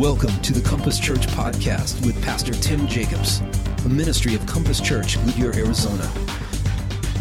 Welcome 0.00 0.40
to 0.40 0.54
the 0.54 0.66
Compass 0.66 0.98
Church 0.98 1.26
podcast 1.26 2.06
with 2.06 2.24
Pastor 2.24 2.54
Tim 2.54 2.86
Jacobs, 2.86 3.42
a 3.84 3.88
ministry 3.90 4.34
of 4.34 4.46
Compass 4.46 4.80
Church, 4.80 5.22
Goodyear, 5.26 5.54
Arizona. 5.54 6.10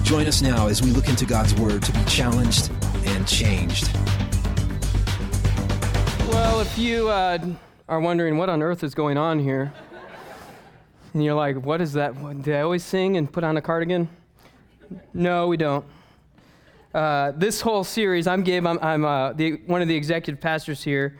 Join 0.03 0.27
us 0.27 0.41
now 0.41 0.67
as 0.67 0.81
we 0.81 0.91
look 0.91 1.09
into 1.09 1.25
God's 1.25 1.53
Word 1.55 1.83
to 1.83 1.91
be 1.91 2.01
challenged 2.05 2.71
and 3.03 3.27
changed. 3.27 3.91
Well, 6.29 6.61
if 6.61 6.77
you 6.77 7.09
uh, 7.09 7.39
are 7.89 7.99
wondering 7.99 8.37
what 8.37 8.47
on 8.47 8.61
earth 8.63 8.81
is 8.85 8.95
going 8.95 9.17
on 9.17 9.39
here, 9.39 9.73
and 11.13 11.21
you're 11.21 11.35
like, 11.35 11.57
what 11.57 11.81
is 11.81 11.91
that? 11.93 12.15
Did 12.43 12.55
I 12.55 12.61
always 12.61 12.85
sing 12.85 13.17
and 13.17 13.29
put 13.29 13.43
on 13.43 13.57
a 13.57 13.61
cardigan? 13.61 14.07
No, 15.13 15.49
we 15.49 15.57
don't. 15.57 15.83
Uh, 16.93 17.33
this 17.35 17.59
whole 17.59 17.83
series, 17.83 18.25
I'm 18.25 18.41
Gabe, 18.41 18.65
I'm, 18.65 18.79
I'm 18.81 19.03
uh, 19.03 19.33
the, 19.33 19.55
one 19.65 19.81
of 19.81 19.89
the 19.89 19.97
executive 19.97 20.39
pastors 20.39 20.81
here 20.81 21.17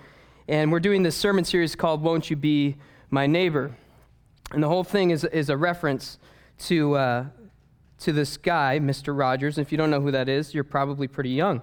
and 0.50 0.72
we're 0.72 0.80
doing 0.80 1.04
this 1.04 1.16
sermon 1.16 1.46
series 1.46 1.76
called 1.76 2.02
Won't 2.02 2.32
You 2.32 2.36
Be 2.36 2.76
My 3.12 3.28
Neighbor? 3.28 3.78
And 4.52 4.64
the 4.64 4.68
whole 4.68 4.84
thing 4.84 5.12
is, 5.12 5.24
is 5.26 5.52
a 5.52 5.56
reference 5.56 6.18
to, 6.62 6.96
uh, 6.96 7.26
to 8.00 8.12
this 8.12 8.36
guy, 8.36 8.80
Mr. 8.80 9.16
Rogers. 9.16 9.60
And 9.60 9.68
if 9.68 9.72
you 9.72 9.78
don't 9.78 9.92
know 9.92 10.02
who 10.02 10.10
that 10.10 10.28
is, 10.28 10.56
you're 10.56 10.64
probably 10.64 11.08
pretty 11.08 11.30
young. 11.30 11.62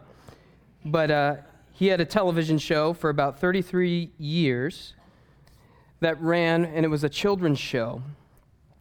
But 0.84 1.11
uh, 1.11 1.37
he 1.73 1.88
had 1.88 2.01
a 2.01 2.05
television 2.05 2.59
show 2.59 2.92
for 2.92 3.11
about 3.11 3.41
33 3.41 4.12
years 4.19 4.95
that 5.98 6.23
ran, 6.23 6.64
and 6.64 6.84
it 6.84 6.89
was 6.89 7.03
a 7.03 7.09
children's 7.09 7.59
show. 7.59 8.00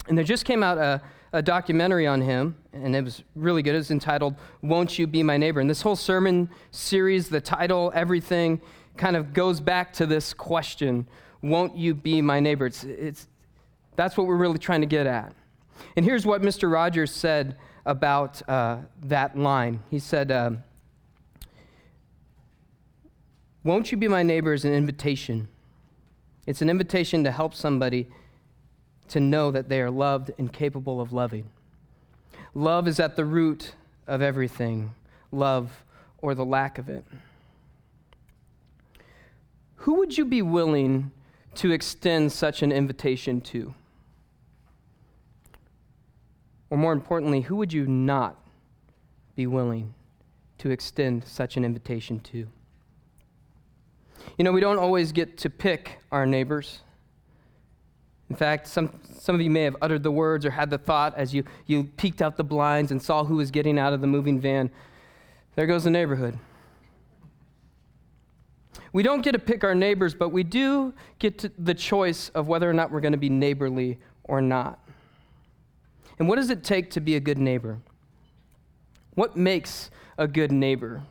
And 0.08 0.16
there 0.16 0.24
just 0.24 0.46
came 0.46 0.62
out 0.62 0.78
a, 0.78 1.02
a 1.34 1.42
documentary 1.42 2.06
on 2.06 2.22
him, 2.22 2.56
and 2.74 2.96
it 2.96 3.04
was 3.04 3.24
really 3.36 3.64
good. 3.64 3.74
It 3.74 3.80
was 3.80 3.90
entitled, 3.90 4.36
Won't 4.62 5.00
You 5.00 5.08
Be 5.08 5.24
My 5.24 5.38
Neighbor? 5.38 5.62
And 5.62 5.70
this 5.70 5.82
whole 5.82 5.96
sermon 5.96 6.52
series, 6.70 7.28
the 7.28 7.42
title, 7.42 7.92
everything, 7.96 8.62
kind 8.98 9.16
of 9.16 9.34
goes 9.34 9.60
back 9.60 9.94
to 9.94 10.06
this 10.06 10.34
question 10.34 11.08
won't 11.46 11.78
you 11.78 11.94
be 11.94 12.24
my 12.24 12.40
neighbor? 12.40 12.66
It's, 12.66 12.84
it's, 12.84 13.28
that's 13.96 14.18
what 14.18 14.26
we're 14.26 14.36
really 14.36 14.58
trying 14.58 14.82
to 14.82 14.88
get 14.88 15.06
at. 15.06 15.32
And 15.96 16.04
here's 16.04 16.26
what 16.26 16.42
Mr. 16.42 16.72
Rogers 16.72 17.12
said 17.12 17.56
about 17.86 18.42
uh, 18.50 18.78
that 19.04 19.38
line. 19.38 19.82
He 19.92 20.00
said, 20.00 20.32
uh, 20.32 20.52
Won't 23.64 23.92
you 23.92 23.98
be 23.98 24.08
my 24.08 24.24
neighbor 24.24 24.54
is 24.54 24.66
an 24.66 24.74
invitation. 24.74 25.48
It's 26.48 26.64
an 26.64 26.70
invitation 26.70 27.24
to 27.26 27.32
help 27.32 27.54
somebody 27.54 28.08
to 29.10 29.20
know 29.20 29.52
that 29.52 29.70
they 29.70 29.82
are 29.82 29.92
loved 29.92 30.32
and 30.40 30.52
capable 30.52 31.00
of 31.00 31.14
loving. 31.14 31.48
Love 32.56 32.88
is 32.88 33.00
at 33.00 33.16
the 33.16 33.26
root 33.26 33.76
of 34.08 34.24
everything, 34.24 34.96
love 35.32 35.84
or 36.24 36.34
the 36.34 36.46
lack 36.46 36.80
of 36.80 36.90
it 36.90 37.06
who 39.86 39.94
would 39.94 40.18
you 40.18 40.26
be 40.26 40.42
willing 40.42 41.12
to 41.54 41.70
extend 41.70 42.32
such 42.32 42.64
an 42.64 42.72
invitation 42.72 43.40
to? 43.40 43.72
Or 46.72 46.78
more 46.80 46.92
importantly, 46.92 47.42
who 47.42 47.56
would 47.58 47.72
you 47.72 47.86
not 47.86 48.36
be 49.36 49.46
willing 49.46 49.94
to 50.58 50.72
extend 50.72 51.24
such 51.24 51.56
an 51.56 51.64
invitation 51.64 52.20
to? 52.22 52.48
You 54.40 54.44
know, 54.44 54.52
we 54.52 54.60
don't 54.60 54.80
always 54.80 55.12
get 55.12 55.38
to 55.38 55.52
pick 55.52 56.00
our 56.12 56.26
neighbors. 56.26 56.80
In 58.32 58.36
fact, 58.36 58.66
some, 58.66 59.00
some 59.20 59.36
of 59.36 59.42
you 59.42 59.52
may 59.52 59.66
have 59.66 59.76
uttered 59.84 60.02
the 60.02 60.10
words 60.10 60.48
or 60.48 60.50
had 60.50 60.72
the 60.72 60.80
thought 60.80 61.16
as 61.16 61.32
you, 61.32 61.44
you 61.68 61.84
peeked 61.84 62.24
out 62.24 62.38
the 62.38 62.44
blinds 62.44 62.90
and 62.90 63.00
saw 63.00 63.24
who 63.24 63.36
was 63.36 63.52
getting 63.52 63.78
out 63.78 63.94
of 63.94 64.02
the 64.02 64.08
moving 64.08 64.40
van. 64.40 64.72
There 65.54 65.68
goes 65.68 65.84
the 65.84 65.92
neighborhood. 65.92 66.40
We 68.96 69.04
don't 69.04 69.24
get 69.24 69.34
to 69.34 69.40
pick 69.40 69.66
our 69.66 69.76
neighbors, 69.76 70.16
but 70.16 70.30
we 70.30 70.44
do 70.44 70.94
get 71.20 71.52
the 71.62 71.74
choice 71.74 72.30
of 72.30 72.48
whether 72.48 72.70
or 72.70 72.72
not 72.72 72.92
we're 72.92 73.02
going 73.02 73.12
to 73.12 73.18
be 73.18 73.28
neighborly 73.28 74.00
or 74.24 74.40
not. 74.40 74.80
And 76.18 76.30
what 76.30 76.38
does 76.38 76.50
it 76.50 76.64
take 76.64 76.92
to 76.92 77.02
be 77.02 77.18
a 77.18 77.20
good 77.20 77.38
neighbor? 77.38 77.80
What 79.16 79.36
makes 79.36 79.92
a 80.18 80.30
good 80.30 80.50
neighbor? 80.50 81.04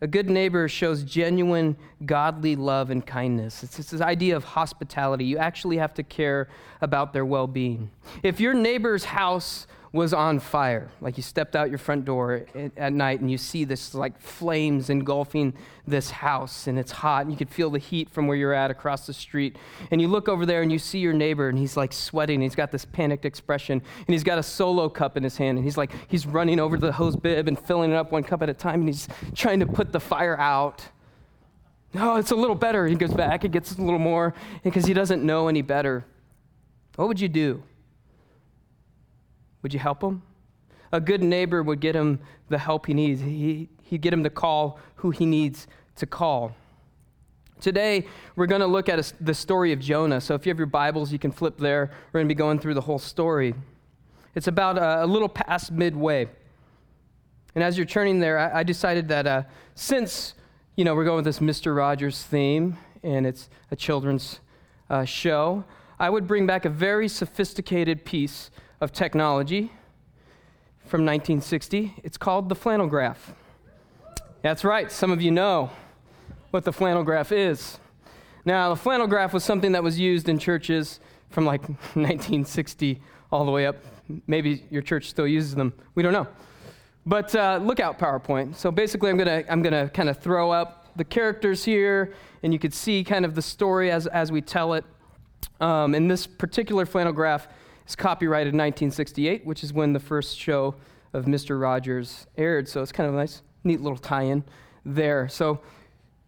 A 0.00 0.06
good 0.06 0.30
neighbor 0.30 0.66
shows 0.66 1.02
genuine 1.02 1.76
godly 2.06 2.56
love 2.56 2.88
and 2.88 3.06
kindness. 3.06 3.62
It's, 3.62 3.78
it's 3.78 3.90
this 3.90 4.00
idea 4.00 4.34
of 4.34 4.44
hospitality. 4.44 5.26
You 5.26 5.36
actually 5.36 5.76
have 5.76 5.92
to 5.92 6.02
care 6.02 6.48
about 6.80 7.12
their 7.12 7.26
well 7.26 7.46
being. 7.46 7.90
If 8.22 8.40
your 8.40 8.54
neighbor's 8.54 9.04
house 9.04 9.66
was 9.92 10.12
on 10.12 10.38
fire. 10.38 10.90
Like 11.00 11.16
you 11.16 11.22
stepped 11.22 11.56
out 11.56 11.70
your 11.70 11.78
front 11.78 12.04
door 12.04 12.44
at 12.76 12.92
night 12.92 13.20
and 13.20 13.30
you 13.30 13.38
see 13.38 13.64
this 13.64 13.94
like 13.94 14.20
flames 14.20 14.90
engulfing 14.90 15.54
this 15.86 16.10
house 16.10 16.66
and 16.66 16.78
it's 16.78 16.92
hot 16.92 17.22
and 17.22 17.30
you 17.30 17.38
could 17.38 17.48
feel 17.48 17.70
the 17.70 17.78
heat 17.78 18.10
from 18.10 18.26
where 18.26 18.36
you're 18.36 18.52
at 18.52 18.70
across 18.70 19.06
the 19.06 19.14
street. 19.14 19.56
And 19.90 20.00
you 20.00 20.08
look 20.08 20.28
over 20.28 20.44
there 20.44 20.62
and 20.62 20.70
you 20.70 20.78
see 20.78 20.98
your 20.98 21.14
neighbor 21.14 21.48
and 21.48 21.58
he's 21.58 21.76
like 21.76 21.92
sweating. 21.92 22.42
He's 22.42 22.54
got 22.54 22.70
this 22.70 22.84
panicked 22.84 23.24
expression 23.24 23.80
and 23.80 24.08
he's 24.08 24.24
got 24.24 24.38
a 24.38 24.42
solo 24.42 24.88
cup 24.88 25.16
in 25.16 25.22
his 25.22 25.36
hand 25.36 25.56
and 25.56 25.64
he's 25.64 25.78
like, 25.78 25.92
he's 26.08 26.26
running 26.26 26.60
over 26.60 26.76
to 26.76 26.86
the 26.86 26.92
hose 26.92 27.16
bib 27.16 27.48
and 27.48 27.58
filling 27.58 27.90
it 27.90 27.96
up 27.96 28.12
one 28.12 28.22
cup 28.22 28.42
at 28.42 28.50
a 28.50 28.54
time 28.54 28.80
and 28.80 28.88
he's 28.88 29.08
trying 29.34 29.60
to 29.60 29.66
put 29.66 29.92
the 29.92 30.00
fire 30.00 30.38
out. 30.38 30.84
Oh, 31.94 32.16
it's 32.16 32.30
a 32.30 32.36
little 32.36 32.54
better. 32.54 32.86
He 32.86 32.94
goes 32.94 33.14
back 33.14 33.44
and 33.44 33.52
gets 33.52 33.72
a 33.72 33.80
little 33.80 33.98
more 33.98 34.34
because 34.62 34.84
he 34.84 34.92
doesn't 34.92 35.24
know 35.24 35.48
any 35.48 35.62
better. 35.62 36.04
What 36.96 37.08
would 37.08 37.20
you 37.20 37.28
do? 37.28 37.62
Would 39.62 39.72
you 39.72 39.80
help 39.80 40.02
him? 40.02 40.22
A 40.92 41.00
good 41.00 41.22
neighbor 41.22 41.62
would 41.62 41.80
get 41.80 41.94
him 41.94 42.20
the 42.48 42.58
help 42.58 42.86
he 42.86 42.94
needs. 42.94 43.20
He, 43.20 43.68
he'd 43.82 44.00
get 44.00 44.12
him 44.12 44.24
to 44.24 44.30
call 44.30 44.78
who 44.96 45.10
he 45.10 45.26
needs 45.26 45.66
to 45.96 46.06
call. 46.06 46.54
Today, 47.60 48.06
we're 48.36 48.46
going 48.46 48.60
to 48.60 48.66
look 48.66 48.88
at 48.88 48.98
a, 48.98 49.14
the 49.22 49.34
story 49.34 49.72
of 49.72 49.80
Jonah. 49.80 50.20
So 50.20 50.34
if 50.34 50.46
you 50.46 50.50
have 50.50 50.58
your 50.58 50.66
Bibles, 50.66 51.12
you 51.12 51.18
can 51.18 51.32
flip 51.32 51.58
there. 51.58 51.90
We're 52.12 52.20
going 52.20 52.28
to 52.28 52.34
be 52.34 52.38
going 52.38 52.60
through 52.60 52.74
the 52.74 52.80
whole 52.80 53.00
story. 53.00 53.54
It's 54.34 54.46
about 54.46 54.78
a, 54.78 55.04
a 55.04 55.06
little 55.06 55.28
past 55.28 55.72
midway. 55.72 56.28
And 57.54 57.64
as 57.64 57.76
you're 57.76 57.86
turning 57.86 58.20
there, 58.20 58.38
I, 58.38 58.60
I 58.60 58.62
decided 58.62 59.08
that 59.08 59.26
uh, 59.26 59.42
since, 59.74 60.34
you 60.76 60.84
know, 60.84 60.94
we're 60.94 61.04
going 61.04 61.16
with 61.16 61.24
this 61.24 61.40
Mr. 61.40 61.76
Rogers 61.76 62.22
theme, 62.22 62.78
and 63.02 63.26
it's 63.26 63.50
a 63.72 63.76
children's 63.76 64.38
uh, 64.88 65.04
show, 65.04 65.64
I 65.98 66.10
would 66.10 66.28
bring 66.28 66.46
back 66.46 66.64
a 66.64 66.70
very 66.70 67.08
sophisticated 67.08 68.04
piece 68.04 68.50
of 68.80 68.92
technology 68.92 69.72
from 70.86 71.04
1960. 71.04 71.94
It's 72.02 72.16
called 72.16 72.48
the 72.48 72.54
flannel 72.54 72.86
graph. 72.86 73.34
That's 74.42 74.64
right, 74.64 74.90
some 74.90 75.10
of 75.10 75.20
you 75.20 75.30
know 75.30 75.70
what 76.50 76.64
the 76.64 76.72
flannel 76.72 77.02
graph 77.02 77.32
is. 77.32 77.78
Now, 78.44 78.70
the 78.70 78.76
flannel 78.76 79.06
graph 79.06 79.34
was 79.34 79.44
something 79.44 79.72
that 79.72 79.82
was 79.82 79.98
used 79.98 80.28
in 80.28 80.38
churches 80.38 81.00
from 81.30 81.44
like 81.44 81.62
1960 81.68 83.02
all 83.30 83.44
the 83.44 83.50
way 83.50 83.66
up. 83.66 83.76
Maybe 84.26 84.64
your 84.70 84.80
church 84.80 85.10
still 85.10 85.26
uses 85.26 85.54
them. 85.54 85.74
We 85.94 86.02
don't 86.02 86.12
know. 86.12 86.26
But 87.04 87.34
uh, 87.34 87.58
look 87.62 87.80
out, 87.80 87.98
PowerPoint. 87.98 88.54
So 88.54 88.70
basically, 88.70 89.10
I'm 89.10 89.16
going 89.16 89.44
to 89.44 89.52
I'm 89.52 89.62
gonna 89.62 89.88
kind 89.88 90.08
of 90.08 90.18
throw 90.18 90.50
up 90.50 90.88
the 90.96 91.04
characters 91.04 91.64
here, 91.64 92.14
and 92.42 92.52
you 92.52 92.58
could 92.58 92.74
see 92.74 93.04
kind 93.04 93.24
of 93.24 93.34
the 93.34 93.42
story 93.42 93.90
as, 93.90 94.06
as 94.06 94.30
we 94.32 94.40
tell 94.40 94.74
it. 94.74 94.84
Um, 95.60 95.94
in 95.94 96.06
this 96.08 96.26
particular 96.26 96.86
flannel 96.86 97.12
graph, 97.12 97.48
it's 97.88 97.96
copyrighted 97.96 98.52
1968, 98.52 99.46
which 99.46 99.64
is 99.64 99.72
when 99.72 99.94
the 99.94 99.98
first 99.98 100.38
show 100.38 100.74
of 101.14 101.24
Mr. 101.24 101.58
Rogers 101.58 102.26
aired. 102.36 102.68
So 102.68 102.82
it's 102.82 102.92
kind 102.92 103.08
of 103.08 103.14
a 103.14 103.16
nice, 103.16 103.40
neat 103.64 103.80
little 103.80 103.96
tie 103.96 104.24
in 104.24 104.44
there. 104.84 105.26
So 105.30 105.62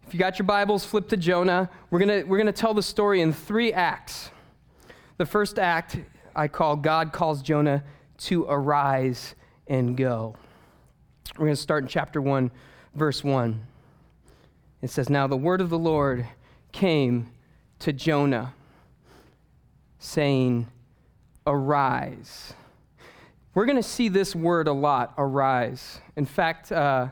if 0.06 0.15
you 0.15 0.19
got 0.19 0.38
your 0.38 0.47
Bibles, 0.47 0.87
flip 0.87 1.10
to 1.10 1.19
Jonah. 1.19 1.69
We're 1.91 1.99
going 1.99 2.26
we're 2.26 2.43
to 2.44 2.53
tell 2.53 2.72
the 2.72 2.82
story 2.82 3.20
in 3.20 3.34
three 3.34 3.75
acts. 3.75 4.31
The 5.19 5.26
first 5.26 5.59
act 5.59 5.99
I 6.34 6.49
call 6.49 6.76
God 6.76 7.12
calls 7.12 7.43
Jonah 7.43 7.84
to 8.20 8.47
arise 8.49 9.34
and 9.66 9.99
go. 9.99 10.37
We're 11.37 11.44
going 11.44 11.56
to 11.56 11.60
start 11.60 11.82
in 11.82 11.88
chapter 11.91 12.22
1, 12.22 12.50
verse 12.94 13.22
1. 13.22 13.66
It 14.81 14.88
says, 14.88 15.10
Now 15.10 15.26
the 15.26 15.37
word 15.37 15.60
of 15.60 15.69
the 15.69 15.79
Lord 15.79 16.26
came 16.73 17.31
to 17.81 17.93
Jonah, 17.93 18.55
saying, 19.99 20.67
arise. 21.50 22.55
We're 23.55 23.67
going 23.67 23.76
to 23.76 23.82
see 23.82 24.08
this 24.08 24.35
word 24.35 24.69
a 24.69 24.73
lot, 24.73 25.12
arise. 25.19 26.00
In 26.17 26.25
fact, 26.25 26.70
uh, 26.70 27.08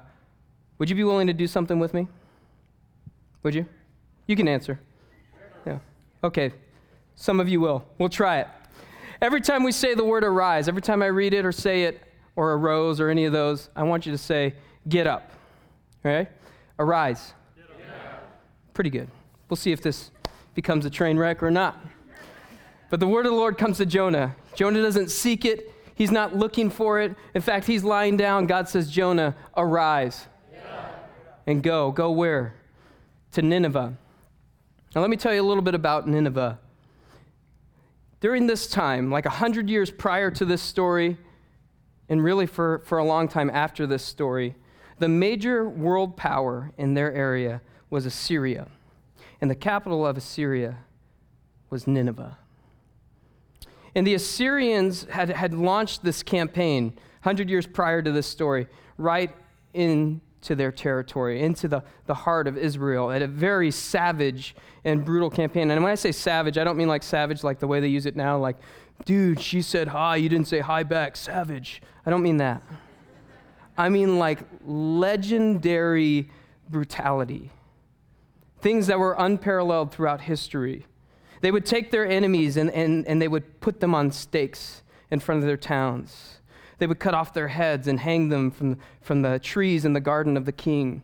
would 0.78 0.88
you 0.88 0.96
be 0.96 1.04
willing 1.04 1.26
to 1.26 1.32
do 1.32 1.46
something 1.46 1.78
with 1.78 1.92
me? 1.92 2.06
Would 3.42 3.54
you? 3.54 3.66
You 4.26 4.36
can 4.36 4.46
answer. 4.46 4.78
Yeah. 5.66 5.78
Okay. 6.22 6.52
Some 7.16 7.40
of 7.40 7.48
you 7.48 7.60
will. 7.60 7.84
We'll 7.98 8.08
try 8.08 8.38
it. 8.40 8.48
Every 9.20 9.40
time 9.40 9.64
we 9.64 9.72
say 9.72 9.94
the 9.94 10.04
word 10.04 10.22
arise, 10.22 10.68
every 10.68 10.82
time 10.82 11.02
I 11.02 11.06
read 11.06 11.34
it 11.34 11.44
or 11.44 11.50
say 11.50 11.84
it, 11.84 12.00
or 12.36 12.52
arose 12.52 13.00
or 13.00 13.08
any 13.08 13.24
of 13.24 13.32
those, 13.32 13.68
I 13.74 13.82
want 13.82 14.06
you 14.06 14.12
to 14.12 14.18
say, 14.18 14.54
get 14.88 15.08
up. 15.08 15.32
Okay? 16.06 16.30
Arise. 16.78 17.32
Pretty 18.74 18.90
good. 18.90 19.08
We'll 19.48 19.56
see 19.56 19.72
if 19.72 19.82
this 19.82 20.12
becomes 20.54 20.86
a 20.86 20.90
train 20.90 21.18
wreck 21.18 21.42
or 21.42 21.50
not. 21.50 21.84
But 22.90 23.00
the 23.00 23.06
word 23.06 23.26
of 23.26 23.32
the 23.32 23.38
Lord 23.38 23.58
comes 23.58 23.78
to 23.78 23.86
Jonah. 23.86 24.34
Jonah 24.54 24.82
doesn't 24.82 25.10
seek 25.10 25.44
it, 25.44 25.72
he's 25.94 26.10
not 26.10 26.34
looking 26.34 26.70
for 26.70 27.00
it. 27.00 27.14
In 27.34 27.42
fact, 27.42 27.66
he's 27.66 27.84
lying 27.84 28.16
down. 28.16 28.46
God 28.46 28.68
says, 28.68 28.90
Jonah, 28.90 29.36
arise 29.56 30.26
and 31.46 31.62
go. 31.62 31.90
Go 31.90 32.10
where? 32.10 32.54
To 33.32 33.42
Nineveh. 33.42 33.96
Now, 34.94 35.00
let 35.00 35.10
me 35.10 35.16
tell 35.16 35.34
you 35.34 35.42
a 35.42 35.48
little 35.48 35.62
bit 35.62 35.74
about 35.74 36.08
Nineveh. 36.08 36.58
During 38.20 38.46
this 38.46 38.66
time, 38.66 39.10
like 39.10 39.26
100 39.26 39.68
years 39.68 39.90
prior 39.90 40.30
to 40.30 40.44
this 40.44 40.62
story, 40.62 41.16
and 42.08 42.24
really 42.24 42.46
for, 42.46 42.82
for 42.84 42.98
a 42.98 43.04
long 43.04 43.28
time 43.28 43.50
after 43.50 43.86
this 43.86 44.04
story, 44.04 44.54
the 44.98 45.08
major 45.08 45.68
world 45.68 46.16
power 46.16 46.72
in 46.76 46.94
their 46.94 47.12
area 47.12 47.60
was 47.90 48.06
Assyria. 48.06 48.66
And 49.40 49.50
the 49.50 49.54
capital 49.54 50.06
of 50.06 50.16
Assyria 50.16 50.78
was 51.70 51.86
Nineveh. 51.86 52.38
And 53.94 54.06
the 54.06 54.14
Assyrians 54.14 55.04
had, 55.10 55.30
had 55.30 55.54
launched 55.54 56.04
this 56.04 56.22
campaign 56.22 56.92
100 57.22 57.50
years 57.50 57.66
prior 57.66 58.00
to 58.02 58.12
this 58.12 58.26
story, 58.26 58.68
right 58.96 59.34
into 59.74 60.20
their 60.54 60.70
territory, 60.70 61.42
into 61.42 61.68
the, 61.68 61.82
the 62.06 62.14
heart 62.14 62.46
of 62.46 62.56
Israel, 62.56 63.10
at 63.10 63.22
a 63.22 63.26
very 63.26 63.70
savage 63.70 64.54
and 64.84 65.04
brutal 65.04 65.30
campaign. 65.30 65.70
And 65.70 65.82
when 65.82 65.92
I 65.92 65.96
say 65.96 66.12
savage, 66.12 66.58
I 66.58 66.64
don't 66.64 66.76
mean 66.76 66.88
like 66.88 67.02
savage 67.02 67.42
like 67.42 67.58
the 67.58 67.66
way 67.66 67.80
they 67.80 67.88
use 67.88 68.06
it 68.06 68.16
now, 68.16 68.38
like, 68.38 68.56
dude, 69.04 69.40
she 69.40 69.62
said 69.62 69.88
hi, 69.88 70.16
you 70.16 70.28
didn't 70.28 70.48
say 70.48 70.60
hi 70.60 70.82
back, 70.82 71.16
savage. 71.16 71.82
I 72.06 72.10
don't 72.10 72.22
mean 72.22 72.38
that. 72.38 72.62
I 73.76 73.88
mean 73.88 74.18
like 74.18 74.40
legendary 74.64 76.30
brutality, 76.68 77.50
things 78.60 78.88
that 78.88 78.98
were 78.98 79.14
unparalleled 79.18 79.92
throughout 79.92 80.22
history. 80.22 80.86
They 81.40 81.50
would 81.50 81.66
take 81.66 81.90
their 81.90 82.06
enemies 82.06 82.56
and, 82.56 82.70
and, 82.70 83.06
and 83.06 83.22
they 83.22 83.28
would 83.28 83.60
put 83.60 83.80
them 83.80 83.94
on 83.94 84.10
stakes 84.10 84.82
in 85.10 85.20
front 85.20 85.40
of 85.40 85.46
their 85.46 85.56
towns. 85.56 86.38
They 86.78 86.86
would 86.86 86.98
cut 86.98 87.14
off 87.14 87.34
their 87.34 87.48
heads 87.48 87.88
and 87.88 88.00
hang 88.00 88.28
them 88.28 88.50
from, 88.50 88.78
from 89.00 89.22
the 89.22 89.38
trees 89.38 89.84
in 89.84 89.92
the 89.92 90.00
garden 90.00 90.36
of 90.36 90.44
the 90.44 90.52
king. 90.52 91.02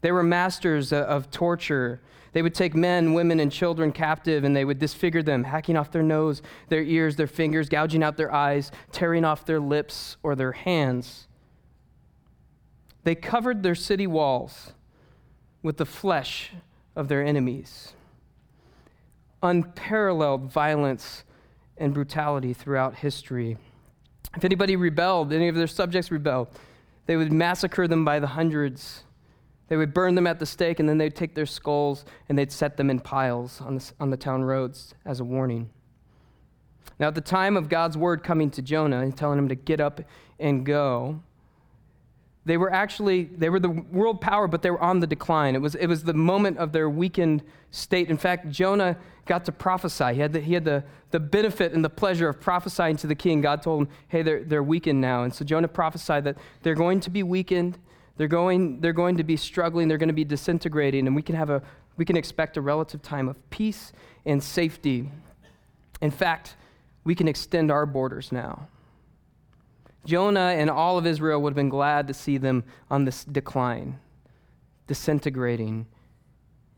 They 0.00 0.12
were 0.12 0.22
masters 0.22 0.92
of 0.92 1.30
torture. 1.30 2.00
They 2.32 2.42
would 2.42 2.54
take 2.54 2.74
men, 2.74 3.12
women, 3.12 3.40
and 3.40 3.50
children 3.50 3.92
captive 3.92 4.44
and 4.44 4.54
they 4.54 4.64
would 4.64 4.78
disfigure 4.78 5.22
them, 5.22 5.44
hacking 5.44 5.76
off 5.76 5.90
their 5.90 6.02
nose, 6.02 6.42
their 6.68 6.82
ears, 6.82 7.16
their 7.16 7.26
fingers, 7.26 7.68
gouging 7.68 8.02
out 8.02 8.16
their 8.16 8.32
eyes, 8.32 8.70
tearing 8.92 9.24
off 9.24 9.44
their 9.44 9.60
lips 9.60 10.16
or 10.22 10.34
their 10.34 10.52
hands. 10.52 11.26
They 13.02 13.14
covered 13.14 13.62
their 13.62 13.74
city 13.74 14.06
walls 14.06 14.72
with 15.62 15.76
the 15.78 15.86
flesh 15.86 16.52
of 16.94 17.08
their 17.08 17.24
enemies. 17.24 17.94
Unparalleled 19.42 20.50
violence 20.50 21.24
and 21.76 21.94
brutality 21.94 22.52
throughout 22.52 22.96
history. 22.96 23.56
If 24.36 24.44
anybody 24.44 24.76
rebelled, 24.76 25.32
any 25.32 25.48
of 25.48 25.54
their 25.54 25.66
subjects 25.66 26.10
rebelled, 26.10 26.48
they 27.06 27.16
would 27.16 27.32
massacre 27.32 27.88
them 27.88 28.04
by 28.04 28.20
the 28.20 28.28
hundreds. 28.28 29.04
They 29.68 29.76
would 29.76 29.94
burn 29.94 30.14
them 30.14 30.26
at 30.26 30.38
the 30.38 30.46
stake, 30.46 30.78
and 30.78 30.88
then 30.88 30.98
they'd 30.98 31.14
take 31.14 31.34
their 31.34 31.46
skulls 31.46 32.04
and 32.28 32.38
they'd 32.38 32.52
set 32.52 32.76
them 32.76 32.90
in 32.90 33.00
piles 33.00 33.60
on 33.60 33.76
the, 33.76 33.92
on 33.98 34.10
the 34.10 34.16
town 34.16 34.44
roads 34.44 34.94
as 35.04 35.20
a 35.20 35.24
warning. 35.24 35.70
Now, 36.98 37.08
at 37.08 37.14
the 37.14 37.20
time 37.20 37.56
of 37.56 37.68
God's 37.68 37.96
word 37.96 38.22
coming 38.22 38.50
to 38.50 38.62
Jonah 38.62 39.00
and 39.00 39.16
telling 39.16 39.38
him 39.38 39.48
to 39.48 39.54
get 39.54 39.80
up 39.80 40.02
and 40.38 40.66
go, 40.66 41.22
they 42.50 42.56
were 42.56 42.72
actually 42.72 43.24
they 43.24 43.48
were 43.48 43.60
the 43.60 43.70
world 43.70 44.20
power 44.20 44.48
but 44.48 44.60
they 44.62 44.70
were 44.70 44.82
on 44.82 44.98
the 44.98 45.06
decline. 45.06 45.54
It 45.54 45.60
was, 45.60 45.76
it 45.76 45.86
was 45.86 46.02
the 46.02 46.14
moment 46.14 46.58
of 46.58 46.72
their 46.72 46.90
weakened 46.90 47.44
state. 47.70 48.10
In 48.10 48.16
fact 48.16 48.50
jonah 48.50 48.96
got 49.26 49.44
to 49.44 49.52
prophesy. 49.52 50.14
He 50.14 50.20
had, 50.20 50.32
the, 50.32 50.40
he 50.40 50.54
had 50.54 50.64
the, 50.64 50.82
the 51.12 51.20
benefit 51.20 51.72
and 51.72 51.84
the 51.84 51.90
pleasure 51.90 52.28
of 52.28 52.40
prophesying 52.40 52.96
to 52.96 53.06
the 53.06 53.14
king. 53.14 53.40
God 53.40 53.62
told 53.62 53.82
him 53.82 53.88
hey 54.08 54.22
they're, 54.22 54.42
they're 54.42 54.64
weakened 54.64 55.00
now. 55.00 55.22
And 55.22 55.32
so 55.32 55.44
jonah 55.44 55.68
prophesied 55.68 56.24
that 56.24 56.38
they're 56.62 56.74
going 56.74 56.98
to 57.00 57.10
be 57.10 57.22
weakened. 57.22 57.78
They're 58.16 58.26
going, 58.26 58.80
they're 58.80 58.92
going 58.92 59.16
to 59.16 59.24
be 59.24 59.36
struggling. 59.36 59.86
They're 59.86 59.96
going 59.96 60.08
to 60.08 60.12
be 60.12 60.24
disintegrating. 60.24 61.06
And 61.06 61.14
we 61.14 61.22
can 61.22 61.36
have 61.36 61.50
a 61.50 61.62
we 61.96 62.04
can 62.04 62.16
expect 62.16 62.56
a 62.56 62.60
relative 62.60 63.00
time 63.00 63.28
of 63.28 63.50
peace 63.50 63.92
and 64.26 64.42
safety. 64.42 65.08
In 66.00 66.10
fact 66.10 66.56
we 67.04 67.14
can 67.14 67.28
extend 67.28 67.70
our 67.70 67.86
borders 67.86 68.32
now 68.32 68.66
Jonah 70.04 70.54
and 70.56 70.70
all 70.70 70.98
of 70.98 71.06
Israel 71.06 71.40
would 71.42 71.50
have 71.50 71.56
been 71.56 71.68
glad 71.68 72.08
to 72.08 72.14
see 72.14 72.38
them 72.38 72.64
on 72.90 73.04
this 73.04 73.24
decline, 73.24 73.98
disintegrating. 74.86 75.86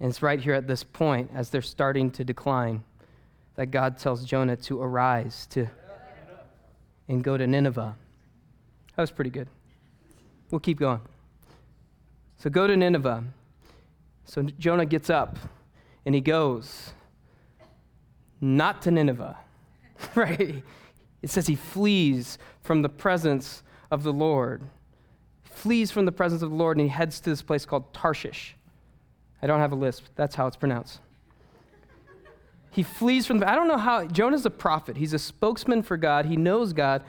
And 0.00 0.10
it's 0.10 0.22
right 0.22 0.40
here 0.40 0.54
at 0.54 0.66
this 0.66 0.82
point, 0.82 1.30
as 1.34 1.50
they're 1.50 1.62
starting 1.62 2.10
to 2.12 2.24
decline, 2.24 2.82
that 3.54 3.66
God 3.66 3.98
tells 3.98 4.24
Jonah 4.24 4.56
to 4.56 4.82
arise 4.82 5.46
to 5.50 5.68
and 7.08 7.22
go 7.22 7.36
to 7.36 7.46
Nineveh. 7.46 7.94
That 8.96 9.02
was 9.02 9.10
pretty 9.10 9.30
good. 9.30 9.48
We'll 10.50 10.60
keep 10.60 10.78
going. 10.78 11.00
So 12.38 12.50
go 12.50 12.66
to 12.66 12.76
Nineveh. 12.76 13.24
So 14.24 14.42
Jonah 14.42 14.86
gets 14.86 15.10
up 15.10 15.38
and 16.04 16.14
he 16.14 16.20
goes, 16.20 16.92
not 18.40 18.82
to 18.82 18.90
Nineveh, 18.90 19.36
right? 20.14 20.62
It 21.22 21.30
says 21.30 21.46
he 21.46 21.54
flees 21.54 22.36
from 22.62 22.82
the 22.82 22.88
presence 22.88 23.62
of 23.90 24.02
the 24.02 24.12
Lord. 24.12 24.62
Flees 25.44 25.90
from 25.90 26.04
the 26.04 26.12
presence 26.12 26.42
of 26.42 26.50
the 26.50 26.56
Lord 26.56 26.76
and 26.76 26.86
he 26.86 26.88
heads 26.88 27.20
to 27.20 27.30
this 27.30 27.42
place 27.42 27.64
called 27.64 27.92
Tarshish. 27.94 28.56
I 29.40 29.46
don't 29.46 29.60
have 29.60 29.72
a 29.72 29.76
list, 29.76 30.02
that's 30.14 30.34
how 30.34 30.46
it's 30.46 30.56
pronounced. 30.56 31.00
He 32.70 32.82
flees 32.82 33.26
from, 33.26 33.38
the, 33.38 33.48
I 33.48 33.54
don't 33.54 33.68
know 33.68 33.76
how, 33.76 34.06
Jonah's 34.06 34.46
a 34.46 34.50
prophet. 34.50 34.96
He's 34.96 35.12
a 35.12 35.18
spokesman 35.18 35.82
for 35.82 35.96
God. 35.96 36.24
He 36.26 36.36
knows 36.36 36.72
God. 36.72 37.02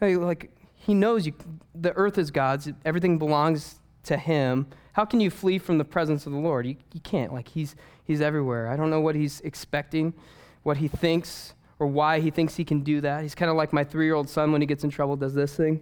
Like, 0.00 0.50
he 0.76 0.94
knows 0.94 1.26
you, 1.26 1.34
the 1.74 1.92
earth 1.94 2.16
is 2.16 2.30
God's, 2.30 2.70
everything 2.84 3.18
belongs 3.18 3.80
to 4.04 4.16
him. 4.16 4.68
How 4.92 5.04
can 5.04 5.20
you 5.20 5.30
flee 5.30 5.58
from 5.58 5.78
the 5.78 5.84
presence 5.84 6.26
of 6.26 6.32
the 6.32 6.38
Lord? 6.38 6.66
You, 6.66 6.76
you 6.92 7.00
can't. 7.00 7.32
Like, 7.32 7.48
he's, 7.48 7.74
he's 8.04 8.20
everywhere. 8.20 8.68
I 8.68 8.76
don't 8.76 8.88
know 8.88 9.00
what 9.00 9.16
he's 9.16 9.40
expecting, 9.40 10.14
what 10.62 10.76
he 10.76 10.86
thinks 10.86 11.54
or 11.80 11.86
why 11.86 12.20
he 12.20 12.30
thinks 12.30 12.54
he 12.54 12.64
can 12.64 12.80
do 12.80 13.00
that. 13.00 13.22
He's 13.22 13.34
kind 13.34 13.50
of 13.50 13.56
like 13.56 13.72
my 13.72 13.82
three 13.82 14.04
year 14.04 14.14
old 14.14 14.28
son 14.28 14.52
when 14.52 14.60
he 14.60 14.66
gets 14.66 14.84
in 14.84 14.90
trouble, 14.90 15.16
does 15.16 15.34
this 15.34 15.56
thing. 15.56 15.80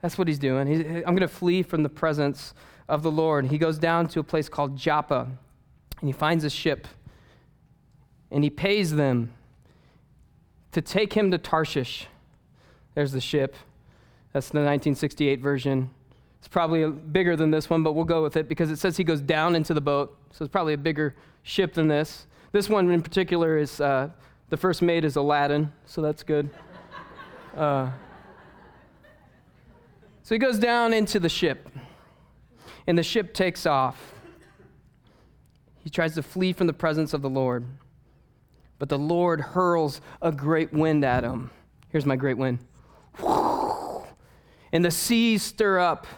That's 0.00 0.16
what 0.16 0.28
he's 0.28 0.38
doing. 0.38 0.66
He's, 0.66 0.80
I'm 0.80 1.14
going 1.14 1.20
to 1.20 1.28
flee 1.28 1.62
from 1.62 1.82
the 1.82 1.90
presence 1.90 2.54
of 2.88 3.02
the 3.02 3.10
Lord. 3.10 3.46
He 3.46 3.58
goes 3.58 3.76
down 3.76 4.08
to 4.08 4.20
a 4.20 4.22
place 4.22 4.48
called 4.48 4.76
Joppa 4.76 5.28
and 6.00 6.08
he 6.08 6.12
finds 6.12 6.44
a 6.44 6.48
ship 6.48 6.86
and 8.30 8.42
he 8.44 8.48
pays 8.48 8.94
them 8.94 9.32
to 10.72 10.80
take 10.80 11.12
him 11.12 11.32
to 11.32 11.36
Tarshish. 11.36 12.06
There's 12.94 13.12
the 13.12 13.20
ship. 13.20 13.56
That's 14.32 14.48
the 14.48 14.58
1968 14.58 15.40
version. 15.40 15.90
It's 16.38 16.48
probably 16.48 16.88
bigger 16.88 17.34
than 17.34 17.50
this 17.50 17.68
one, 17.68 17.82
but 17.82 17.94
we'll 17.94 18.04
go 18.04 18.22
with 18.22 18.36
it 18.36 18.48
because 18.48 18.70
it 18.70 18.78
says 18.78 18.96
he 18.96 19.04
goes 19.04 19.20
down 19.20 19.56
into 19.56 19.74
the 19.74 19.80
boat. 19.80 20.16
So 20.30 20.44
it's 20.44 20.52
probably 20.52 20.74
a 20.74 20.78
bigger 20.78 21.16
ship 21.42 21.74
than 21.74 21.88
this. 21.88 22.26
This 22.52 22.68
one 22.68 22.90
in 22.90 23.00
particular 23.00 23.58
is 23.58 23.80
uh, 23.80 24.10
the 24.48 24.56
first 24.56 24.82
mate 24.82 25.04
is 25.04 25.14
Aladdin, 25.14 25.72
so 25.86 26.02
that's 26.02 26.24
good. 26.24 26.50
Uh, 27.56 27.90
so 30.24 30.34
he 30.34 30.38
goes 30.38 30.58
down 30.58 30.92
into 30.92 31.20
the 31.20 31.28
ship, 31.28 31.68
and 32.88 32.98
the 32.98 33.04
ship 33.04 33.34
takes 33.34 33.66
off. 33.66 34.14
He 35.84 35.90
tries 35.90 36.14
to 36.16 36.24
flee 36.24 36.52
from 36.52 36.66
the 36.66 36.72
presence 36.72 37.14
of 37.14 37.22
the 37.22 37.30
Lord, 37.30 37.64
but 38.80 38.88
the 38.88 38.98
Lord 38.98 39.40
hurls 39.40 40.00
a 40.20 40.32
great 40.32 40.72
wind 40.72 41.04
at 41.04 41.22
him. 41.22 41.50
Here's 41.90 42.06
my 42.06 42.16
great 42.16 42.36
wind. 42.36 42.58
And 44.72 44.84
the 44.84 44.90
seas 44.90 45.44
stir 45.44 45.78
up, 45.78 46.08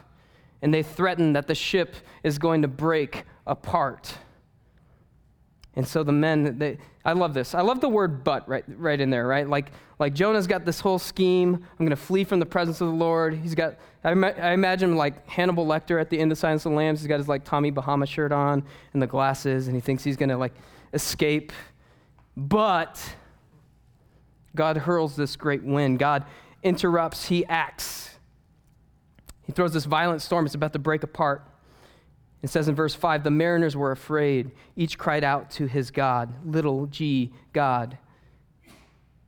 and 0.62 0.72
they 0.72 0.82
threaten 0.82 1.34
that 1.34 1.46
the 1.46 1.54
ship 1.54 1.94
is 2.22 2.38
going 2.38 2.62
to 2.62 2.68
break 2.68 3.24
apart. 3.46 4.14
And 5.74 5.88
so 5.88 6.02
the 6.02 6.12
men, 6.12 6.58
they, 6.58 6.78
I 7.04 7.14
love 7.14 7.32
this. 7.32 7.54
I 7.54 7.62
love 7.62 7.80
the 7.80 7.88
word 7.88 8.24
but 8.24 8.46
right, 8.48 8.64
right 8.76 9.00
in 9.00 9.08
there, 9.08 9.26
right? 9.26 9.48
Like, 9.48 9.72
like 9.98 10.12
Jonah's 10.12 10.46
got 10.46 10.64
this 10.64 10.80
whole 10.80 10.98
scheme. 10.98 11.54
I'm 11.54 11.78
going 11.78 11.90
to 11.90 11.96
flee 11.96 12.24
from 12.24 12.40
the 12.40 12.46
presence 12.46 12.80
of 12.80 12.88
the 12.88 12.94
Lord. 12.94 13.34
He's 13.34 13.54
got, 13.54 13.76
I, 14.04 14.10
I 14.10 14.52
imagine 14.52 14.96
like 14.96 15.26
Hannibal 15.28 15.66
Lecter 15.66 15.98
at 16.00 16.10
the 16.10 16.18
end 16.18 16.30
of 16.30 16.38
Silence 16.38 16.66
of 16.66 16.72
the 16.72 16.76
Lambs. 16.76 17.00
He's 17.00 17.08
got 17.08 17.18
his 17.18 17.28
like 17.28 17.44
Tommy 17.44 17.70
Bahama 17.70 18.06
shirt 18.06 18.32
on 18.32 18.64
and 18.92 19.00
the 19.00 19.06
glasses, 19.06 19.66
and 19.66 19.74
he 19.74 19.80
thinks 19.80 20.04
he's 20.04 20.16
going 20.16 20.28
to 20.28 20.36
like 20.36 20.54
escape. 20.92 21.52
But 22.36 23.02
God 24.54 24.76
hurls 24.76 25.16
this 25.16 25.36
great 25.36 25.62
wind. 25.62 25.98
God 25.98 26.26
interrupts. 26.62 27.28
He 27.28 27.46
acts. 27.46 28.10
He 29.42 29.52
throws 29.52 29.72
this 29.72 29.86
violent 29.86 30.20
storm. 30.20 30.44
It's 30.44 30.54
about 30.54 30.74
to 30.74 30.78
break 30.78 31.02
apart. 31.02 31.46
It 32.42 32.50
says 32.50 32.68
in 32.68 32.74
verse 32.74 32.94
5 32.94 33.22
the 33.22 33.30
mariners 33.30 33.76
were 33.76 33.92
afraid. 33.92 34.50
Each 34.76 34.98
cried 34.98 35.24
out 35.24 35.50
to 35.52 35.66
his 35.66 35.90
God, 35.90 36.34
little 36.44 36.86
g, 36.86 37.32
God. 37.52 37.96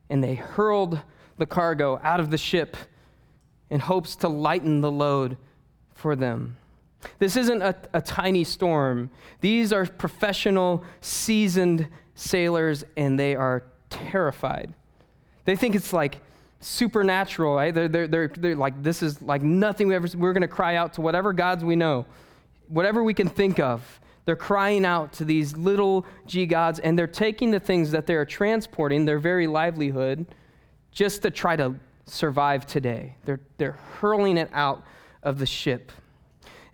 And 0.09 0.23
they 0.23 0.35
hurled 0.35 0.99
the 1.37 1.45
cargo 1.45 1.99
out 2.03 2.19
of 2.19 2.29
the 2.29 2.37
ship 2.37 2.77
in 3.69 3.79
hopes 3.79 4.15
to 4.17 4.27
lighten 4.27 4.81
the 4.81 4.91
load 4.91 5.37
for 5.93 6.15
them. 6.15 6.57
This 7.19 7.37
isn't 7.37 7.61
a, 7.61 7.75
a 7.93 8.01
tiny 8.01 8.43
storm. 8.43 9.09
These 9.41 9.71
are 9.71 9.85
professional, 9.85 10.83
seasoned 11.01 11.87
sailors, 12.15 12.83
and 12.97 13.19
they 13.19 13.35
are 13.35 13.63
terrified. 13.89 14.73
They 15.45 15.55
think 15.55 15.75
it's 15.75 15.93
like 15.93 16.17
supernatural, 16.59 17.55
right? 17.55 17.73
They're, 17.73 17.87
they're, 17.87 18.07
they're, 18.07 18.27
they're 18.27 18.55
like, 18.55 18.81
this 18.81 19.03
is 19.03 19.21
like 19.21 19.41
nothing 19.41 19.87
we 19.87 19.95
ever, 19.95 20.07
we're 20.17 20.33
going 20.33 20.41
to 20.41 20.47
cry 20.47 20.75
out 20.75 20.93
to 20.93 21.01
whatever 21.01 21.31
gods 21.31 21.63
we 21.63 21.75
know 21.75 22.05
whatever 22.67 23.03
we 23.03 23.13
can 23.13 23.29
think 23.29 23.59
of. 23.59 23.99
They're 24.25 24.35
crying 24.35 24.85
out 24.85 25.13
to 25.13 25.25
these 25.25 25.55
little 25.55 26.05
g 26.25 26.45
gods, 26.45 26.79
and 26.79 26.97
they're 26.97 27.07
taking 27.07 27.51
the 27.51 27.59
things 27.59 27.91
that 27.91 28.07
they're 28.07 28.25
transporting, 28.25 29.05
their 29.05 29.19
very 29.19 29.45
livelihood, 29.45 30.25
just 30.91 31.21
to 31.21 31.31
try 31.31 31.55
to 31.55 31.75
survive 32.05 32.65
today. 32.65 33.15
They're, 33.25 33.41
they're 33.57 33.77
hurling 33.99 34.37
it 34.37 34.49
out 34.51 34.83
of 35.21 35.37
the 35.37 35.45
ship. 35.45 35.91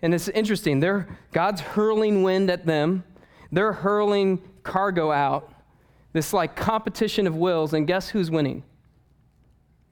And 0.00 0.14
it's 0.14 0.28
interesting. 0.28 0.80
They're, 0.80 1.08
God's 1.32 1.60
hurling 1.60 2.22
wind 2.22 2.50
at 2.50 2.66
them, 2.66 3.04
they're 3.50 3.72
hurling 3.72 4.42
cargo 4.62 5.12
out. 5.12 5.50
This 6.12 6.32
like 6.32 6.56
competition 6.56 7.26
of 7.26 7.36
wills, 7.36 7.72
and 7.72 7.86
guess 7.86 8.10
who's 8.10 8.30
winning? 8.30 8.62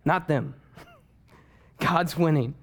Not 0.04 0.28
them. 0.28 0.54
God's 1.78 2.16
winning. 2.16 2.54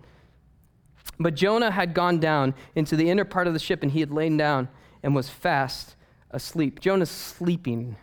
But 1.19 1.35
Jonah 1.35 1.71
had 1.71 1.93
gone 1.93 2.19
down 2.19 2.53
into 2.75 2.95
the 2.95 3.09
inner 3.09 3.25
part 3.25 3.47
of 3.47 3.53
the 3.53 3.59
ship 3.59 3.81
and 3.81 3.91
he 3.91 3.99
had 3.99 4.11
lain 4.11 4.37
down 4.37 4.69
and 5.01 5.15
was 5.15 5.29
fast 5.29 5.95
asleep. 6.31 6.79
Jonah's 6.79 7.09
sleeping. 7.09 7.95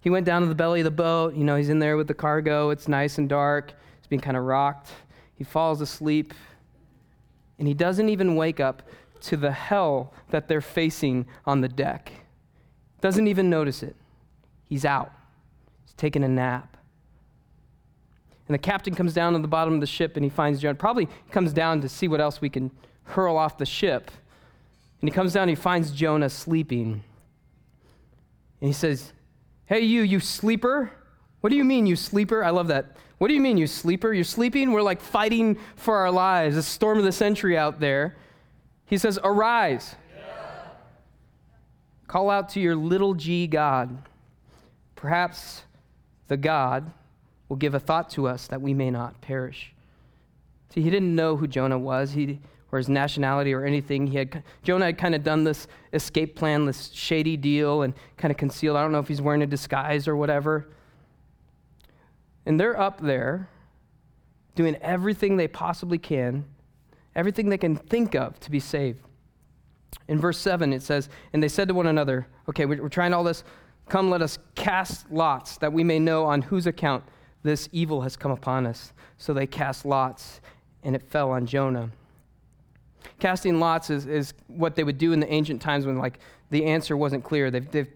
He 0.00 0.10
went 0.10 0.26
down 0.26 0.42
to 0.42 0.48
the 0.48 0.54
belly 0.54 0.80
of 0.80 0.84
the 0.84 0.90
boat. 0.90 1.34
You 1.34 1.44
know, 1.44 1.56
he's 1.56 1.68
in 1.68 1.80
there 1.80 1.96
with 1.96 2.06
the 2.06 2.14
cargo. 2.14 2.70
It's 2.70 2.86
nice 2.86 3.18
and 3.18 3.28
dark. 3.28 3.72
He's 3.98 4.06
being 4.06 4.20
kind 4.20 4.36
of 4.36 4.44
rocked. 4.44 4.90
He 5.34 5.44
falls 5.44 5.80
asleep. 5.80 6.32
And 7.58 7.66
he 7.66 7.74
doesn't 7.74 8.08
even 8.08 8.36
wake 8.36 8.60
up 8.60 8.82
to 9.22 9.36
the 9.36 9.50
hell 9.50 10.12
that 10.30 10.46
they're 10.46 10.60
facing 10.60 11.26
on 11.44 11.60
the 11.60 11.68
deck. 11.68 12.12
Doesn't 13.00 13.26
even 13.26 13.50
notice 13.50 13.82
it. 13.82 13.96
He's 14.64 14.84
out. 14.84 15.12
He's 15.84 15.94
taking 15.94 16.22
a 16.22 16.28
nap. 16.28 16.75
And 18.48 18.54
the 18.54 18.58
captain 18.58 18.94
comes 18.94 19.12
down 19.12 19.32
to 19.32 19.38
the 19.40 19.48
bottom 19.48 19.74
of 19.74 19.80
the 19.80 19.86
ship 19.86 20.16
and 20.16 20.24
he 20.24 20.30
finds 20.30 20.60
Jonah. 20.60 20.74
Probably 20.74 21.08
comes 21.30 21.52
down 21.52 21.80
to 21.80 21.88
see 21.88 22.06
what 22.06 22.20
else 22.20 22.40
we 22.40 22.48
can 22.48 22.70
hurl 23.04 23.36
off 23.36 23.58
the 23.58 23.66
ship. 23.66 24.10
And 25.00 25.10
he 25.10 25.14
comes 25.14 25.32
down 25.32 25.44
and 25.44 25.50
he 25.50 25.56
finds 25.56 25.90
Jonah 25.90 26.30
sleeping. 26.30 27.02
And 28.60 28.68
he 28.68 28.72
says, 28.72 29.12
Hey, 29.66 29.80
you, 29.80 30.02
you 30.02 30.20
sleeper. 30.20 30.92
What 31.40 31.50
do 31.50 31.56
you 31.56 31.64
mean, 31.64 31.86
you 31.86 31.96
sleeper? 31.96 32.44
I 32.44 32.50
love 32.50 32.68
that. 32.68 32.96
What 33.18 33.28
do 33.28 33.34
you 33.34 33.40
mean, 33.40 33.56
you 33.56 33.66
sleeper? 33.66 34.12
You're 34.12 34.24
sleeping? 34.24 34.72
We're 34.72 34.82
like 34.82 35.00
fighting 35.00 35.58
for 35.74 35.96
our 35.96 36.10
lives. 36.10 36.56
A 36.56 36.62
storm 36.62 36.98
of 36.98 37.04
the 37.04 37.12
century 37.12 37.58
out 37.58 37.80
there. 37.80 38.16
He 38.86 38.96
says, 38.96 39.18
Arise. 39.22 39.96
Call 42.06 42.30
out 42.30 42.50
to 42.50 42.60
your 42.60 42.76
little 42.76 43.14
g 43.14 43.48
God. 43.48 43.98
Perhaps 44.94 45.62
the 46.28 46.36
God 46.36 46.92
will 47.48 47.56
give 47.56 47.74
a 47.74 47.80
thought 47.80 48.10
to 48.10 48.26
us 48.26 48.46
that 48.48 48.60
we 48.60 48.74
may 48.74 48.90
not 48.90 49.20
perish. 49.20 49.72
See, 50.74 50.82
he 50.82 50.90
didn't 50.90 51.14
know 51.14 51.36
who 51.36 51.46
Jonah 51.46 51.78
was. 51.78 52.12
He, 52.12 52.40
or 52.72 52.78
his 52.78 52.88
nationality 52.88 53.54
or 53.54 53.64
anything. 53.64 54.06
He 54.06 54.18
had 54.18 54.42
Jonah 54.62 54.86
had 54.86 54.98
kind 54.98 55.14
of 55.14 55.22
done 55.22 55.44
this 55.44 55.66
escape 55.92 56.36
plan, 56.36 56.66
this 56.66 56.90
shady 56.92 57.36
deal, 57.36 57.82
and 57.82 57.94
kind 58.16 58.30
of 58.30 58.36
concealed. 58.36 58.76
I 58.76 58.82
don't 58.82 58.92
know 58.92 58.98
if 58.98 59.08
he's 59.08 59.22
wearing 59.22 59.42
a 59.42 59.46
disguise 59.46 60.08
or 60.08 60.16
whatever. 60.16 60.68
And 62.44 62.60
they're 62.60 62.78
up 62.78 63.00
there 63.00 63.48
doing 64.54 64.76
everything 64.76 65.36
they 65.36 65.48
possibly 65.48 65.98
can, 65.98 66.44
everything 67.14 67.48
they 67.48 67.58
can 67.58 67.76
think 67.76 68.14
of 68.14 68.38
to 68.40 68.50
be 68.50 68.60
saved. 68.60 69.00
In 70.08 70.20
verse 70.20 70.38
7, 70.38 70.72
it 70.72 70.82
says, 70.82 71.08
And 71.32 71.42
they 71.42 71.48
said 71.48 71.68
to 71.68 71.74
one 71.74 71.86
another, 71.86 72.26
Okay, 72.48 72.66
we're 72.66 72.88
trying 72.88 73.12
all 73.12 73.24
this. 73.24 73.42
Come, 73.88 74.10
let 74.10 74.22
us 74.22 74.38
cast 74.54 75.10
lots 75.10 75.58
that 75.58 75.72
we 75.72 75.84
may 75.84 75.98
know 75.98 76.24
on 76.24 76.42
whose 76.42 76.66
account 76.66 77.04
this 77.46 77.68
evil 77.72 78.02
has 78.02 78.16
come 78.16 78.30
upon 78.30 78.66
us. 78.66 78.92
So 79.16 79.32
they 79.32 79.46
cast 79.46 79.86
lots, 79.86 80.40
and 80.82 80.94
it 80.94 81.02
fell 81.02 81.30
on 81.30 81.46
Jonah. 81.46 81.90
Casting 83.18 83.60
lots 83.60 83.88
is, 83.88 84.06
is 84.06 84.34
what 84.48 84.74
they 84.74 84.84
would 84.84 84.98
do 84.98 85.12
in 85.12 85.20
the 85.20 85.32
ancient 85.32 85.62
times 85.62 85.86
when 85.86 85.96
like 85.96 86.18
the 86.50 86.64
answer 86.64 86.96
wasn't 86.96 87.24
clear. 87.24 87.50
They've, 87.50 87.70
they've, 87.70 87.88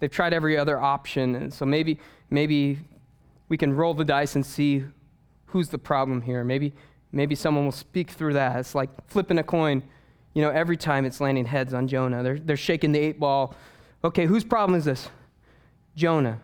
they've 0.00 0.10
tried 0.10 0.32
every 0.32 0.56
other 0.56 0.80
option. 0.80 1.34
And 1.34 1.52
so 1.52 1.66
maybe, 1.66 1.98
maybe 2.30 2.78
we 3.48 3.56
can 3.56 3.74
roll 3.74 3.92
the 3.92 4.04
dice 4.04 4.34
and 4.34 4.46
see 4.46 4.84
who's 5.46 5.68
the 5.68 5.78
problem 5.78 6.22
here. 6.22 6.42
Maybe, 6.44 6.72
maybe 7.12 7.34
someone 7.34 7.64
will 7.64 7.72
speak 7.72 8.10
through 8.10 8.34
that. 8.34 8.58
It's 8.58 8.74
like 8.74 8.90
flipping 9.08 9.38
a 9.38 9.42
coin. 9.42 9.82
You 10.34 10.42
know, 10.42 10.50
every 10.50 10.76
time 10.76 11.04
it's 11.04 11.20
landing 11.20 11.46
heads 11.46 11.74
on 11.74 11.88
Jonah. 11.88 12.22
They're, 12.22 12.38
they're 12.38 12.56
shaking 12.56 12.92
the 12.92 12.98
eight 12.98 13.18
ball. 13.18 13.54
Okay, 14.04 14.26
whose 14.26 14.44
problem 14.44 14.78
is 14.78 14.84
this? 14.84 15.08
Jonah. 15.96 16.40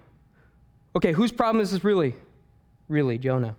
Okay, 0.96 1.12
whose 1.12 1.32
problem 1.32 1.62
is 1.62 1.70
this 1.70 1.84
really? 1.84 2.14
Really, 2.92 3.16
Jonah. 3.16 3.56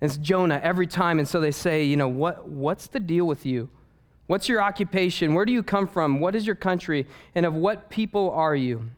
It's 0.00 0.16
Jonah 0.16 0.60
every 0.60 0.88
time. 0.88 1.20
And 1.20 1.28
so 1.28 1.40
they 1.40 1.52
say, 1.52 1.84
you 1.84 1.96
know, 1.96 2.08
what, 2.08 2.48
what's 2.48 2.88
the 2.88 2.98
deal 2.98 3.24
with 3.24 3.46
you? 3.46 3.68
What's 4.26 4.48
your 4.48 4.60
occupation? 4.60 5.34
Where 5.34 5.44
do 5.44 5.52
you 5.52 5.62
come 5.62 5.86
from? 5.86 6.18
What 6.18 6.34
is 6.34 6.44
your 6.44 6.56
country? 6.56 7.06
And 7.36 7.46
of 7.46 7.54
what 7.54 7.90
people 7.90 8.32
are 8.32 8.56
you? 8.56 8.90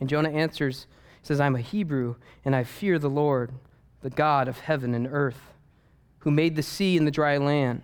And 0.00 0.08
Jonah 0.08 0.30
answers, 0.30 0.88
he 1.22 1.26
says, 1.28 1.40
I'm 1.40 1.54
a 1.54 1.60
Hebrew, 1.60 2.16
and 2.44 2.56
I 2.56 2.64
fear 2.64 2.98
the 2.98 3.08
Lord, 3.08 3.52
the 4.02 4.10
God 4.10 4.48
of 4.48 4.58
heaven 4.58 4.92
and 4.92 5.06
earth, 5.06 5.52
who 6.18 6.32
made 6.32 6.56
the 6.56 6.64
sea 6.64 6.96
and 6.96 7.06
the 7.06 7.12
dry 7.12 7.36
land. 7.36 7.82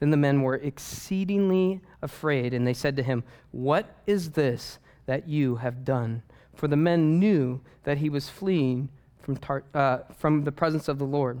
Then 0.00 0.08
the 0.08 0.16
men 0.16 0.40
were 0.40 0.54
exceedingly 0.54 1.82
afraid, 2.00 2.54
and 2.54 2.66
they 2.66 2.72
said 2.72 2.96
to 2.96 3.02
him, 3.02 3.22
What 3.50 3.94
is 4.06 4.30
this 4.30 4.78
that 5.04 5.28
you 5.28 5.56
have 5.56 5.84
done? 5.84 6.22
For 6.54 6.68
the 6.68 6.76
men 6.76 7.18
knew 7.18 7.60
that 7.84 7.98
he 7.98 8.08
was 8.08 8.28
fleeing 8.28 8.88
from, 9.20 9.36
tar- 9.36 9.64
uh, 9.74 9.98
from 10.16 10.44
the 10.44 10.52
presence 10.52 10.88
of 10.88 10.98
the 10.98 11.04
Lord. 11.04 11.40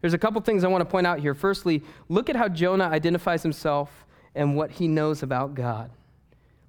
There's 0.00 0.14
a 0.14 0.18
couple 0.18 0.40
things 0.40 0.64
I 0.64 0.68
want 0.68 0.82
to 0.82 0.90
point 0.90 1.06
out 1.06 1.20
here. 1.20 1.34
Firstly, 1.34 1.82
look 2.08 2.30
at 2.30 2.36
how 2.36 2.48
Jonah 2.48 2.84
identifies 2.84 3.42
himself 3.42 4.06
and 4.34 4.56
what 4.56 4.70
he 4.70 4.88
knows 4.88 5.22
about 5.22 5.54
God. 5.54 5.90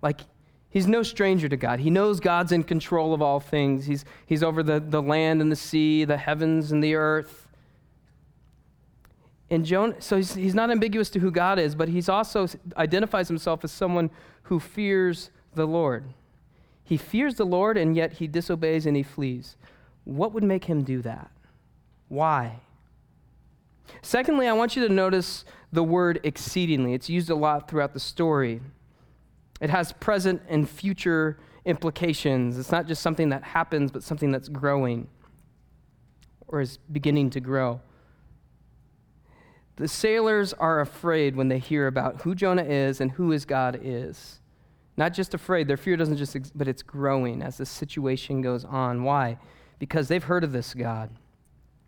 Like, 0.02 0.22
he's 0.70 0.88
no 0.88 1.04
stranger 1.04 1.48
to 1.48 1.58
God. 1.58 1.80
He 1.80 1.90
knows 1.90 2.20
God's 2.20 2.52
in 2.52 2.64
control 2.64 3.14
of 3.14 3.22
all 3.22 3.40
things, 3.40 3.86
he's, 3.86 4.04
he's 4.26 4.44
over 4.44 4.64
the, 4.64 4.80
the 4.80 5.02
land 5.02 5.42
and 5.42 5.52
the 5.52 5.56
sea, 5.56 6.06
the 6.06 6.18
heavens 6.18 6.72
and 6.72 6.84
the 6.84 6.96
earth. 6.96 7.48
And 9.50 9.66
Jonah, 9.66 10.02
so 10.02 10.16
he's, 10.16 10.34
he's 10.34 10.56
not 10.56 10.72
ambiguous 10.72 11.10
to 11.10 11.20
who 11.20 11.30
God 11.30 11.60
is, 11.60 11.76
but 11.76 11.90
he's 11.90 12.08
also 12.08 12.48
identifies 12.78 13.28
himself 13.28 13.66
as 13.66 13.72
someone 13.72 14.10
who 14.44 14.62
fears 14.62 15.30
the 15.54 15.68
Lord. 15.68 16.06
He 16.84 16.98
fears 16.98 17.36
the 17.36 17.46
Lord, 17.46 17.78
and 17.78 17.96
yet 17.96 18.14
he 18.14 18.28
disobeys 18.28 18.86
and 18.86 18.98
he 18.98 19.04
flees. 19.04 19.56
What 20.04 20.34
would 20.34 20.44
make 20.44 20.66
him 20.66 20.84
do 20.84 21.02
that? 21.02 21.32
Why? 22.10 22.60
Secondly, 24.02 24.48
I 24.48 24.54
want 24.54 24.76
you 24.76 24.88
to 24.88 24.94
notice 24.94 25.46
the 25.72 25.84
word 25.84 26.20
exceedingly. 26.24 26.94
It's 26.94 27.10
used 27.10 27.30
a 27.30 27.36
lot 27.36 27.70
throughout 27.70 27.94
the 27.94 28.00
story. 28.00 28.62
It 29.62 29.70
has 29.70 29.94
present 29.94 30.42
and 30.50 30.70
future 30.70 31.38
implications. 31.66 32.58
It's 32.58 32.72
not 32.72 32.88
just 32.88 33.02
something 33.02 33.30
that 33.30 33.44
happens, 33.44 33.92
but 33.92 34.04
something 34.04 34.32
that's 34.32 34.50
growing 34.50 35.08
or 36.48 36.62
is 36.62 36.78
beginning 36.92 37.30
to 37.32 37.40
grow. 37.40 37.80
The 39.78 39.88
sailors 39.88 40.54
are 40.54 40.82
afraid 40.82 41.36
when 41.36 41.48
they 41.48 41.60
hear 41.60 41.88
about 41.88 42.22
who 42.22 42.36
Jonah 42.36 42.64
is 42.64 43.00
and 43.00 43.12
who 43.12 43.30
his 43.30 43.46
God 43.46 43.80
is. 43.82 44.41
Not 44.98 45.14
just 45.14 45.34
afraid, 45.34 45.68
their 45.68 45.78
fear 45.78 45.96
doesn't 45.96 46.18
just, 46.18 46.36
ex- 46.36 46.52
but 46.54 46.68
it's 46.68 46.84
growing 46.84 47.42
as 47.42 47.58
the 47.58 47.66
situation 47.66 48.42
goes 48.42 48.66
on. 48.66 49.04
Why? 49.04 49.38
Because 49.80 50.08
they've 50.08 50.24
heard 50.24 50.44
of 50.44 50.52
this 50.52 50.74
God. 50.74 51.10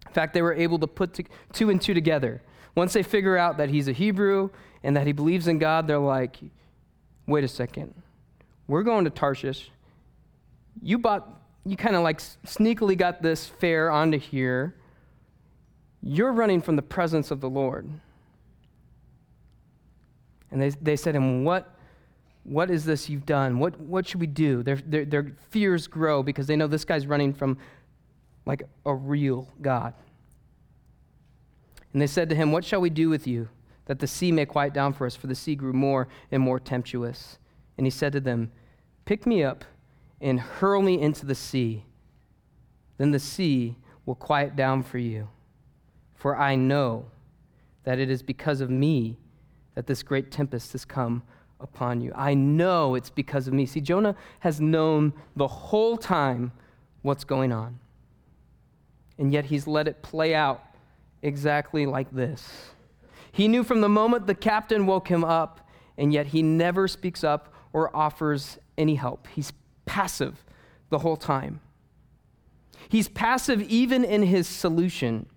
In 0.08 0.14
fact, 0.14 0.34
they 0.34 0.42
were 0.42 0.54
able 0.54 0.80
to 0.80 0.88
put 0.88 1.14
to, 1.16 1.24
two 1.52 1.70
and 1.70 1.82
two 1.82 1.94
together. 1.94 2.42
Once 2.76 2.94
they 2.94 3.04
figure 3.04 3.38
out 3.38 3.58
that 3.58 3.70
he's 3.70 3.88
a 3.88 3.92
Hebrew 3.92 4.50
and 4.84 4.96
that 4.96 5.06
he 5.06 5.14
believes 5.14 5.48
in 5.48 5.60
God, 5.60 5.88
they're 5.88 6.00
like, 6.00 6.38
wait 7.28 7.44
a 7.44 7.48
second. 7.48 7.94
We're 8.68 8.84
going 8.84 9.04
to 9.04 9.10
Tarshish. 9.10 9.70
You 10.82 10.98
bought, 10.98 11.28
you 11.66 11.76
kind 11.76 11.96
of 11.96 12.04
like 12.04 12.20
sneakily 12.20 12.98
got 12.98 13.22
this 13.22 13.48
fare 13.48 13.92
onto 13.92 14.18
here. 14.18 14.76
You're 16.02 16.32
running 16.32 16.62
from 16.62 16.76
the 16.76 16.82
presence 16.82 17.32
of 17.32 17.42
the 17.42 17.50
Lord. 17.50 17.90
And 20.52 20.62
they, 20.62 20.70
they 20.70 20.96
said 20.96 21.14
to 21.14 21.18
him, 21.18 21.44
What 21.44 21.73
what 22.44 22.70
is 22.70 22.84
this 22.86 23.10
you've 23.10 23.26
done? 23.26 23.60
What, 23.60 23.80
what 23.80 24.08
should 24.08 24.20
we 24.20 24.28
do? 24.28 24.64
Their, 24.64 24.76
their, 24.76 25.06
their 25.06 25.32
fears 25.50 25.88
grow 25.88 26.24
because 26.24 26.48
they 26.48 26.56
know 26.56 26.68
this 26.68 26.86
guy's 26.86 27.08
running 27.08 27.34
from 27.34 27.58
like 28.46 28.64
a 28.86 28.94
real 28.94 29.48
God. 29.62 29.94
And 31.94 32.02
they 32.02 32.08
said 32.08 32.30
to 32.30 32.36
him, 32.36 32.52
What 32.52 32.66
shall 32.66 32.82
we 32.82 32.90
do 32.90 33.10
with 33.10 33.28
you 33.28 33.48
that 33.86 34.00
the 34.00 34.08
sea 34.08 34.32
may 34.32 34.46
quiet 34.46 34.74
down 34.74 34.94
for 34.94 35.06
us? 35.06 35.16
For 35.16 35.28
the 35.28 35.36
sea 35.36 35.56
grew 35.56 35.74
more 35.74 36.08
and 36.32 36.42
more 36.42 36.60
tempestuous. 36.60 37.38
And 37.78 37.86
he 37.88 37.92
said 37.92 38.12
to 38.14 38.20
them, 38.20 38.52
Pick 39.06 39.26
me 39.26 39.44
up 39.44 39.64
and 40.20 40.40
hurl 40.40 40.82
me 40.82 41.00
into 41.00 41.26
the 41.26 41.36
sea. 41.36 41.86
Then 42.98 43.12
the 43.12 43.20
sea 43.20 43.78
will 44.06 44.16
quiet 44.16 44.56
down 44.56 44.84
for 44.84 44.98
you. 44.98 45.30
For 46.16 46.38
I 46.38 46.56
know 46.56 47.06
that 47.84 48.00
it 48.00 48.10
is 48.10 48.24
because 48.24 48.60
of 48.62 48.70
me 48.70 49.18
that 49.76 49.88
this 49.88 50.04
great 50.04 50.32
tempest 50.32 50.72
has 50.74 50.86
come 50.86 51.24
upon 51.64 52.02
you. 52.02 52.12
I 52.16 52.34
know 52.34 52.94
it's 52.94 53.10
because 53.10 53.48
of 53.48 53.54
me. 53.54 53.66
See, 53.66 53.82
Jonah 53.82 54.16
has 54.42 54.62
known 54.62 55.14
the 55.36 55.48
whole 55.48 55.98
time 55.98 56.52
what's 57.02 57.24
going 57.24 57.52
on. 57.52 57.80
And 59.18 59.32
yet 59.32 59.46
he's 59.46 59.66
let 59.66 59.88
it 59.88 60.02
play 60.02 60.36
out 60.36 60.62
exactly 61.22 61.86
like 61.86 62.12
this. 62.12 62.48
He 63.32 63.48
knew 63.48 63.64
from 63.64 63.82
the 63.82 63.90
moment 63.90 64.28
the 64.28 64.36
captain 64.36 64.86
woke 64.86 65.08
him 65.08 65.24
up, 65.24 65.68
and 65.98 66.14
yet 66.14 66.28
he 66.28 66.44
never 66.44 66.88
speaks 66.88 67.24
up 67.24 67.54
or 67.72 67.96
offers 67.96 68.60
any 68.78 68.96
help. 68.96 69.28
He's 69.34 69.54
passive 69.86 70.44
the 70.90 71.00
whole 71.00 71.18
time. 71.18 71.62
He's 72.90 73.08
passive 73.08 73.62
even 73.64 74.04
in 74.04 74.24
his 74.24 74.48
solution. 74.48 75.28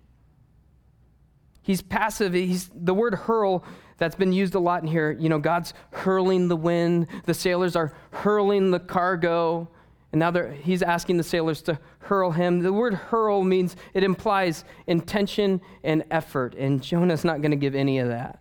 He's 1.61 1.81
passive. 1.81 2.33
He's, 2.33 2.69
the 2.73 2.93
word 2.93 3.15
hurl 3.15 3.63
that's 3.97 4.15
been 4.15 4.31
used 4.31 4.55
a 4.55 4.59
lot 4.59 4.81
in 4.81 4.87
here, 4.87 5.11
you 5.11 5.29
know, 5.29 5.39
God's 5.39 5.73
hurling 5.91 6.47
the 6.47 6.55
wind, 6.55 7.07
the 7.25 7.33
sailors 7.33 7.75
are 7.75 7.93
hurling 8.11 8.71
the 8.71 8.79
cargo, 8.79 9.67
and 10.11 10.19
now 10.19 10.31
he's 10.51 10.81
asking 10.81 11.17
the 11.17 11.23
sailors 11.23 11.61
to 11.63 11.79
hurl 11.99 12.31
him. 12.31 12.59
The 12.59 12.71
word 12.71 12.93
hurl 12.93 13.43
means 13.43 13.75
it 13.93 14.03
implies 14.03 14.63
intention 14.85 15.61
and 15.83 16.03
effort, 16.11 16.55
and 16.55 16.81
Jonah's 16.81 17.25
not 17.25 17.41
going 17.41 17.51
to 17.51 17.57
give 17.57 17.75
any 17.75 17.99
of 17.99 18.07
that. 18.07 18.39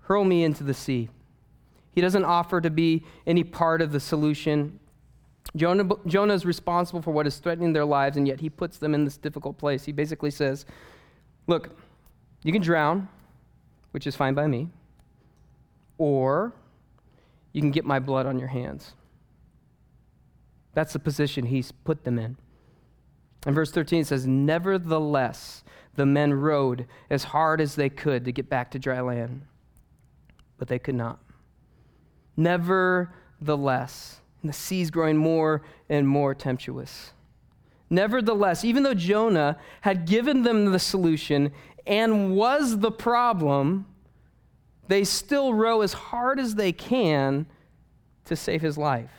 Hurl 0.00 0.24
me 0.24 0.44
into 0.44 0.62
the 0.62 0.74
sea. 0.74 1.08
He 1.92 2.00
doesn't 2.00 2.24
offer 2.24 2.60
to 2.60 2.70
be 2.70 3.04
any 3.26 3.42
part 3.42 3.80
of 3.80 3.92
the 3.92 4.00
solution. 4.00 4.78
Jonah, 5.56 5.88
Jonah 6.06 6.34
is 6.34 6.44
responsible 6.44 7.00
for 7.00 7.12
what 7.12 7.26
is 7.26 7.38
threatening 7.38 7.72
their 7.72 7.84
lives, 7.84 8.16
and 8.16 8.26
yet 8.26 8.40
he 8.40 8.50
puts 8.50 8.78
them 8.78 8.94
in 8.94 9.04
this 9.04 9.16
difficult 9.16 9.58
place. 9.58 9.84
He 9.84 9.92
basically 9.92 10.30
says, 10.30 10.66
Look, 11.46 11.76
you 12.42 12.52
can 12.52 12.62
drown, 12.62 13.08
which 13.94 14.08
is 14.08 14.16
fine 14.16 14.34
by 14.34 14.48
me, 14.48 14.68
or 15.98 16.52
you 17.52 17.60
can 17.60 17.70
get 17.70 17.84
my 17.84 18.00
blood 18.00 18.26
on 18.26 18.40
your 18.40 18.48
hands. 18.48 18.94
That's 20.72 20.92
the 20.92 20.98
position 20.98 21.46
he's 21.46 21.70
put 21.70 22.02
them 22.02 22.18
in. 22.18 22.36
And 23.46 23.54
verse 23.54 23.70
13 23.70 24.04
says, 24.04 24.26
Nevertheless, 24.26 25.62
the 25.94 26.06
men 26.06 26.34
rowed 26.34 26.88
as 27.08 27.22
hard 27.22 27.60
as 27.60 27.76
they 27.76 27.88
could 27.88 28.24
to 28.24 28.32
get 28.32 28.48
back 28.48 28.72
to 28.72 28.80
dry 28.80 29.00
land, 29.00 29.42
but 30.58 30.66
they 30.66 30.80
could 30.80 30.96
not. 30.96 31.20
Nevertheless, 32.36 34.20
and 34.42 34.48
the 34.48 34.56
sea's 34.56 34.90
growing 34.90 35.16
more 35.16 35.62
and 35.88 36.08
more 36.08 36.34
tempestuous. 36.34 37.12
Nevertheless, 37.90 38.64
even 38.64 38.82
though 38.82 38.92
Jonah 38.92 39.56
had 39.82 40.04
given 40.04 40.42
them 40.42 40.72
the 40.72 40.80
solution 40.80 41.52
and 41.86 42.34
was 42.36 42.78
the 42.78 42.90
problem, 42.90 43.86
they 44.88 45.04
still 45.04 45.54
row 45.54 45.80
as 45.80 45.92
hard 45.92 46.38
as 46.38 46.54
they 46.54 46.72
can 46.72 47.46
to 48.24 48.36
save 48.36 48.62
his 48.62 48.78
life. 48.78 49.10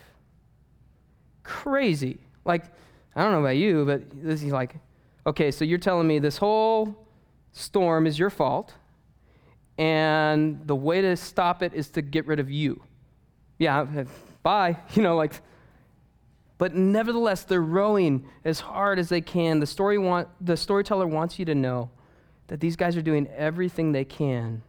Crazy. 1.43 2.19
Like, 2.43 2.65
I 3.15 3.23
don't 3.23 3.31
know 3.31 3.39
about 3.39 3.57
you, 3.57 3.85
but 3.85 4.03
this 4.13 4.43
is 4.43 4.51
like, 4.51 4.75
okay, 5.25 5.51
so 5.51 5.63
you're 5.63 5.77
telling 5.77 6.07
me 6.07 6.19
this 6.19 6.37
whole 6.37 7.07
storm 7.53 8.07
is 8.07 8.17
your 8.17 8.29
fault, 8.29 8.73
and 9.77 10.65
the 10.65 10.75
way 10.75 11.01
to 11.01 11.15
stop 11.15 11.61
it 11.61 11.73
is 11.73 11.89
to 11.89 12.01
get 12.01 12.25
rid 12.25 12.39
of 12.39 12.49
you. 12.49 12.81
Yeah, 13.57 14.05
bye. 14.43 14.77
You 14.93 15.01
know, 15.01 15.15
like, 15.15 15.41
but 16.57 16.73
nevertheless, 16.73 17.43
they're 17.43 17.61
rowing 17.61 18.25
as 18.45 18.59
hard 18.61 18.97
as 18.97 19.09
they 19.09 19.21
can. 19.21 19.59
The, 19.59 19.67
story 19.67 19.97
want, 19.97 20.29
the 20.39 20.55
storyteller 20.55 21.05
wants 21.05 21.37
you 21.37 21.45
to 21.45 21.55
know 21.55 21.89
that 22.47 22.59
these 22.59 22.75
guys 22.75 22.95
are 22.95 23.01
doing 23.01 23.27
everything 23.35 23.91
they 23.91 24.05
can. 24.05 24.61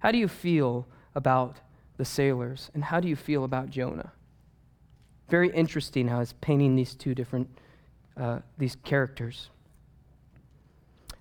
How 0.00 0.10
do 0.10 0.18
you 0.18 0.28
feel 0.28 0.86
about 1.14 1.56
the 1.96 2.04
sailors? 2.04 2.70
And 2.74 2.84
how 2.84 3.00
do 3.00 3.08
you 3.08 3.16
feel 3.16 3.44
about 3.44 3.70
Jonah? 3.70 4.12
Very 5.28 5.50
interesting 5.50 6.08
how 6.08 6.18
he's 6.18 6.32
painting 6.34 6.74
these 6.74 6.94
two 6.94 7.14
different 7.14 7.48
uh, 8.16 8.40
these 8.58 8.76
characters. 8.84 9.48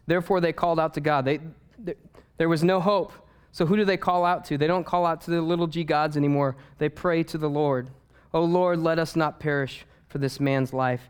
Therefore, 0.08 0.42
they 0.42 0.52
called 0.52 0.80
out 0.80 0.96
to 0.96 1.02
God. 1.02 1.24
They, 1.24 1.40
they, 1.78 1.94
there 2.38 2.50
was 2.50 2.64
no 2.64 2.80
hope. 2.80 3.14
So, 3.52 3.66
who 3.66 3.78
do 3.78 3.86
they 3.86 3.98
call 3.98 4.26
out 4.26 4.46
to? 4.46 4.58
They 4.58 4.68
don't 4.68 4.86
call 4.86 5.06
out 5.06 5.22
to 5.22 5.32
the 5.32 5.42
little 5.42 5.68
g 5.68 5.84
gods 5.84 6.18
anymore. 6.18 6.56
They 6.78 6.90
pray 6.90 7.24
to 7.24 7.38
the 7.38 7.50
Lord. 7.50 7.90
O 8.34 8.44
Lord, 8.44 8.80
let 8.80 9.00
us 9.00 9.16
not 9.16 9.40
perish 9.40 9.86
for 10.08 10.18
this 10.18 10.40
man's 10.40 10.74
life, 10.74 11.10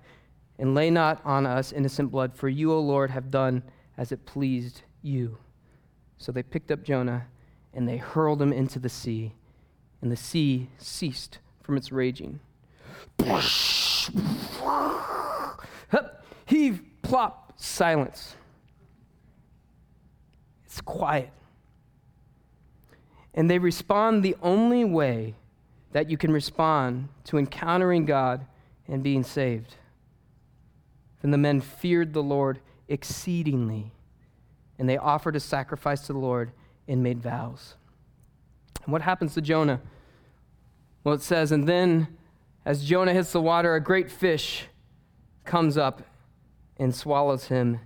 and 0.58 0.76
lay 0.76 0.90
not 0.90 1.22
on 1.26 1.46
us 1.46 1.72
innocent 1.72 2.12
blood, 2.12 2.36
for 2.36 2.50
you, 2.50 2.74
O 2.74 2.80
Lord, 2.80 3.12
have 3.12 3.32
done 3.32 3.64
as 3.98 4.12
it 4.12 4.26
pleased 4.26 4.82
you. 5.02 5.38
So 6.18 6.32
they 6.32 6.44
picked 6.44 6.72
up 6.72 6.84
Jonah 6.84 7.28
and 7.74 7.88
they 7.88 7.98
hurled 7.98 8.42
him 8.42 8.52
into 8.52 8.80
the 8.80 8.90
sea, 8.90 9.34
and 10.02 10.12
the 10.12 10.16
sea 10.16 10.70
ceased 10.78 11.40
from 11.62 11.78
its 11.78 11.92
raging. 11.92 12.40
Heave, 16.46 16.82
plop, 17.04 17.54
silence. 17.58 18.36
It's 20.66 20.82
quiet. 20.82 21.30
And 23.36 23.50
they 23.50 23.60
respond 23.60 24.24
the 24.24 24.36
only 24.42 24.84
way 24.84 25.36
that 25.92 26.10
you 26.10 26.18
can 26.18 26.32
respond 26.32 27.10
to 27.26 27.38
encountering 27.38 28.06
God 28.06 28.46
and 28.88 29.04
being 29.04 29.24
saved. 29.24 29.76
Then 31.22 31.32
the 31.32 31.38
men 31.38 31.62
feared 31.62 32.14
the 32.14 32.24
Lord 32.24 32.60
exceedingly, 32.88 33.92
and 34.80 34.90
they 34.90 34.98
offered 34.98 35.36
a 35.36 35.40
sacrifice 35.40 36.08
to 36.08 36.14
the 36.14 36.20
Lord 36.20 36.52
and 36.88 37.04
made 37.04 37.22
vows. 37.22 37.76
And 38.84 38.92
what 38.92 39.02
happens 39.02 39.34
to 39.36 39.42
Jonah? 39.42 39.82
Well, 41.04 41.14
it 41.14 41.22
says, 41.22 41.52
and 41.52 41.68
then 41.68 42.08
as 42.66 42.86
Jonah 42.86 43.14
hits 43.14 43.32
the 43.32 43.42
water, 43.42 43.76
a 43.76 43.82
great 43.82 44.10
fish 44.10 44.66
comes 45.46 45.78
up 45.78 46.02
and 46.78 46.96
swallows 46.96 47.46
him. 47.46 47.80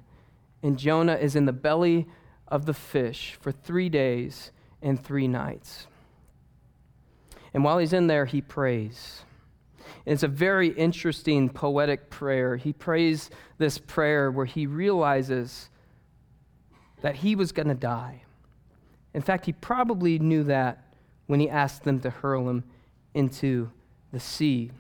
And 0.62 0.78
Jonah 0.78 1.16
is 1.16 1.36
in 1.36 1.46
the 1.46 1.52
belly 1.52 2.08
of 2.48 2.66
the 2.66 2.74
fish 2.74 3.38
for 3.42 3.52
three 3.52 3.90
days 3.90 4.52
and 4.82 5.04
three 5.04 5.28
nights. 5.28 5.88
And 7.54 7.64
while 7.64 7.80
he's 7.80 7.94
in 7.94 8.08
there, 8.08 8.26
he 8.26 8.42
prays. 8.42 9.24
And 10.06 10.14
it's 10.14 10.24
a 10.24 10.28
very 10.28 10.70
interesting 10.70 11.50
poetic 11.50 12.10
prayer. 12.10 12.56
He 12.58 12.74
prays 12.74 13.30
this 13.58 13.78
prayer 13.78 14.32
where 14.32 14.46
he 14.46 14.68
realizes 14.68 15.70
that 17.04 17.18
he 17.18 17.36
was 17.36 17.52
going 17.52 17.68
to 17.68 17.76
die. 17.76 18.24
In 19.14 19.22
fact, 19.22 19.46
he 19.46 19.52
probably 19.52 20.18
knew 20.20 20.44
that 20.46 20.96
when 21.28 21.42
he 21.42 21.50
asked 21.50 21.84
them 21.84 22.00
to 22.00 22.10
hurl 22.10 22.50
him 22.50 22.64
into 23.14 23.70
the 24.14 24.22
sea. 24.22 24.72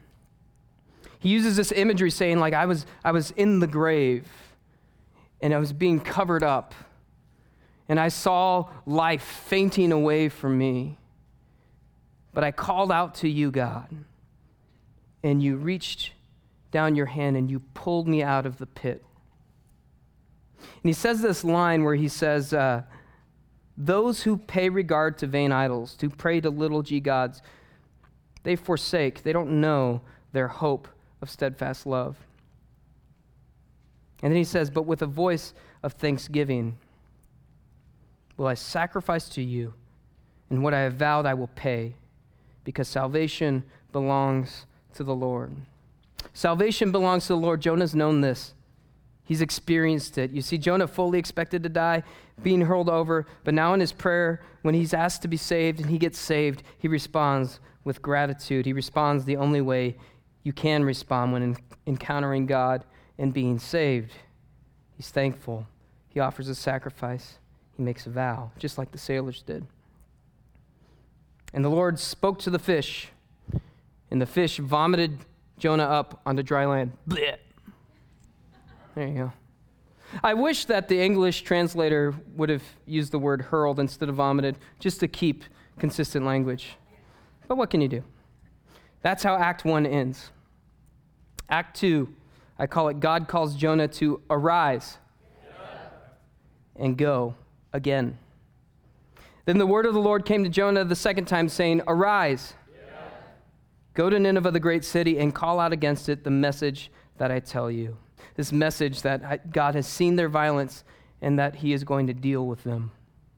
He 1.20 1.30
uses 1.30 1.58
this 1.58 1.74
imagery 1.74 2.10
saying, 2.10 2.40
like, 2.40 2.54
I 2.54 2.66
was, 2.66 2.86
I 3.04 3.12
was 3.12 3.32
in 3.32 3.60
the 3.60 3.68
grave 3.68 4.26
and 5.42 5.54
I 5.54 5.60
was 5.60 5.74
being 5.74 6.00
covered 6.00 6.44
up, 6.44 6.74
and 7.90 8.00
I 8.00 8.08
saw 8.08 8.70
life 8.86 9.22
fainting 9.22 9.92
away 9.92 10.30
from 10.30 10.58
me. 10.58 10.98
But 12.34 12.46
I 12.46 12.52
called 12.52 12.94
out 12.94 13.16
to 13.16 13.28
you, 13.28 13.52
God, 13.52 13.90
and 15.22 15.44
you 15.44 15.58
reached 15.58 16.14
down 16.72 16.96
your 16.96 17.08
hand 17.08 17.36
and 17.36 17.52
you 17.52 17.60
pulled 17.74 18.08
me 18.08 18.24
out 18.24 18.46
of 18.46 18.58
the 18.58 18.66
pit. 18.66 19.04
And 20.84 20.90
he 20.90 20.94
says 20.94 21.22
this 21.22 21.44
line 21.44 21.84
where 21.84 21.96
he 21.96 22.08
says, 22.08 22.54
uh, 22.54 22.84
Those 23.78 24.24
who 24.24 24.38
pay 24.38 24.70
regard 24.70 25.18
to 25.20 25.28
vain 25.28 25.52
idols, 25.52 25.96
to 25.96 26.10
pray 26.10 26.42
to 26.42 26.50
little 26.50 26.82
g 26.82 27.00
gods, 27.00 27.42
they 28.44 28.56
forsake, 28.56 29.24
they 29.24 29.34
don't 29.34 29.62
know 29.62 30.02
their 30.32 30.48
hope 30.48 30.88
of 31.22 31.30
steadfast 31.30 31.86
love. 31.86 32.18
And 34.22 34.32
then 34.32 34.38
he 34.38 34.44
says, 34.44 34.70
But 34.70 34.86
with 34.86 35.02
a 35.02 35.08
voice 35.08 35.54
of 35.82 35.94
thanksgiving 35.94 36.78
will 38.38 38.48
I 38.48 38.56
sacrifice 38.56 39.30
to 39.30 39.42
you, 39.44 39.74
and 40.50 40.64
what 40.64 40.74
I 40.74 40.82
have 40.82 40.96
vowed 40.96 41.26
I 41.26 41.34
will 41.34 41.50
pay 41.56 41.96
because 42.64 42.88
salvation 42.88 43.64
belongs 43.92 44.66
to 44.96 45.04
the 45.04 45.16
Lord. 45.16 45.56
Salvation 46.34 46.92
belongs 46.92 47.28
to 47.28 47.34
the 47.34 47.38
Lord. 47.38 47.62
Jonah's 47.62 47.96
known 47.96 48.22
this. 48.22 48.54
He's 49.24 49.42
experienced 49.42 50.18
it. 50.18 50.32
You 50.32 50.42
see, 50.42 50.58
Jonah 50.58 50.88
fully 50.88 51.18
expected 51.18 51.64
to 51.64 51.70
die, 51.70 52.04
being 52.42 52.62
hurled 52.62 52.90
over, 52.90 53.26
but 53.44 53.54
now 53.54 53.74
in 53.74 53.80
his 53.80 53.94
prayer, 53.94 54.42
when 54.64 54.76
he's 54.76 54.94
asked 54.94 55.22
to 55.22 55.28
be 55.28 55.38
saved 55.38 55.80
and 55.80 55.90
he 55.90 55.98
gets 55.98 56.20
saved, 56.20 56.64
he 56.78 56.88
responds 56.88 57.60
with 57.84 58.02
gratitude. 58.02 58.66
He 58.66 58.74
responds 58.74 59.26
the 59.26 59.38
only 59.38 59.62
way 59.62 59.96
you 60.44 60.52
can 60.52 60.84
respond 60.84 61.32
when 61.32 61.56
encountering 61.88 62.46
God 62.46 62.84
and 63.18 63.34
being 63.34 63.60
saved. 63.60 64.12
He's 64.98 65.10
thankful. 65.10 65.68
He 66.10 66.20
offers 66.20 66.50
a 66.50 66.56
sacrifice. 66.56 67.40
He 67.78 67.84
makes 67.84 68.06
a 68.06 68.10
vow, 68.10 68.52
just 68.60 68.78
like 68.78 68.92
the 68.92 68.98
sailors 68.98 69.42
did. 69.42 69.66
And 71.54 71.64
the 71.64 71.70
Lord 71.70 71.98
spoke 72.00 72.40
to 72.40 72.50
the 72.50 72.60
fish, 72.60 73.10
and 74.12 74.22
the 74.22 74.26
fish 74.26 74.58
vomited 74.58 75.20
Jonah 75.58 75.84
up 75.84 76.22
onto 76.26 76.44
dry 76.44 76.66
land. 76.66 76.92
Blech. 77.08 77.38
There 78.96 79.08
you 79.08 79.14
go. 79.14 79.34
I 80.24 80.34
wish 80.34 80.66
that 80.66 80.88
the 80.88 81.02
English 81.02 81.42
translator 81.42 82.14
would 82.36 82.50
have 82.50 82.64
used 82.86 83.12
the 83.12 83.20
word 83.20 83.42
hurled 83.42 83.80
instead 83.80 84.10
of 84.10 84.16
vomited, 84.16 84.58
just 84.80 85.00
to 85.00 85.08
keep 85.08 85.44
consistent 85.80 86.26
language. 86.26 86.76
But 87.48 87.58
what 87.58 87.70
can 87.70 87.82
you 87.82 87.88
do? 87.88 88.04
That's 89.02 89.24
how 89.24 89.36
Act 89.36 89.66
1 89.66 89.86
ends. 89.86 90.30
Act 91.50 91.76
2, 91.78 92.14
I 92.60 92.68
call 92.68 92.90
it 92.90 93.00
God 93.00 93.28
calls 93.28 93.56
Jonah 93.56 93.88
to 93.90 94.22
arise 94.30 94.98
and 96.76 96.98
go 96.98 97.36
again. 97.74 98.18
Then 99.46 99.58
the 99.58 99.66
word 99.66 99.86
of 99.86 99.94
the 99.94 100.00
Lord 100.00 100.26
came 100.26 100.44
to 100.44 100.50
Jonah 100.50 100.86
the 100.86 100.96
second 100.96 101.26
time, 101.26 101.50
saying, 101.50 101.82
Arise, 101.88 102.54
go 103.94 104.10
to 104.10 104.18
Nineveh, 104.18 104.52
the 104.52 104.60
great 104.60 104.86
city, 104.86 105.20
and 105.20 105.36
call 105.36 105.60
out 105.60 105.74
against 105.74 106.08
it 106.08 106.24
the 106.24 106.32
message 106.32 106.92
that 107.18 107.30
I 107.30 107.40
tell 107.40 107.70
you. 107.70 107.98
This 108.36 108.52
message 108.52 109.02
that 109.02 109.52
God 109.52 109.76
has 109.76 109.88
seen 109.88 110.16
their 110.16 110.30
violence 110.30 110.84
and 111.22 111.40
that 111.40 111.56
he 111.58 111.74
is 111.74 111.84
going 111.84 112.08
to 112.08 112.14
deal 112.14 112.46
with 112.46 112.64
them. 112.64 112.92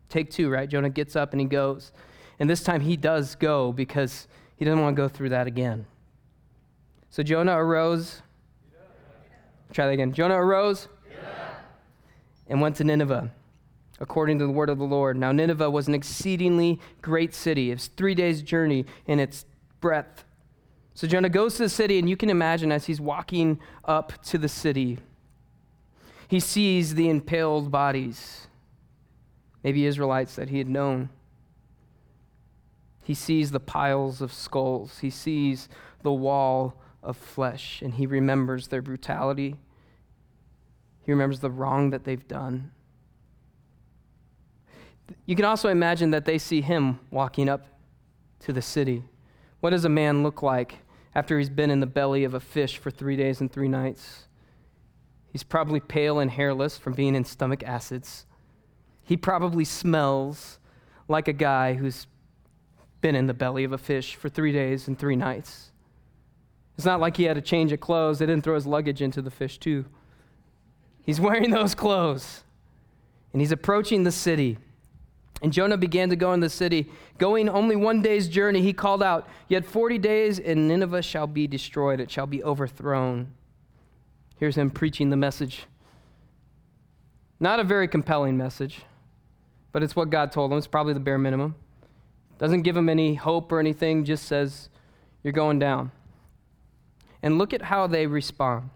Take 0.10 0.32
two, 0.32 0.50
right? 0.50 0.69
Jonah 0.69 0.89
gets 0.89 1.15
up 1.15 1.34
and 1.34 1.39
he 1.39 1.48
goes. 1.48 1.91
And 2.39 2.50
this 2.50 2.63
time 2.63 2.82
he 2.82 2.98
does 2.98 3.36
go 3.36 3.71
because 3.71 4.28
he 4.58 4.65
doesn't 4.65 4.82
want 4.82 4.95
to 4.95 5.02
go 5.02 5.08
through 5.08 5.30
that 5.30 5.48
again. 5.48 5.86
So 7.10 7.24
Jonah 7.24 7.58
arose. 7.58 8.21
Try 9.71 9.86
that 9.86 9.93
again. 9.93 10.13
Jonah 10.13 10.41
arose 10.41 10.88
and 12.48 12.62
went 12.62 12.76
to 12.78 12.84
Nineveh 12.84 13.32
according 14.00 14.39
to 14.39 14.45
the 14.45 14.52
word 14.52 14.69
of 14.69 14.78
the 14.78 14.84
Lord. 14.84 15.17
Now, 15.17 15.32
Nineveh 15.32 15.69
was 15.69 15.88
an 15.88 15.95
exceedingly 15.95 16.80
great 17.02 17.34
city. 17.34 17.71
It's 17.71 17.88
three 17.88 18.13
days' 18.13 18.41
journey 18.41 18.86
in 19.08 19.19
its 19.19 19.45
breadth. 19.80 20.26
So 20.95 21.08
Jonah 21.08 21.29
goes 21.29 21.55
to 21.58 21.63
the 21.63 21.69
city, 21.69 21.99
and 21.99 22.10
you 22.10 22.15
can 22.15 22.29
imagine 22.29 22.71
as 22.71 22.86
he's 22.86 23.01
walking 23.01 23.60
up 23.84 24.23
to 24.23 24.38
the 24.38 24.47
city, 24.47 24.97
he 26.29 26.39
sees 26.39 26.95
the 26.95 27.10
impaled 27.10 27.69
bodies, 27.69 28.47
maybe 29.62 29.86
Israelites 29.86 30.36
that 30.36 30.49
he 30.49 30.58
had 30.58 30.69
known. 30.69 31.10
He 33.03 33.13
sees 33.13 33.51
the 33.51 33.60
piles 33.60 34.21
of 34.21 34.31
skulls. 34.31 34.99
He 34.99 35.10
sees 35.10 35.67
the 36.01 36.13
wall 36.13 36.81
of 37.03 37.17
flesh, 37.17 37.81
and 37.81 37.95
he 37.95 38.08
remembers 38.08 38.69
their 38.69 38.81
brutality. 38.81 39.58
He 41.03 41.12
remembers 41.12 41.41
the 41.41 41.51
wrong 41.51 41.89
that 41.89 42.05
they've 42.05 42.27
done. 42.27 42.71
You 45.25 45.36
can 45.36 45.45
also 45.45 45.67
imagine 45.67 46.12
that 46.12 46.23
they 46.23 46.38
see 46.38 46.62
him 46.62 46.99
walking 47.12 47.49
up 47.49 47.67
to 48.39 48.53
the 48.53 48.62
city. 48.62 49.03
What 49.60 49.69
does 49.71 49.86
a 49.86 49.89
man 49.89 50.23
look 50.23 50.41
like 50.41 50.79
after 51.15 51.39
he's 51.39 51.49
been 51.49 51.71
in 51.71 51.80
the 51.80 51.88
belly 51.88 52.23
of 52.23 52.34
a 52.34 52.39
fish 52.39 52.78
for 52.78 52.91
three 52.91 53.15
days 53.15 53.41
and 53.41 53.51
three 53.51 53.69
nights? 53.69 54.28
He's 55.32 55.43
probably 55.43 55.80
pale 55.80 56.19
and 56.19 56.30
hairless 56.30 56.78
from 56.78 56.93
being 56.93 57.15
in 57.15 57.25
stomach 57.25 57.63
acids. 57.63 58.25
He 59.04 59.17
probably 59.17 59.65
smells 59.65 60.60
like 61.08 61.28
a 61.28 61.34
guy 61.34 61.73
who's 61.73 62.08
been 63.01 63.15
in 63.15 63.28
the 63.28 63.34
belly 63.34 63.63
of 63.63 63.71
a 63.71 63.78
fish 63.78 64.15
for 64.15 64.30
three 64.30 64.51
days 64.51 64.88
and 64.88 64.97
three 64.97 65.15
nights. 65.15 65.71
It's 66.75 66.86
not 66.86 66.99
like 66.99 67.17
he 67.17 67.23
had 67.23 67.38
a 67.38 67.41
change 67.41 67.71
of 67.71 67.80
clothes. 67.80 68.19
They 68.19 68.25
didn't 68.25 68.43
throw 68.43 68.56
his 68.56 68.65
luggage 68.65 69.01
into 69.01 69.21
the 69.21 69.32
fish, 69.32 69.58
too. 69.58 69.86
He's 71.01 71.21
wearing 71.21 71.51
those 71.51 71.75
clothes. 71.75 72.43
And 73.32 73.41
he's 73.41 73.51
approaching 73.51 74.04
the 74.04 74.12
city. 74.12 74.58
And 75.41 75.52
Jonah 75.52 75.78
began 75.78 76.10
to 76.10 76.15
go 76.15 76.34
in 76.34 76.39
the 76.39 76.50
city. 76.50 76.89
Going 77.17 77.50
only 77.50 77.76
one 77.76 78.02
day's 78.02 78.28
journey, 78.28 78.62
he 78.62 78.74
called 78.74 79.04
out, 79.04 79.28
Yet 79.48 79.65
40 79.65 79.98
days, 79.98 80.39
and 80.39 80.67
Nineveh 80.67 81.02
shall 81.02 81.28
be 81.28 81.48
destroyed, 81.48 82.00
it 82.00 82.10
shall 82.10 82.28
be 82.28 82.43
overthrown. 82.43 83.34
Here's 84.38 84.58
him 84.58 84.69
preaching 84.71 85.10
the 85.10 85.17
message. 85.17 85.65
Not 87.39 87.60
a 87.60 87.63
very 87.63 87.88
compelling 87.88 88.38
message, 88.38 88.82
but 89.71 89.84
it's 89.84 89.95
what 89.95 90.10
God 90.10 90.32
told 90.32 90.52
him. 90.52 90.58
It's 90.58 90.67
probably 90.67 90.93
the 90.93 91.00
bare 91.00 91.17
minimum. 91.17 91.56
Doesn't 92.38 92.63
give 92.63 92.76
him 92.76 92.89
any 92.89 93.15
hope 93.15 93.52
or 93.52 93.60
anything, 93.60 94.06
just 94.06 94.26
says, 94.26 94.69
You're 95.24 95.34
going 95.34 95.60
down. 95.60 95.91
And 97.21 97.38
look 97.38 97.54
at 97.54 97.63
how 97.63 97.88
they 97.88 98.08
respond. 98.08 98.69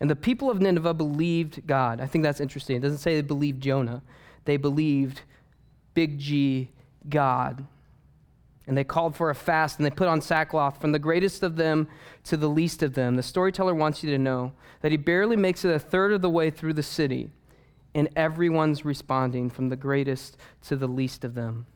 And 0.00 0.10
the 0.10 0.16
people 0.16 0.50
of 0.50 0.60
Nineveh 0.60 0.94
believed 0.94 1.66
God. 1.66 2.00
I 2.00 2.06
think 2.06 2.24
that's 2.24 2.40
interesting. 2.40 2.76
It 2.76 2.80
doesn't 2.80 2.98
say 2.98 3.14
they 3.14 3.22
believed 3.22 3.62
Jonah, 3.62 4.02
they 4.44 4.56
believed 4.56 5.22
Big 5.94 6.18
G, 6.18 6.70
God. 7.08 7.66
And 8.66 8.76
they 8.76 8.84
called 8.84 9.16
for 9.16 9.30
a 9.30 9.34
fast 9.34 9.78
and 9.78 9.86
they 9.86 9.90
put 9.90 10.08
on 10.08 10.20
sackcloth 10.20 10.80
from 10.80 10.92
the 10.92 10.98
greatest 10.98 11.42
of 11.42 11.56
them 11.56 11.88
to 12.24 12.36
the 12.36 12.48
least 12.48 12.82
of 12.82 12.94
them. 12.94 13.16
The 13.16 13.22
storyteller 13.22 13.74
wants 13.74 14.02
you 14.02 14.10
to 14.10 14.18
know 14.18 14.52
that 14.80 14.92
he 14.92 14.96
barely 14.96 15.36
makes 15.36 15.64
it 15.64 15.74
a 15.74 15.78
third 15.78 16.12
of 16.12 16.22
the 16.22 16.30
way 16.30 16.50
through 16.50 16.74
the 16.74 16.82
city, 16.82 17.30
and 17.94 18.08
everyone's 18.14 18.84
responding 18.84 19.50
from 19.50 19.68
the 19.68 19.76
greatest 19.76 20.36
to 20.62 20.76
the 20.76 20.86
least 20.86 21.24
of 21.24 21.34
them. 21.34 21.66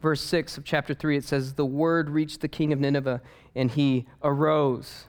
Verse 0.00 0.20
6 0.20 0.58
of 0.58 0.64
chapter 0.64 0.94
3, 0.94 1.16
it 1.16 1.24
says, 1.24 1.54
The 1.54 1.66
word 1.66 2.10
reached 2.10 2.40
the 2.40 2.48
king 2.48 2.72
of 2.72 2.78
Nineveh, 2.78 3.20
and 3.56 3.70
he 3.72 4.06
arose. 4.22 5.06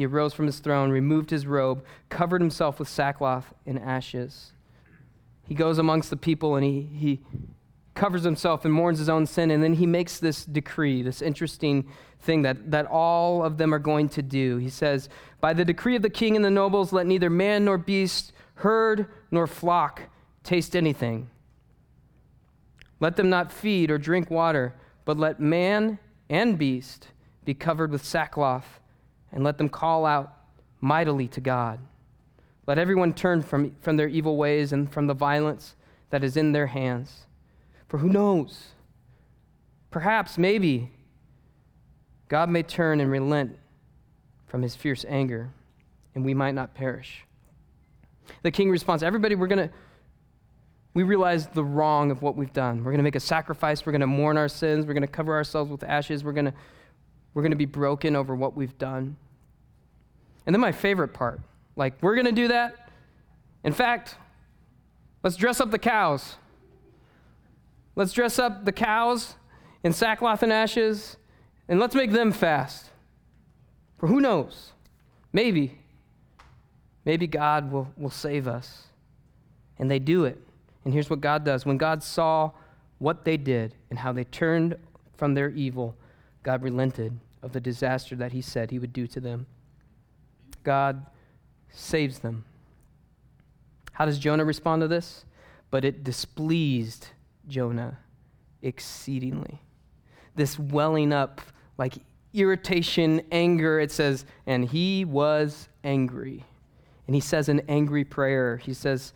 He 0.00 0.06
arose 0.06 0.32
from 0.32 0.46
his 0.46 0.60
throne, 0.60 0.90
removed 0.90 1.28
his 1.28 1.46
robe, 1.46 1.84
covered 2.08 2.40
himself 2.40 2.78
with 2.78 2.88
sackcloth 2.88 3.52
and 3.66 3.78
ashes. 3.78 4.52
He 5.46 5.54
goes 5.54 5.76
amongst 5.76 6.08
the 6.08 6.16
people 6.16 6.56
and 6.56 6.64
he, 6.64 6.88
he 6.96 7.20
covers 7.92 8.24
himself 8.24 8.64
and 8.64 8.72
mourns 8.72 8.98
his 8.98 9.10
own 9.10 9.26
sin. 9.26 9.50
And 9.50 9.62
then 9.62 9.74
he 9.74 9.84
makes 9.84 10.18
this 10.18 10.46
decree, 10.46 11.02
this 11.02 11.20
interesting 11.20 11.86
thing 12.18 12.40
that, 12.40 12.70
that 12.70 12.86
all 12.86 13.44
of 13.44 13.58
them 13.58 13.74
are 13.74 13.78
going 13.78 14.08
to 14.08 14.22
do. 14.22 14.56
He 14.56 14.70
says, 14.70 15.10
By 15.38 15.52
the 15.52 15.66
decree 15.66 15.96
of 15.96 16.02
the 16.02 16.08
king 16.08 16.34
and 16.34 16.42
the 16.42 16.50
nobles, 16.50 16.94
let 16.94 17.06
neither 17.06 17.28
man 17.28 17.66
nor 17.66 17.76
beast, 17.76 18.32
herd 18.54 19.04
nor 19.30 19.46
flock 19.46 20.04
taste 20.42 20.74
anything. 20.74 21.28
Let 23.00 23.16
them 23.16 23.28
not 23.28 23.52
feed 23.52 23.90
or 23.90 23.98
drink 23.98 24.30
water, 24.30 24.74
but 25.04 25.18
let 25.18 25.40
man 25.40 25.98
and 26.30 26.56
beast 26.56 27.08
be 27.44 27.52
covered 27.52 27.92
with 27.92 28.02
sackcloth 28.02 28.79
and 29.32 29.44
let 29.44 29.58
them 29.58 29.68
call 29.68 30.06
out 30.06 30.34
mightily 30.80 31.28
to 31.28 31.40
God. 31.40 31.78
Let 32.66 32.78
everyone 32.78 33.14
turn 33.14 33.42
from, 33.42 33.74
from 33.80 33.96
their 33.96 34.08
evil 34.08 34.36
ways 34.36 34.72
and 34.72 34.92
from 34.92 35.06
the 35.06 35.14
violence 35.14 35.74
that 36.10 36.22
is 36.22 36.36
in 36.36 36.52
their 36.52 36.68
hands. 36.68 37.26
For 37.88 37.98
who 37.98 38.08
knows? 38.08 38.68
Perhaps, 39.90 40.38
maybe, 40.38 40.90
God 42.28 42.48
may 42.48 42.62
turn 42.62 43.00
and 43.00 43.10
relent 43.10 43.58
from 44.46 44.62
his 44.62 44.76
fierce 44.76 45.04
anger, 45.08 45.50
and 46.14 46.24
we 46.24 46.34
might 46.34 46.54
not 46.54 46.74
perish. 46.74 47.24
The 48.42 48.50
king 48.50 48.70
responds, 48.70 49.02
Everybody, 49.02 49.34
we're 49.34 49.48
going 49.48 49.68
to, 49.68 49.74
we 50.94 51.02
realize 51.02 51.48
the 51.48 51.64
wrong 51.64 52.12
of 52.12 52.22
what 52.22 52.36
we've 52.36 52.52
done. 52.52 52.78
We're 52.78 52.92
going 52.92 52.98
to 52.98 53.04
make 53.04 53.16
a 53.16 53.20
sacrifice. 53.20 53.84
We're 53.84 53.92
going 53.92 54.00
to 54.00 54.06
mourn 54.06 54.36
our 54.36 54.48
sins. 54.48 54.86
We're 54.86 54.94
going 54.94 55.02
to 55.02 55.08
cover 55.08 55.34
ourselves 55.34 55.70
with 55.70 55.82
ashes. 55.82 56.22
We're 56.22 56.32
going 56.32 56.46
to 56.46 56.54
we're 57.34 57.42
going 57.42 57.52
to 57.52 57.56
be 57.56 57.66
broken 57.66 58.16
over 58.16 58.34
what 58.34 58.56
we've 58.56 58.76
done. 58.78 59.16
And 60.46 60.54
then 60.54 60.60
my 60.60 60.72
favorite 60.72 61.14
part 61.14 61.40
like, 61.76 61.94
we're 62.02 62.14
going 62.14 62.26
to 62.26 62.32
do 62.32 62.48
that. 62.48 62.90
In 63.64 63.72
fact, 63.72 64.16
let's 65.22 65.36
dress 65.36 65.60
up 65.60 65.70
the 65.70 65.78
cows. 65.78 66.36
Let's 67.96 68.12
dress 68.12 68.38
up 68.38 68.64
the 68.64 68.72
cows 68.72 69.34
in 69.82 69.92
sackcloth 69.92 70.42
and 70.42 70.52
ashes, 70.52 71.16
and 71.68 71.80
let's 71.80 71.94
make 71.94 72.12
them 72.12 72.32
fast. 72.32 72.90
For 73.98 74.08
who 74.08 74.20
knows? 74.20 74.72
Maybe, 75.32 75.78
maybe 77.04 77.26
God 77.26 77.70
will, 77.72 77.88
will 77.96 78.10
save 78.10 78.46
us. 78.46 78.84
And 79.78 79.90
they 79.90 79.98
do 79.98 80.24
it. 80.24 80.38
And 80.84 80.92
here's 80.92 81.08
what 81.08 81.20
God 81.20 81.44
does 81.44 81.64
when 81.64 81.78
God 81.78 82.02
saw 82.02 82.50
what 82.98 83.24
they 83.24 83.36
did 83.36 83.74
and 83.88 83.98
how 83.98 84.12
they 84.12 84.24
turned 84.24 84.76
from 85.16 85.34
their 85.34 85.48
evil, 85.50 85.94
God 86.42 86.62
relented 86.62 87.18
of 87.42 87.52
the 87.52 87.60
disaster 87.60 88.16
that 88.16 88.32
he 88.32 88.40
said 88.40 88.70
he 88.70 88.78
would 88.78 88.92
do 88.92 89.06
to 89.08 89.20
them. 89.20 89.46
God 90.62 91.06
saves 91.70 92.20
them. 92.20 92.44
How 93.92 94.06
does 94.06 94.18
Jonah 94.18 94.44
respond 94.44 94.82
to 94.82 94.88
this? 94.88 95.24
But 95.70 95.84
it 95.84 96.04
displeased 96.04 97.08
Jonah 97.48 97.98
exceedingly. 98.62 99.60
This 100.34 100.58
welling 100.58 101.12
up, 101.12 101.40
like 101.78 101.94
irritation, 102.32 103.22
anger, 103.30 103.80
it 103.80 103.90
says, 103.90 104.24
and 104.46 104.64
he 104.64 105.04
was 105.04 105.68
angry. 105.84 106.44
And 107.06 107.14
he 107.14 107.20
says 107.20 107.48
an 107.48 107.62
angry 107.68 108.04
prayer. 108.04 108.56
He 108.56 108.74
says, 108.74 109.12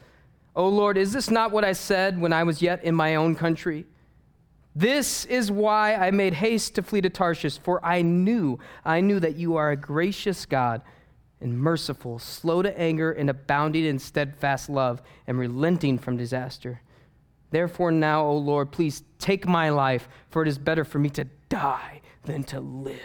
Oh 0.57 0.69
Lord, 0.69 0.97
is 0.97 1.13
this 1.13 1.31
not 1.31 1.51
what 1.51 1.65
I 1.65 1.73
said 1.73 2.21
when 2.21 2.33
I 2.33 2.43
was 2.45 2.63
yet 2.63 2.85
in 2.85 2.95
my 2.95 3.17
own 3.17 3.35
country? 3.35 3.87
This 4.75 5.25
is 5.27 5.53
why 5.53 5.95
I 5.95 6.11
made 6.11 6.35
haste 6.35 6.75
to 6.75 6.83
flee 6.83 7.01
to 7.03 7.11
Tarshish, 7.11 7.59
for 7.59 7.85
I 7.85 8.03
knew, 8.03 8.59
I 8.85 9.01
knew 9.01 9.21
that 9.21 9.37
you 9.37 9.57
are 9.57 9.71
a 9.71 9.77
gracious 9.77 10.47
God 10.47 10.83
and 11.41 11.59
merciful, 11.59 12.19
slow 12.19 12.63
to 12.63 12.77
anger, 12.79 13.13
and 13.13 13.31
abounding 13.31 13.85
in 13.85 13.99
steadfast 13.99 14.69
love, 14.69 15.03
and 15.27 15.39
relenting 15.39 15.99
from 15.99 16.17
disaster. 16.17 16.81
Therefore, 17.51 17.93
now, 17.93 18.25
O 18.25 18.37
Lord, 18.37 18.73
please 18.73 19.05
take 19.19 19.47
my 19.47 19.69
life, 19.69 20.09
for 20.31 20.43
it 20.43 20.49
is 20.49 20.59
better 20.59 20.85
for 20.85 20.99
me 20.99 21.11
to 21.11 21.25
die 21.49 22.01
than 22.25 22.43
to 22.45 22.61
live. 22.61 22.99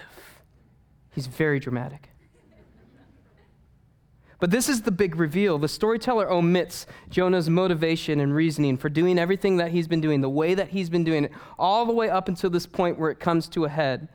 He's 1.11 1.27
very 1.27 1.59
dramatic. 1.59 2.08
But 4.39 4.51
this 4.51 4.69
is 4.69 4.81
the 4.81 4.91
big 4.91 5.17
reveal. 5.17 5.57
The 5.57 5.67
storyteller 5.67 6.31
omits 6.31 6.85
Jonah's 7.09 7.49
motivation 7.49 8.21
and 8.21 8.33
reasoning 8.33 8.77
for 8.77 8.87
doing 8.87 9.19
everything 9.19 9.57
that 9.57 9.71
he's 9.71 9.87
been 9.87 9.99
doing, 9.99 10.21
the 10.21 10.29
way 10.29 10.53
that 10.53 10.69
he's 10.69 10.89
been 10.89 11.03
doing 11.03 11.25
it, 11.25 11.31
all 11.57 11.85
the 11.85 11.93
way 11.93 12.09
up 12.09 12.29
until 12.29 12.49
this 12.49 12.65
point 12.65 12.97
where 12.97 13.11
it 13.11 13.19
comes 13.19 13.49
to 13.49 13.65
a 13.65 13.69
head. 13.69 14.07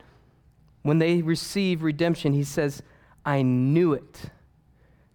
When 0.83 0.99
they 0.99 1.21
receive 1.21 1.83
redemption, 1.83 2.33
he 2.33 2.45
says, 2.45 2.83
I 3.25 3.43
knew 3.43 3.93
it. 3.93 4.31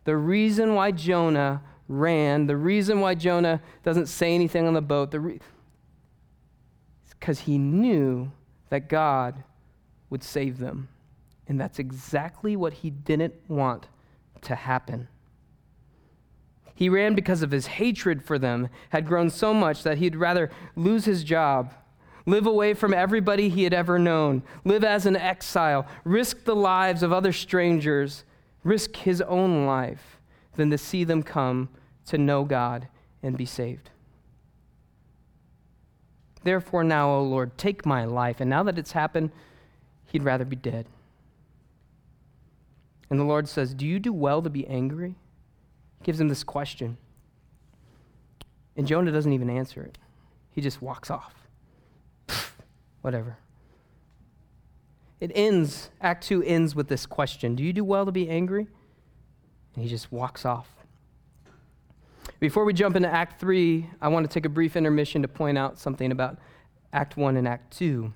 The 0.04 0.16
reason 0.16 0.76
why 0.76 0.92
Jonah 0.92 1.64
ran. 1.88 2.46
The 2.46 2.56
reason 2.56 3.02
why 3.02 3.16
Jonah 3.16 3.62
doesn't 3.84 4.06
say 4.06 4.36
anything 4.36 4.68
on 4.68 4.74
the 4.76 4.82
boat, 4.82 5.12
the 5.12 5.20
re- 5.20 5.40
because 7.20 7.40
he 7.40 7.58
knew 7.58 8.32
that 8.70 8.88
God 8.88 9.44
would 10.10 10.24
save 10.24 10.60
them. 10.60 10.88
And 11.48 11.60
that's 11.60 11.80
exactly 11.80 12.56
what 12.56 12.74
he 12.74 12.92
didn't 12.92 13.34
want 13.48 13.88
to 14.44 14.56
happen. 14.56 15.08
He 16.76 16.88
ran 16.88 17.14
because 17.14 17.42
of 17.42 17.52
his 17.52 17.68
hatred 17.68 18.24
for 18.24 18.40
them 18.40 18.70
had 18.90 19.06
grown 19.06 19.30
so 19.30 19.54
much 19.54 19.84
that 19.84 19.98
he'd 19.98 20.16
rather 20.16 20.50
lose 20.76 21.06
his 21.06 21.26
job, 21.26 21.74
live 22.26 22.48
away 22.48 22.74
from 22.74 22.94
everybody 22.94 23.50
he 23.50 23.64
had 23.66 23.74
ever 23.74 24.00
known, 24.00 24.44
live 24.64 24.84
as 24.84 25.06
an 25.06 25.18
exile, 25.18 25.86
risk 26.06 26.46
the 26.46 26.56
lives 26.56 27.04
of 27.04 27.12
other 27.12 27.34
strangers, 27.34 28.24
risk 28.64 28.96
his 28.96 29.22
own 29.22 29.66
life 29.66 30.20
than 30.56 30.70
to 30.70 30.78
see 30.78 31.04
them 31.04 31.22
come 31.22 31.68
to 32.06 32.18
know 32.18 32.46
God 32.46 32.88
and 33.22 33.38
be 33.38 33.46
saved. 33.46 33.90
Therefore, 36.44 36.84
now, 36.84 37.10
O 37.10 37.24
Lord, 37.24 37.58
take 37.58 37.86
my 37.86 38.06
life. 38.06 38.40
And 38.40 38.50
now 38.50 38.64
that 38.64 38.78
it's 38.78 38.94
happened, 38.94 39.32
he'd 40.08 40.24
rather 40.24 40.46
be 40.46 40.56
dead. 40.56 40.86
And 43.10 43.20
the 43.20 43.24
Lord 43.24 43.48
says, 43.48 43.74
Do 43.74 43.86
you 43.86 44.00
do 44.00 44.14
well 44.14 44.42
to 44.42 44.50
be 44.50 44.68
angry? 44.68 45.16
He 46.00 46.06
gives 46.06 46.20
him 46.20 46.28
this 46.28 46.44
question. 46.44 46.98
And 48.76 48.88
Jonah 48.88 49.12
doesn't 49.12 49.34
even 49.34 49.50
answer 49.50 49.82
it, 49.82 49.98
he 50.52 50.62
just 50.62 50.82
walks 50.82 51.10
off. 51.10 51.34
Whatever. 53.02 53.38
It 55.20 55.32
ends, 55.36 55.90
Act 56.00 56.26
2 56.28 56.44
ends 56.44 56.76
with 56.76 56.88
this 56.88 57.06
question 57.06 57.56
Do 57.56 57.64
you 57.64 57.74
do 57.74 57.84
well 57.84 58.06
to 58.06 58.12
be 58.12 58.30
angry? 58.30 58.68
And 59.76 59.84
he 59.84 59.90
just 59.90 60.12
walks 60.12 60.46
off. 60.46 60.68
Before 62.40 62.64
we 62.64 62.74
jump 62.74 62.96
into 62.96 63.10
Act 63.10 63.40
3, 63.40 63.90
I 64.02 64.08
want 64.08 64.30
to 64.30 64.34
take 64.34 64.46
a 64.46 64.50
brief 64.50 64.78
intermission 64.78 65.22
to 65.24 65.28
point 65.28 65.58
out 65.58 65.78
something 65.78 66.12
about 66.12 66.38
Act 66.94 67.18
1 67.18 67.36
and 67.36 67.48
Act 67.48 67.76
2. 67.78 68.14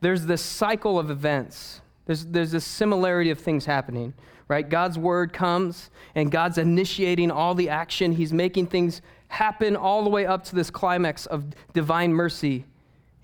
There's 0.00 0.26
this 0.26 0.42
cycle 0.42 0.98
of 0.98 1.10
events, 1.10 1.80
there's, 2.08 2.24
there's 2.24 2.50
this 2.52 2.64
similarity 2.64 3.28
of 3.28 3.38
things 3.38 3.66
happening, 3.66 4.14
right? 4.48 4.66
God's 4.66 4.98
word 4.98 5.34
comes, 5.34 5.90
and 6.14 6.32
God's 6.32 6.56
initiating 6.56 7.30
all 7.30 7.54
the 7.54 7.68
action. 7.68 8.12
He's 8.12 8.32
making 8.32 8.68
things 8.68 9.02
happen 9.28 9.76
all 9.76 10.02
the 10.02 10.08
way 10.08 10.24
up 10.24 10.42
to 10.44 10.54
this 10.54 10.70
climax 10.70 11.26
of 11.26 11.44
divine 11.74 12.14
mercy 12.14 12.64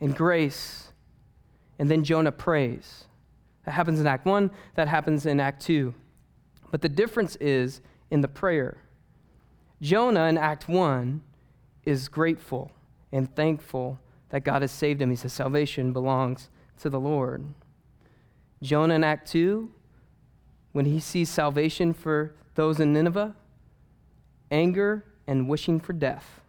and 0.02 0.14
grace. 0.14 0.92
And 1.78 1.90
then 1.90 2.04
Jonah 2.04 2.30
prays. 2.30 3.04
That 3.64 3.70
happens 3.72 4.00
in 4.00 4.06
Act 4.06 4.26
1, 4.26 4.50
that 4.74 4.86
happens 4.86 5.24
in 5.24 5.40
Act 5.40 5.62
2. 5.62 5.94
But 6.70 6.82
the 6.82 6.90
difference 6.90 7.36
is 7.36 7.80
in 8.10 8.20
the 8.20 8.28
prayer. 8.28 8.76
Jonah 9.80 10.26
in 10.26 10.36
Act 10.36 10.68
1 10.68 11.22
is 11.86 12.08
grateful 12.08 12.70
and 13.10 13.34
thankful 13.34 13.98
that 14.28 14.44
God 14.44 14.60
has 14.60 14.72
saved 14.72 15.00
him. 15.00 15.08
He 15.08 15.16
says, 15.16 15.32
Salvation 15.32 15.94
belongs 15.94 16.50
to 16.80 16.90
the 16.90 17.00
Lord. 17.00 17.46
Jonah 18.64 18.94
in 18.94 19.04
Act 19.04 19.30
2, 19.30 19.70
when 20.72 20.86
he 20.86 20.98
sees 20.98 21.28
salvation 21.28 21.92
for 21.92 22.34
those 22.54 22.80
in 22.80 22.94
Nineveh, 22.94 23.36
anger 24.50 25.04
and 25.26 25.48
wishing 25.48 25.78
for 25.78 25.92
death. 25.92 26.40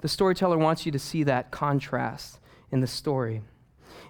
The 0.00 0.08
storyteller 0.08 0.56
wants 0.56 0.86
you 0.86 0.92
to 0.92 0.98
see 0.98 1.24
that 1.24 1.50
contrast 1.50 2.40
in 2.70 2.80
the 2.80 2.86
story. 2.86 3.42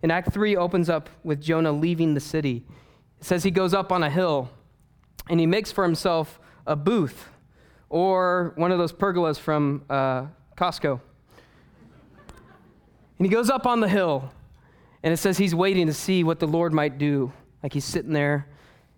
In 0.03 0.11
Act 0.11 0.33
3 0.33 0.57
opens 0.57 0.89
up 0.89 1.11
with 1.25 1.41
Jonah 1.41 1.73
leaving 1.73 2.15
the 2.15 2.21
city. 2.21 2.65
It 3.21 3.25
says 3.25 3.43
he 3.43 3.51
goes 3.51 3.75
up 3.75 3.91
on 3.91 4.05
a 4.05 4.11
hill 4.11 4.49
and 5.29 5.41
he 5.41 5.47
makes 5.47 5.73
for 5.73 5.83
himself 5.83 6.39
a 6.65 6.77
booth 6.77 7.29
or 7.89 8.53
one 8.55 8.71
of 8.71 8.79
those 8.79 8.93
pergolas 8.93 9.39
from 9.39 9.83
uh, 9.91 10.27
Costco. 10.57 11.01
And 13.19 13.27
he 13.27 13.29
goes 13.29 13.51
up 13.51 13.67
on 13.67 13.81
the 13.81 13.89
hill, 13.89 14.33
and 15.03 15.13
it 15.13 15.17
says 15.17 15.39
he's 15.39 15.55
waiting 15.55 15.87
to 15.87 15.93
see 15.95 16.25
what 16.25 16.39
the 16.39 16.47
Lord 16.47 16.73
might 16.73 16.99
do. 16.99 17.33
Like 17.63 17.73
he's 17.73 17.85
sitting 17.85 18.13
there, 18.13 18.47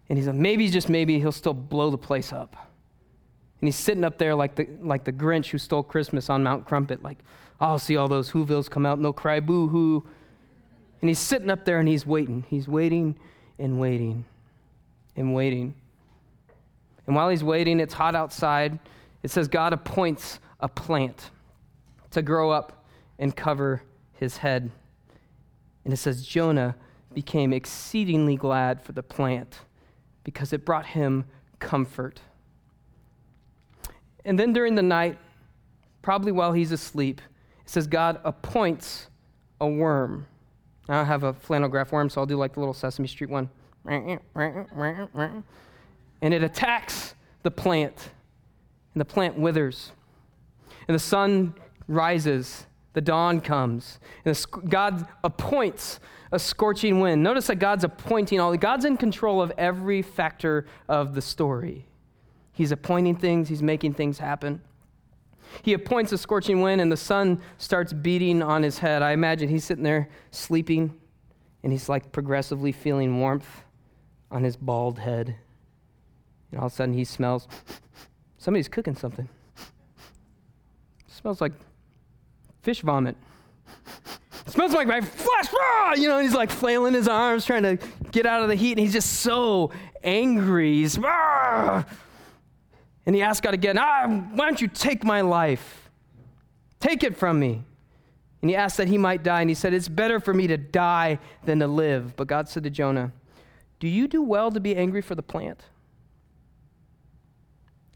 and 0.09 0.19
he's 0.19 0.27
like, 0.27 0.37
maybe, 0.37 0.69
just 0.69 0.89
maybe, 0.89 1.19
he'll 1.19 1.33
still 1.33 1.55
blow 1.55 1.91
the 1.91 1.99
place 1.99 2.33
up. 2.33 2.57
And 3.61 3.69
he's 3.69 3.77
sitting 3.77 4.05
up 4.05 4.19
there 4.19 4.35
like 4.35 4.55
the, 4.55 4.69
like 4.81 5.05
the 5.05 5.13
Grinch 5.13 5.47
who 5.47 5.59
stole 5.59 5.83
Christmas 5.83 6.29
on 6.29 6.43
Mount 6.43 6.67
Crumpet, 6.67 7.03
like, 7.03 7.19
oh, 7.61 7.67
I'll 7.67 7.79
see 7.79 7.97
all 7.97 8.09
those 8.09 8.29
Whovilles 8.31 8.69
come 8.69 8.85
out 8.85 8.99
and 8.99 9.05
they'll 9.05 9.13
cry 9.13 9.41
boo 9.41 9.69
hoo. 9.69 10.07
And 11.01 11.09
he's 11.09 11.19
sitting 11.19 11.51
up 11.51 11.65
there 11.65 11.79
and 11.79 11.89
he's 11.89 12.07
waiting. 12.07 12.45
He's 12.49 12.69
waiting 12.69 13.17
and 13.59 13.81
waiting 13.81 14.25
and 15.17 15.35
waiting. 15.35 15.75
And 17.07 17.17
while 17.17 17.29
he's 17.29 17.45
waiting, 17.45 17.81
it's 17.81 17.95
hot 17.95 18.15
outside. 18.15 18.79
It 19.23 19.31
says 19.31 19.49
God 19.49 19.73
appoints 19.73 20.41
a 20.61 20.69
plant 20.69 21.31
to 22.11 22.23
grow 22.23 22.51
up 22.51 22.85
and 23.19 23.35
cover 23.35 23.83
his 24.13 24.37
head. 24.37 24.71
And 25.85 25.93
it 25.93 25.99
says 25.99 26.27
Jonah 26.27 26.77
became 27.13 27.53
exceedingly 27.53 28.37
glad 28.37 28.83
for 28.83 28.93
the 28.93 29.03
plant 29.03 29.61
because 30.25 30.53
it 30.53 30.65
brought 30.65 30.87
him 30.87 31.27
comfort. 31.59 32.21
And 34.25 34.39
then 34.39 34.53
during 34.53 34.75
the 34.75 34.83
night, 34.83 35.19
probably 36.03 36.33
while 36.33 36.53
he's 36.53 36.73
asleep, 36.73 37.21
it 37.65 37.71
says 37.71 37.87
God 37.87 38.21
appoints 38.25 39.09
a 39.61 39.67
worm. 39.67 40.27
I 40.89 40.95
don't 40.95 41.07
have 41.07 41.23
a 41.23 41.33
flannel 41.33 41.69
graph 41.69 41.93
worm, 41.93 42.09
so 42.09 42.21
I'll 42.21 42.27
do 42.27 42.37
like 42.37 42.55
the 42.55 42.61
little 42.61 42.75
Sesame 42.75 43.09
Street 43.09 43.31
one 43.31 43.49
and 43.87 45.45
it 46.35 46.43
attacks 46.43 47.15
the 47.43 47.51
plant, 47.51 48.11
and 48.95 49.01
the 49.01 49.05
plant 49.05 49.39
withers. 49.39 49.93
And 50.89 50.95
the 50.95 51.01
sun 51.01 51.55
rises, 51.87 52.67
the 52.95 53.01
dawn 53.01 53.41
comes, 53.41 53.99
and 54.25 54.45
God 54.69 55.07
appoints 55.23 56.01
a 56.33 56.39
scorching 56.39 57.01
wind. 57.01 57.23
Notice 57.23 57.49
that 57.49 57.57
God's 57.57 57.85
appointing 57.85 58.41
all, 58.41 58.57
God's 58.57 58.85
in 58.85 58.97
control 58.97 59.43
of 59.43 59.53
every 59.59 60.01
factor 60.01 60.67
of 60.89 61.15
the 61.15 61.21
story. 61.21 61.87
He's 62.53 62.73
appointing 62.73 63.17
things, 63.17 63.49
He's 63.49 63.63
making 63.63 63.95
things 63.95 64.19
happen. 64.19 64.63
He 65.63 65.73
appoints 65.73 66.13
a 66.13 66.19
scorching 66.19 66.63
wind, 66.63 66.81
and 66.81 66.91
the 66.91 66.97
sun 66.97 67.41
starts 67.59 67.93
beating 67.93 68.43
on 68.43 68.63
his 68.63 68.79
head. 68.79 69.03
I 69.03 69.13
imagine 69.13 69.49
he's 69.49 69.65
sitting 69.65 69.85
there 69.85 70.09
sleeping, 70.31 70.99
and 71.63 71.73
he's 71.73 71.89
like 71.89 72.13
progressively 72.13 72.73
feeling 72.73 73.21
warmth 73.21 73.63
on 74.31 74.43
his 74.43 74.57
bald 74.57 74.99
head. 74.99 75.37
And 76.51 76.61
all 76.61 76.67
of 76.67 76.73
a 76.73 76.75
sudden 76.75 76.95
he 76.95 77.05
smells, 77.05 77.47
somebody's 78.39 78.69
cooking 78.69 78.97
something. 78.97 79.29
smells 81.07 81.41
like 81.41 81.53
fish 82.65 82.81
vomit. 82.81 83.17
smells 84.47 84.73
like 84.73 84.89
my 84.89 85.01
flesh, 85.01 85.47
ah! 85.55 85.95
you 85.95 86.09
know, 86.09 86.19
he's 86.19 86.35
like 86.35 86.51
flailing 86.51 86.95
his 86.95 87.07
arms, 87.07 87.45
trying 87.45 87.63
to 87.63 87.79
get 88.11 88.27
out 88.27 88.43
of 88.43 88.49
the 88.49 88.55
heat, 88.55 88.73
and 88.73 88.81
he's 88.81 88.93
just 88.93 89.21
so 89.21 89.71
angry. 90.03 90.77
He's, 90.77 90.99
ah! 91.05 91.85
and 93.07 93.15
he 93.15 93.23
asks 93.23 93.41
God 93.41 93.55
again, 93.55 93.77
ah, 93.79 94.07
why 94.33 94.47
don't 94.47 94.61
you 94.61 94.69
take 94.69 95.05
my 95.05 95.21
life? 95.21 95.91
Take 96.81 97.03
it 97.03 97.17
from 97.17 97.39
me. 97.39 97.63
And 98.41 98.51
he 98.51 98.57
asked 98.57 98.79
that 98.79 98.89
he 98.89 98.99
might 98.99 99.23
die, 99.23 99.41
and 99.41 99.49
he 99.49 99.55
said, 99.55 99.73
It's 99.73 99.89
better 99.89 100.21
for 100.21 100.35
me 100.35 100.47
to 100.49 100.59
die 100.59 101.19
than 101.47 101.61
to 101.61 101.67
live. 101.67 102.15
But 102.15 102.27
God 102.27 102.47
said 102.47 102.63
to 102.65 102.71
Jonah, 102.71 103.11
Do 103.81 103.89
you 103.89 104.07
do 104.07 104.23
well 104.23 104.51
to 104.51 104.61
be 104.61 104.77
angry 104.77 105.01
for 105.01 105.15
the 105.15 105.23
plant? 105.23 105.63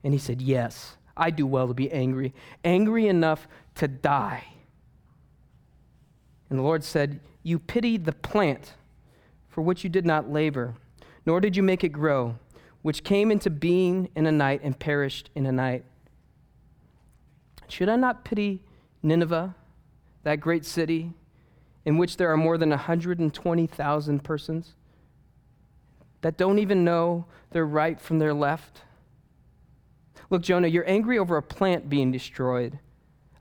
And 0.02 0.14
he 0.14 0.18
said, 0.18 0.40
Yes, 0.40 0.96
I 1.18 1.28
do 1.28 1.46
well 1.46 1.68
to 1.68 1.74
be 1.74 1.92
angry, 1.92 2.33
angry 2.64 3.09
enough 3.09 3.46
to 3.74 3.88
die. 3.88 4.44
And 6.50 6.58
the 6.58 6.62
Lord 6.62 6.84
said, 6.84 7.20
You 7.42 7.58
pitied 7.58 8.04
the 8.04 8.12
plant 8.12 8.74
for 9.48 9.62
which 9.62 9.84
you 9.84 9.90
did 9.90 10.06
not 10.06 10.30
labor, 10.30 10.74
nor 11.26 11.40
did 11.40 11.56
you 11.56 11.62
make 11.62 11.84
it 11.84 11.88
grow, 11.90 12.37
which 12.82 13.04
came 13.04 13.30
into 13.30 13.50
being 13.50 14.08
in 14.14 14.26
a 14.26 14.32
night 14.32 14.61
and 14.62 14.78
perished 14.78 15.30
in 15.34 15.46
a 15.46 15.52
night. 15.52 15.84
Should 17.68 17.88
I 17.88 17.96
not 17.96 18.24
pity 18.24 18.62
Nineveh, 19.02 19.54
that 20.22 20.40
great 20.40 20.64
city, 20.64 21.12
in 21.84 21.98
which 21.98 22.16
there 22.16 22.30
are 22.32 22.37
more 22.37 22.56
than 22.56 22.70
120,000 22.70 24.24
persons 24.24 24.74
that 26.20 26.37
don't 26.37 26.58
even 26.58 26.84
know 26.84 27.26
their 27.50 27.66
right 27.66 28.00
from 28.00 28.18
their 28.18 28.34
left? 28.34 28.82
Look, 30.30 30.42
Jonah, 30.42 30.68
you're 30.68 30.88
angry 30.88 31.18
over 31.18 31.37
a 31.37 31.42
plant 31.42 31.88
being 31.88 32.12
destroyed, 32.12 32.78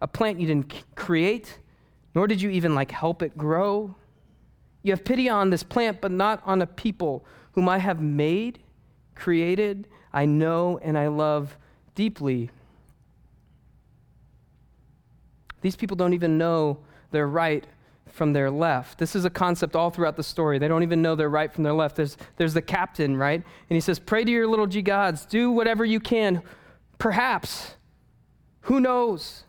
a 0.02 0.08
plant 0.08 0.40
you 0.40 0.48
didn't 0.48 0.84
create, 0.96 1.60
nor 2.18 2.26
did 2.28 2.42
you 2.42 2.50
even 2.50 2.74
like 2.74 2.90
help 2.90 3.22
it 3.22 3.38
grow. 3.38 3.94
You 4.82 4.92
have 4.92 5.06
pity 5.06 5.30
on 5.30 5.52
this 5.52 5.64
plant, 5.64 6.02
but 6.02 6.12
not 6.12 6.42
on 6.46 6.62
a 6.62 6.68
people 6.68 7.24
whom 7.52 7.70
I 7.70 7.78
have 7.78 8.02
made, 8.02 8.60
created, 9.16 9.88
I 10.12 10.26
know, 10.26 10.80
and 10.82 10.98
I 10.98 11.08
love 11.08 11.56
deeply. 11.94 12.50
These 15.62 15.76
people 15.76 15.96
don't 15.96 16.14
even 16.14 16.38
know 16.38 16.80
their 17.12 17.28
right 17.28 17.66
from 18.08 18.34
their 18.34 18.50
left. 18.50 18.98
This 18.98 19.16
is 19.16 19.26
a 19.26 19.30
concept 19.30 19.76
all 19.76 19.90
throughout 19.90 20.16
the 20.16 20.24
story. 20.24 20.58
They 20.58 20.68
don't 20.68 20.84
even 20.84 21.02
know 21.02 21.16
their 21.16 21.30
right 21.30 21.54
from 21.54 21.64
their 21.64 21.74
left. 21.74 21.96
There's, 21.98 22.18
there's 22.38 22.54
the 22.54 22.62
captain, 22.62 23.16
right? 23.16 23.44
And 23.70 23.76
he 23.76 23.82
says, 23.82 24.00
Pray 24.00 24.24
to 24.24 24.32
your 24.32 24.48
little 24.48 24.68
g 24.68 24.82
gods, 24.82 25.26
do 25.26 25.52
whatever 25.52 25.86
you 25.86 26.00
can 26.00 26.42
Perhaps. 26.98 27.76
Who 28.62 28.80
knows? 28.80 29.44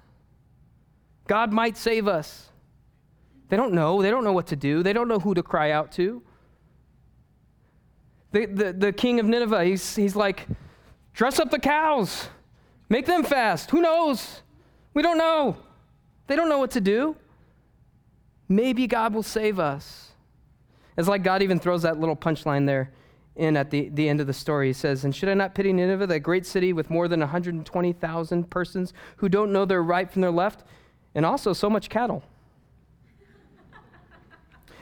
God 1.26 1.52
might 1.52 1.76
save 1.76 2.06
us. 2.06 2.47
They 3.48 3.56
don't 3.56 3.72
know. 3.72 4.02
They 4.02 4.10
don't 4.10 4.24
know 4.24 4.32
what 4.32 4.46
to 4.48 4.56
do. 4.56 4.82
They 4.82 4.92
don't 4.92 5.08
know 5.08 5.18
who 5.18 5.34
to 5.34 5.42
cry 5.42 5.70
out 5.70 5.92
to. 5.92 6.22
The, 8.32 8.46
the, 8.46 8.72
the 8.72 8.92
king 8.92 9.20
of 9.20 9.26
Nineveh, 9.26 9.64
he's, 9.64 9.96
he's 9.96 10.14
like, 10.14 10.46
dress 11.14 11.38
up 11.38 11.50
the 11.50 11.58
cows, 11.58 12.28
make 12.88 13.06
them 13.06 13.24
fast. 13.24 13.70
Who 13.70 13.80
knows? 13.80 14.42
We 14.92 15.02
don't 15.02 15.16
know. 15.16 15.56
They 16.26 16.36
don't 16.36 16.48
know 16.48 16.58
what 16.58 16.72
to 16.72 16.80
do. 16.80 17.16
Maybe 18.48 18.86
God 18.86 19.14
will 19.14 19.22
save 19.22 19.58
us. 19.58 20.10
It's 20.96 21.08
like 21.08 21.22
God 21.22 21.42
even 21.42 21.58
throws 21.58 21.82
that 21.82 21.98
little 21.98 22.16
punchline 22.16 22.66
there 22.66 22.92
in 23.36 23.56
at 23.56 23.70
the, 23.70 23.88
the 23.90 24.08
end 24.08 24.20
of 24.20 24.26
the 24.26 24.32
story. 24.32 24.66
He 24.66 24.72
says, 24.72 25.04
And 25.04 25.14
should 25.14 25.28
I 25.28 25.34
not 25.34 25.54
pity 25.54 25.72
Nineveh, 25.72 26.06
that 26.08 26.20
great 26.20 26.44
city 26.44 26.72
with 26.72 26.90
more 26.90 27.08
than 27.08 27.20
120,000 27.20 28.50
persons 28.50 28.92
who 29.16 29.28
don't 29.28 29.52
know 29.52 29.64
their 29.64 29.82
right 29.82 30.10
from 30.10 30.22
their 30.22 30.30
left, 30.30 30.64
and 31.14 31.24
also 31.24 31.52
so 31.52 31.70
much 31.70 31.88
cattle? 31.88 32.22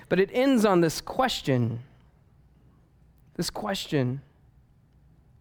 But 0.08 0.20
it 0.20 0.30
ends 0.32 0.64
on 0.64 0.80
this 0.80 1.00
question. 1.00 1.80
This 3.34 3.50
question. 3.50 4.20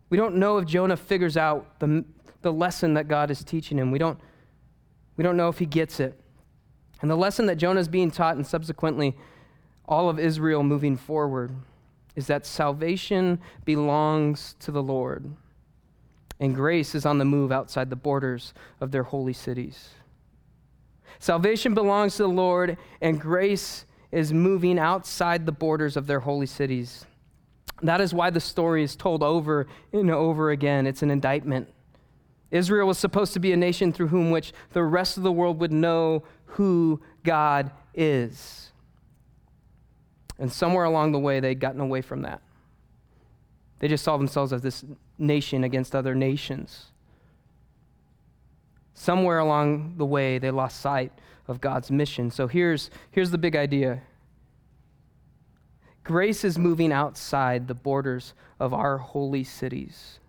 We 0.10 0.17
don't 0.17 0.36
know 0.36 0.58
if 0.58 0.65
Jonah 0.65 0.97
figures 0.97 1.38
out 1.38 1.80
the, 1.80 2.06
the 2.41 2.51
lesson 2.54 2.93
that 2.95 3.08
God 3.08 3.32
is 3.32 3.43
teaching 3.43 3.78
him. 3.78 3.91
We 3.91 3.99
don't, 3.99 4.19
we 5.17 5.23
don't 5.23 5.38
know 5.38 5.49
if 5.49 5.60
he 5.60 5.65
gets 5.65 5.99
it. 5.99 6.19
And 7.01 7.12
the 7.12 7.15
lesson 7.15 7.45
that 7.47 7.58
Jonah 7.58 7.80
is 7.80 7.88
being 7.88 8.12
taught, 8.12 8.36
and 8.36 8.45
subsequently 8.45 9.15
all 9.88 10.10
of 10.10 10.19
Israel 10.19 10.63
moving 10.63 10.97
forward, 10.97 11.51
is 12.15 12.28
that 12.28 12.45
salvation 12.45 13.39
belongs 13.65 14.56
to 14.60 14.71
the 14.71 14.82
Lord, 14.82 15.36
and 16.39 16.56
grace 16.56 16.95
is 16.95 17.06
on 17.06 17.17
the 17.17 17.25
move 17.25 17.51
outside 17.51 17.89
the 17.89 17.95
borders 17.95 18.54
of 18.80 18.91
their 18.91 19.04
holy 19.04 19.34
cities. 19.34 19.89
Salvation 21.19 21.73
belongs 21.73 22.15
to 22.15 22.23
the 22.23 22.30
Lord, 22.30 22.78
and 23.01 23.19
grace 23.19 23.86
is 24.11 24.33
moving 24.33 24.79
outside 24.79 25.45
the 25.45 25.51
borders 25.51 25.97
of 25.97 26.07
their 26.07 26.21
holy 26.21 26.45
cities. 26.45 27.05
That 27.81 28.01
is 28.01 28.13
why 28.13 28.29
the 28.29 28.39
story 28.39 28.83
is 28.83 28.95
told 28.95 29.21
over 29.21 29.67
and 29.91 30.09
over 30.09 30.51
again. 30.51 30.87
It's 30.87 31.01
an 31.01 31.11
indictment. 31.11 31.69
Israel 32.51 32.87
was 32.87 32.97
supposed 32.97 33.33
to 33.33 33.39
be 33.39 33.51
a 33.51 33.57
nation 33.57 33.91
through 33.91 34.07
whom 34.07 34.31
which 34.31 34.53
the 34.71 34.83
rest 34.83 35.17
of 35.17 35.23
the 35.23 35.31
world 35.31 35.59
would 35.59 35.73
know 35.73 36.23
who 36.45 37.01
God 37.23 37.71
is. 37.93 38.71
And 40.39 40.51
somewhere 40.51 40.85
along 40.85 41.11
the 41.11 41.19
way, 41.19 41.39
they'd 41.39 41.59
gotten 41.59 41.81
away 41.81 42.01
from 42.01 42.21
that. 42.21 42.41
They 43.79 43.87
just 43.87 44.03
saw 44.03 44.17
themselves 44.17 44.53
as 44.53 44.61
this 44.61 44.85
nation 45.17 45.63
against 45.63 45.95
other 45.95 46.15
nations. 46.15 46.91
Somewhere 48.93 49.39
along 49.39 49.95
the 49.97 50.05
way, 50.05 50.37
they 50.37 50.51
lost 50.51 50.79
sight 50.79 51.11
of 51.47 51.62
God's 51.62 51.91
mission. 51.91 52.31
So 52.31 52.47
here's, 52.47 52.89
here's 53.12 53.31
the 53.31 53.38
big 53.38 53.55
idea 53.55 54.01
grace 56.03 56.43
is 56.43 56.58
moving 56.58 56.91
outside 56.91 57.67
the 57.67 57.73
borders 57.73 58.34
of 58.60 58.73
our 58.73 58.97
holy 58.97 59.43
cities. 59.43 60.19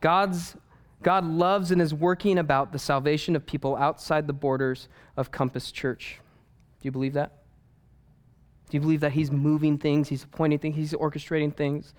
God's, 0.00 0.56
God 1.02 1.24
loves 1.24 1.70
and 1.70 1.82
is 1.82 1.92
working 1.92 2.38
about 2.38 2.72
the 2.72 2.78
salvation 2.78 3.34
of 3.36 3.44
people 3.44 3.76
outside 3.76 4.26
the 4.26 4.32
borders 4.32 4.88
of 5.16 5.30
Compass 5.30 5.72
Church. 5.72 6.20
Do 6.80 6.86
you 6.86 6.92
believe 6.92 7.14
that? 7.14 7.42
Do 8.70 8.76
you 8.76 8.80
believe 8.80 9.00
that 9.00 9.12
He's 9.12 9.30
moving 9.30 9.78
things, 9.78 10.08
He's 10.08 10.24
appointing 10.24 10.60
things, 10.60 10.76
He's 10.76 10.92
orchestrating 10.92 11.54
things 11.54 11.92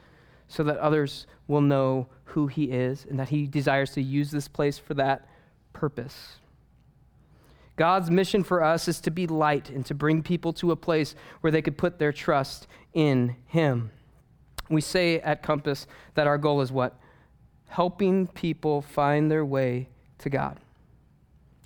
so 0.48 0.64
that 0.64 0.78
others 0.78 1.28
will 1.48 1.62
know 1.62 2.08
who 2.26 2.48
He 2.48 2.66
is 2.66 3.06
and 3.10 3.20
that 3.20 3.30
He 3.30 3.46
desires 3.46 3.92
to 3.92 4.02
use 4.02 4.32
this 4.32 4.48
place 4.48 4.78
for 4.78 4.94
that 4.96 5.28
purpose? 5.74 6.38
God's 7.76 8.12
mission 8.12 8.44
for 8.44 8.64
us 8.64 8.88
is 8.88 9.00
to 9.02 9.12
be 9.12 9.26
light 9.26 9.70
and 9.70 9.86
to 9.88 9.96
bring 9.96 10.22
people 10.22 10.54
to 10.54 10.72
a 10.72 10.76
place 10.76 11.16
where 11.42 11.52
they 11.52 11.62
could 11.62 11.78
put 11.78 11.98
their 11.98 12.14
trust 12.14 12.68
in 12.94 13.36
Him. 13.48 13.92
We 14.70 14.82
say 14.82 15.20
at 15.20 15.44
Compass 15.44 15.88
that 16.14 16.28
our 16.28 16.38
goal 16.38 16.62
is 16.62 16.72
what? 16.72 17.00
Helping 17.68 18.28
people 18.28 18.82
find 18.82 19.32
their 19.32 19.44
way 19.44 19.90
to 20.20 20.30
God. 20.30 20.60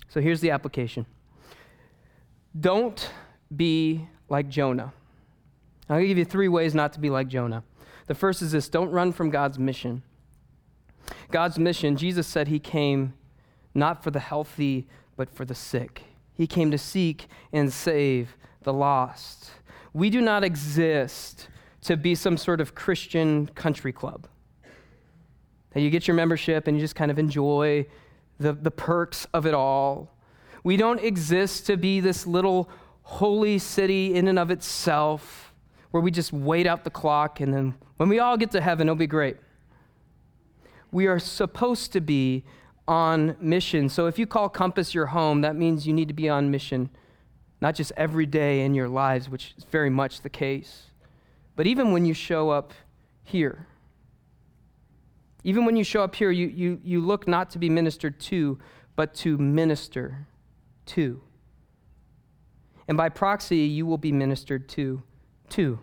So 0.08 0.20
here's 0.20 0.40
the 0.40 0.50
application 0.50 1.06
don't 2.58 3.10
be 3.54 4.08
like 4.28 4.48
Jonah. 4.48 4.92
I'm 5.88 5.96
going 5.96 6.02
to 6.02 6.08
give 6.08 6.18
you 6.18 6.24
three 6.24 6.48
ways 6.48 6.74
not 6.74 6.92
to 6.94 7.00
be 7.00 7.08
like 7.08 7.28
Jonah. 7.28 7.62
The 8.06 8.14
first 8.14 8.42
is 8.42 8.52
this 8.52 8.68
don't 8.68 8.90
run 8.90 9.12
from 9.12 9.30
God's 9.30 9.58
mission. 9.58 10.02
God's 11.30 11.58
mission, 11.58 11.96
Jesus 11.96 12.26
said 12.26 12.48
he 12.48 12.58
came 12.58 13.14
not 13.74 14.02
for 14.02 14.10
the 14.10 14.20
healthy, 14.20 14.86
but 15.18 15.28
for 15.28 15.44
the 15.44 15.54
sick. 15.54 16.04
He 16.32 16.46
came 16.46 16.70
to 16.70 16.78
seek 16.78 17.26
and 17.52 17.70
save 17.70 18.36
the 18.62 18.72
lost. 18.72 19.50
We 19.92 20.08
do 20.08 20.20
not 20.20 20.44
exist 20.44 21.48
to 21.82 21.96
be 21.96 22.14
some 22.14 22.36
sort 22.36 22.60
of 22.60 22.76
Christian 22.76 23.48
country 23.48 23.92
club. 23.92 24.28
That 25.72 25.80
you 25.80 25.90
get 25.90 26.06
your 26.06 26.14
membership 26.14 26.68
and 26.68 26.76
you 26.76 26.80
just 26.80 26.94
kind 26.94 27.10
of 27.10 27.18
enjoy 27.18 27.86
the, 28.38 28.52
the 28.52 28.70
perks 28.70 29.26
of 29.34 29.44
it 29.44 29.54
all. 29.54 30.14
We 30.62 30.76
don't 30.76 31.00
exist 31.00 31.66
to 31.66 31.76
be 31.76 31.98
this 31.98 32.24
little 32.24 32.70
holy 33.02 33.58
city 33.58 34.14
in 34.14 34.28
and 34.28 34.38
of 34.38 34.52
itself 34.52 35.52
where 35.90 36.00
we 36.02 36.12
just 36.12 36.32
wait 36.32 36.66
out 36.66 36.84
the 36.84 36.90
clock 36.90 37.40
and 37.40 37.52
then 37.52 37.74
when 37.96 38.08
we 38.08 38.20
all 38.20 38.36
get 38.36 38.52
to 38.52 38.60
heaven, 38.60 38.86
it'll 38.86 38.96
be 38.96 39.08
great. 39.08 39.36
We 40.92 41.08
are 41.08 41.18
supposed 41.18 41.92
to 41.94 42.00
be 42.00 42.44
on 42.88 43.36
mission. 43.38 43.88
So 43.88 44.06
if 44.06 44.18
you 44.18 44.26
call 44.26 44.48
Compass 44.48 44.94
your 44.94 45.06
home, 45.06 45.42
that 45.42 45.54
means 45.54 45.86
you 45.86 45.92
need 45.92 46.08
to 46.08 46.14
be 46.14 46.28
on 46.28 46.50
mission, 46.50 46.88
not 47.60 47.74
just 47.74 47.92
every 47.96 48.26
day 48.26 48.62
in 48.62 48.74
your 48.74 48.88
lives, 48.88 49.28
which 49.28 49.54
is 49.56 49.64
very 49.64 49.90
much 49.90 50.22
the 50.22 50.30
case, 50.30 50.84
but 51.54 51.66
even 51.66 51.92
when 51.92 52.06
you 52.06 52.14
show 52.14 52.50
up 52.50 52.72
here. 53.22 53.66
Even 55.44 55.64
when 55.64 55.76
you 55.76 55.84
show 55.84 56.02
up 56.02 56.14
here, 56.14 56.30
you, 56.30 56.48
you, 56.48 56.80
you 56.82 57.00
look 57.00 57.28
not 57.28 57.50
to 57.50 57.58
be 57.58 57.68
ministered 57.68 58.18
to, 58.20 58.58
but 58.96 59.14
to 59.14 59.36
minister 59.38 60.26
to. 60.86 61.20
And 62.88 62.96
by 62.96 63.10
proxy, 63.10 63.58
you 63.58 63.86
will 63.86 63.98
be 63.98 64.12
ministered 64.12 64.68
to 64.70 65.02
too. 65.50 65.78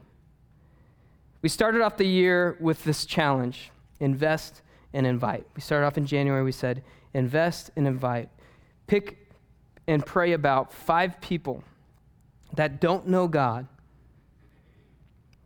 We 1.41 1.50
started 1.50 1.82
off 1.82 1.98
the 1.98 2.08
year 2.08 2.58
with 2.60 2.84
this 2.84 3.06
challenge 3.06 3.72
invest 4.00 4.62
and 4.96 5.06
invite. 5.06 5.46
We 5.56 5.62
started 5.62 5.86
off 5.86 5.98
in 5.98 6.08
January, 6.08 6.42
we 6.42 6.54
said, 6.54 6.82
invest 7.14 7.70
and 7.76 7.86
invite. 7.86 8.30
Pick 8.88 9.18
and 9.88 10.04
pray 10.04 10.32
about 10.32 10.74
five 10.74 11.20
people 11.20 11.64
that 12.56 12.80
don't 12.80 13.06
know 13.08 13.28
God, 13.28 13.68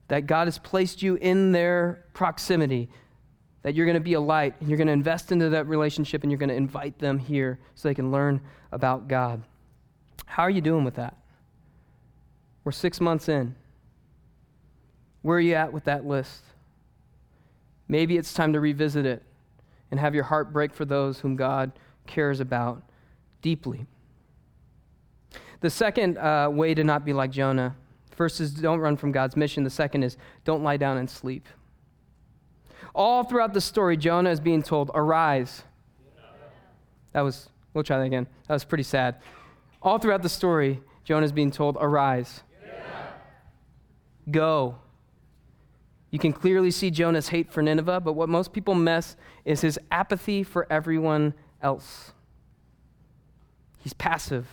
that 0.07 0.27
God 0.27 0.47
has 0.47 0.59
placed 0.59 1.01
you 1.01 1.15
in 1.15 1.51
their 1.51 2.05
proximity, 2.13 2.89
that 3.63 3.73
you're 3.73 3.87
going 3.87 3.95
to 3.95 3.99
be 3.99 4.13
a 4.13 4.21
light, 4.21 4.53
and 4.59 4.69
you're 4.69 4.77
going 4.77 4.87
to 4.87 4.93
invest 4.93 5.31
into 5.31 5.49
that 5.49 5.67
relationship, 5.67 6.21
and 6.21 6.31
you're 6.31 6.37
going 6.37 6.49
to 6.49 6.55
invite 6.55 6.99
them 6.99 7.17
here 7.17 7.59
so 7.73 7.89
they 7.89 7.95
can 7.95 8.11
learn 8.11 8.39
about 8.71 9.07
God. 9.07 9.41
How 10.27 10.43
are 10.43 10.49
you 10.49 10.61
doing 10.61 10.83
with 10.83 10.95
that? 10.95 11.17
We're 12.63 12.71
six 12.71 13.01
months 13.01 13.27
in. 13.27 13.55
Where 15.23 15.37
are 15.37 15.41
you 15.41 15.55
at 15.55 15.73
with 15.73 15.85
that 15.85 16.05
list? 16.05 16.43
Maybe 17.87 18.15
it's 18.15 18.31
time 18.31 18.53
to 18.53 18.59
revisit 18.59 19.07
it 19.07 19.23
and 19.91 19.99
have 19.99 20.13
your 20.13 20.23
heart 20.23 20.53
break 20.53 20.73
for 20.73 20.85
those 20.85 21.19
whom 21.19 21.35
God 21.35 21.71
cares 22.07 22.39
about 22.39 22.83
deeply. 23.41 23.85
The 25.61 25.69
second 25.69 26.17
uh, 26.17 26.49
way 26.51 26.73
to 26.73 26.83
not 26.83 27.05
be 27.05 27.13
like 27.13 27.31
Jonah 27.31 27.75
first 28.11 28.41
is 28.41 28.51
don't 28.51 28.79
run 28.79 28.97
from 28.97 29.13
God's 29.13 29.37
mission. 29.37 29.63
The 29.63 29.69
second 29.69 30.03
is 30.03 30.17
don't 30.43 30.63
lie 30.63 30.77
down 30.77 30.97
and 30.97 31.09
sleep. 31.09 31.47
All 32.93 33.23
throughout 33.23 33.53
the 33.53 33.61
story, 33.61 33.95
Jonah 33.95 34.29
is 34.29 34.39
being 34.39 34.61
told, 34.61 34.91
Arise. 34.93 35.63
That 37.13 37.21
was, 37.21 37.49
we'll 37.73 37.83
try 37.83 37.97
that 37.97 38.03
again. 38.03 38.27
That 38.47 38.53
was 38.53 38.65
pretty 38.65 38.83
sad. 38.83 39.15
All 39.81 39.99
throughout 39.99 40.21
the 40.21 40.29
story, 40.29 40.81
Jonah 41.05 41.25
is 41.25 41.31
being 41.31 41.51
told, 41.51 41.77
Arise. 41.79 42.43
Go. 44.29 44.75
You 46.11 46.19
can 46.19 46.33
clearly 46.33 46.71
see 46.71 46.89
Jonah's 46.89 47.29
hate 47.29 47.51
for 47.51 47.61
Nineveh, 47.61 47.99
but 47.99 48.13
what 48.13 48.29
most 48.29 48.51
people 48.51 48.73
miss 48.73 49.15
is 49.45 49.61
his 49.61 49.79
apathy 49.91 50.43
for 50.43 50.65
everyone 50.69 51.33
else. 51.61 52.13
He's 53.79 53.93
passive. 53.93 54.47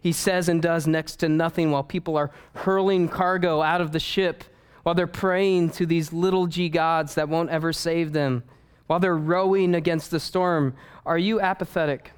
He 0.00 0.12
says 0.12 0.48
and 0.48 0.60
does 0.60 0.86
next 0.86 1.16
to 1.16 1.28
nothing 1.28 1.70
while 1.70 1.84
people 1.84 2.16
are 2.16 2.32
hurling 2.54 3.08
cargo 3.08 3.62
out 3.62 3.80
of 3.80 3.92
the 3.92 4.00
ship, 4.00 4.44
while 4.82 4.96
they're 4.96 5.06
praying 5.06 5.70
to 5.70 5.86
these 5.86 6.12
little 6.12 6.46
g 6.46 6.68
gods 6.68 7.14
that 7.14 7.28
won't 7.28 7.50
ever 7.50 7.72
save 7.72 8.12
them, 8.12 8.42
while 8.88 8.98
they're 8.98 9.16
rowing 9.16 9.76
against 9.76 10.10
the 10.10 10.18
storm. 10.18 10.74
Are 11.06 11.18
you 11.18 11.40
apathetic? 11.40 12.10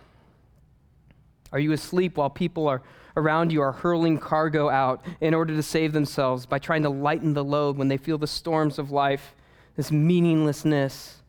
Are 1.53 1.61
you 1.61 1.73
asleep 1.73 2.17
while 2.17 2.31
people 2.31 2.67
are 2.67 2.83
around 3.17 3.53
you 3.53 3.62
are 3.62 3.73
hurling 3.73 4.19
cargo 4.19 4.69
out 4.69 5.05
in 5.21 5.35
order 5.35 5.55
to 5.55 5.62
save 5.62 5.93
themselves 5.93 6.47
by 6.47 6.59
trying 6.59 6.83
to 6.83 6.89
lighten 6.89 7.35
the 7.35 7.45
load 7.45 7.77
when 7.77 7.89
they 7.89 7.97
feel 7.97 8.19
the 8.19 8.27
storms 8.27 8.79
of 8.79 8.91
life, 8.91 9.35
this 9.77 9.91
meaninglessness. 9.91 11.23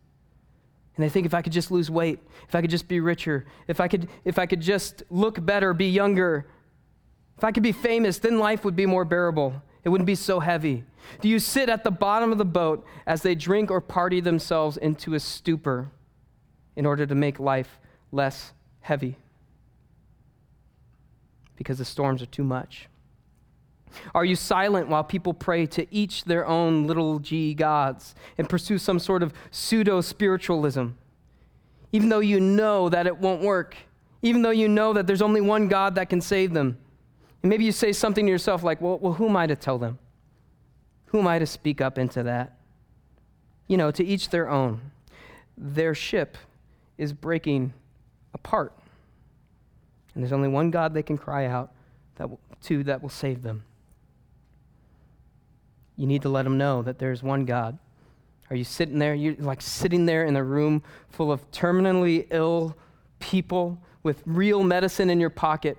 And 0.95 1.03
they 1.03 1.09
think 1.09 1.25
if 1.25 1.33
I 1.33 1.41
could 1.41 1.53
just 1.53 1.71
lose 1.71 1.91
weight, 1.91 2.19
if 2.47 2.55
I 2.55 2.61
could 2.61 2.69
just 2.69 2.87
be 2.87 2.99
richer, 2.99 3.45
if 3.67 3.79
I 3.79 3.87
could, 3.87 4.07
if 4.23 4.39
I 4.39 4.45
could 4.45 4.61
just 4.61 5.03
look 5.09 5.43
better, 5.45 5.73
be 5.73 5.89
younger, 5.89 6.47
if 7.37 7.43
I 7.43 7.51
could 7.51 7.63
be 7.63 7.73
famous, 7.73 8.17
then 8.17 8.39
life 8.39 8.63
would 8.63 8.75
be 8.75 8.85
more 8.85 9.05
bearable. 9.05 9.61
It 9.83 9.89
wouldn't 9.89 10.07
be 10.07 10.15
so 10.15 10.39
heavy. 10.39 10.83
Do 11.21 11.29
you 11.29 11.37
sit 11.37 11.69
at 11.69 11.83
the 11.83 11.91
bottom 11.91 12.31
of 12.31 12.37
the 12.37 12.45
boat 12.45 12.85
as 13.05 13.21
they 13.21 13.35
drink 13.35 13.69
or 13.69 13.81
party 13.81 14.19
themselves 14.19 14.77
into 14.77 15.13
a 15.13 15.19
stupor 15.19 15.91
in 16.75 16.85
order 16.85 17.05
to 17.05 17.13
make 17.13 17.39
life 17.39 17.79
less 18.11 18.53
heavy? 18.79 19.17
Because 21.55 21.77
the 21.77 21.85
storms 21.85 22.21
are 22.21 22.27
too 22.27 22.43
much. 22.43 22.87
Are 24.13 24.25
you 24.25 24.35
silent 24.35 24.89
while 24.89 25.03
people 25.03 25.33
pray 25.33 25.65
to 25.67 25.87
each 25.93 26.25
their 26.25 26.45
own 26.45 26.85
little 26.85 27.19
g 27.19 27.53
gods 27.53 28.15
and 28.37 28.49
pursue 28.49 28.77
some 28.77 28.99
sort 28.99 29.23
of 29.23 29.33
pseudo 29.51 30.01
spiritualism? 30.01 30.87
Even 31.91 32.09
though 32.09 32.19
you 32.19 32.39
know 32.39 32.89
that 32.89 33.07
it 33.07 33.17
won't 33.17 33.41
work, 33.41 33.75
even 34.21 34.41
though 34.41 34.49
you 34.49 34.67
know 34.67 34.93
that 34.93 35.07
there's 35.07 35.21
only 35.21 35.41
one 35.41 35.67
God 35.67 35.95
that 35.95 36.09
can 36.09 36.19
save 36.19 36.53
them. 36.53 36.77
And 37.41 37.49
maybe 37.49 37.63
you 37.63 37.71
say 37.71 37.93
something 37.93 38.25
to 38.25 38.31
yourself 38.31 38.63
like, 38.63 38.81
well, 38.81 38.97
well 38.97 39.13
who 39.13 39.29
am 39.29 39.37
I 39.37 39.47
to 39.47 39.55
tell 39.55 39.77
them? 39.77 39.99
Who 41.07 41.19
am 41.19 41.27
I 41.27 41.39
to 41.39 41.45
speak 41.45 41.79
up 41.79 41.97
into 41.97 42.23
that? 42.23 42.57
You 43.67 43.77
know, 43.77 43.91
to 43.91 44.03
each 44.03 44.29
their 44.29 44.49
own. 44.49 44.81
Their 45.57 45.95
ship 45.95 46.37
is 46.97 47.13
breaking 47.13 47.73
apart. 48.33 48.73
And 50.15 50.23
there's 50.23 50.33
only 50.33 50.47
one 50.47 50.71
God 50.71 50.93
they 50.93 51.03
can 51.03 51.17
cry 51.17 51.45
out 51.45 51.73
that 52.15 52.29
will, 52.29 52.39
to 52.63 52.83
that 52.85 53.01
will 53.01 53.09
save 53.09 53.43
them. 53.43 53.65
You 55.97 56.07
need 56.07 56.23
to 56.23 56.29
let 56.29 56.43
them 56.43 56.57
know 56.57 56.81
that 56.81 56.97
there's 56.97 57.21
one 57.21 57.45
God. 57.45 57.77
Are 58.49 58.55
you 58.55 58.63
sitting 58.63 58.99
there? 58.99 59.13
You're 59.13 59.35
like 59.35 59.61
sitting 59.61 60.05
there 60.05 60.25
in 60.25 60.35
a 60.35 60.43
room 60.43 60.83
full 61.09 61.31
of 61.31 61.49
terminally 61.51 62.27
ill 62.31 62.75
people 63.19 63.77
with 64.03 64.21
real 64.25 64.63
medicine 64.63 65.09
in 65.09 65.19
your 65.19 65.29
pocket 65.29 65.77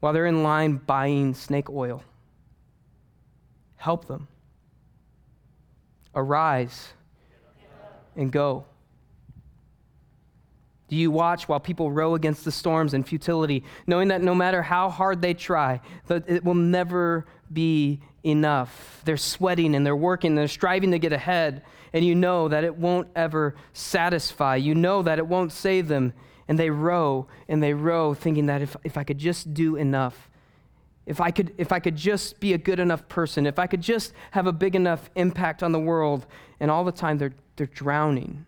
while 0.00 0.12
they're 0.12 0.26
in 0.26 0.42
line 0.42 0.76
buying 0.76 1.34
snake 1.34 1.70
oil. 1.70 2.02
Help 3.76 4.06
them. 4.06 4.28
Arise 6.14 6.92
and 8.16 8.30
go. 8.30 8.66
Do 10.90 10.96
you 10.96 11.12
watch 11.12 11.48
while 11.48 11.60
people 11.60 11.92
row 11.92 12.16
against 12.16 12.44
the 12.44 12.50
storms 12.50 12.94
and 12.94 13.06
futility, 13.06 13.62
knowing 13.86 14.08
that 14.08 14.22
no 14.22 14.34
matter 14.34 14.60
how 14.60 14.90
hard 14.90 15.22
they 15.22 15.34
try, 15.34 15.80
that 16.08 16.28
it 16.28 16.44
will 16.44 16.54
never 16.54 17.26
be 17.52 18.00
enough? 18.24 19.00
They're 19.04 19.16
sweating 19.16 19.76
and 19.76 19.86
they're 19.86 19.94
working, 19.94 20.34
they're 20.34 20.48
striving 20.48 20.90
to 20.90 20.98
get 20.98 21.12
ahead, 21.12 21.62
and 21.92 22.04
you 22.04 22.16
know 22.16 22.48
that 22.48 22.64
it 22.64 22.74
won't 22.74 23.06
ever 23.14 23.54
satisfy. 23.72 24.56
You 24.56 24.74
know 24.74 25.02
that 25.02 25.18
it 25.18 25.26
won't 25.28 25.52
save 25.52 25.86
them. 25.86 26.12
And 26.48 26.58
they 26.58 26.70
row 26.70 27.28
and 27.48 27.62
they 27.62 27.72
row, 27.72 28.12
thinking 28.12 28.46
that 28.46 28.60
if, 28.60 28.76
if 28.82 28.98
I 28.98 29.04
could 29.04 29.18
just 29.18 29.54
do 29.54 29.76
enough, 29.76 30.28
if 31.06 31.20
I, 31.20 31.30
could, 31.30 31.54
if 31.56 31.70
I 31.70 31.78
could 31.78 31.94
just 31.94 32.40
be 32.40 32.52
a 32.52 32.58
good 32.58 32.80
enough 32.80 33.08
person, 33.08 33.46
if 33.46 33.60
I 33.60 33.68
could 33.68 33.80
just 33.80 34.12
have 34.32 34.48
a 34.48 34.52
big 34.52 34.74
enough 34.74 35.08
impact 35.14 35.62
on 35.62 35.70
the 35.70 35.78
world, 35.78 36.26
and 36.58 36.68
all 36.68 36.82
the 36.82 36.90
time 36.90 37.18
they're, 37.18 37.34
they're 37.54 37.68
drowning 37.68 38.44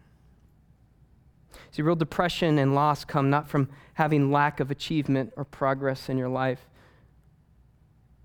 See, 1.70 1.82
real 1.82 1.96
depression 1.96 2.58
and 2.58 2.74
loss 2.74 3.04
come 3.04 3.30
not 3.30 3.48
from 3.48 3.68
having 3.94 4.30
lack 4.30 4.60
of 4.60 4.70
achievement 4.70 5.32
or 5.36 5.44
progress 5.44 6.08
in 6.08 6.18
your 6.18 6.28
life. 6.28 6.68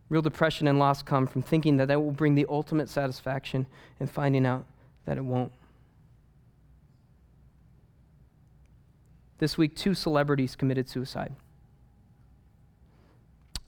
Real 0.09 0.21
depression 0.21 0.67
and 0.67 0.79
loss 0.79 1.03
come 1.03 1.27
from 1.27 1.41
thinking 1.41 1.77
that 1.77 1.87
that 1.89 2.01
will 2.01 2.11
bring 2.11 2.35
the 2.35 2.45
ultimate 2.49 2.89
satisfaction 2.89 3.67
and 3.99 4.09
finding 4.09 4.45
out 4.45 4.65
that 5.05 5.17
it 5.17 5.25
won't. 5.25 5.51
This 9.39 9.57
week, 9.57 9.75
two 9.75 9.93
celebrities 9.93 10.55
committed 10.55 10.89
suicide. 10.89 11.35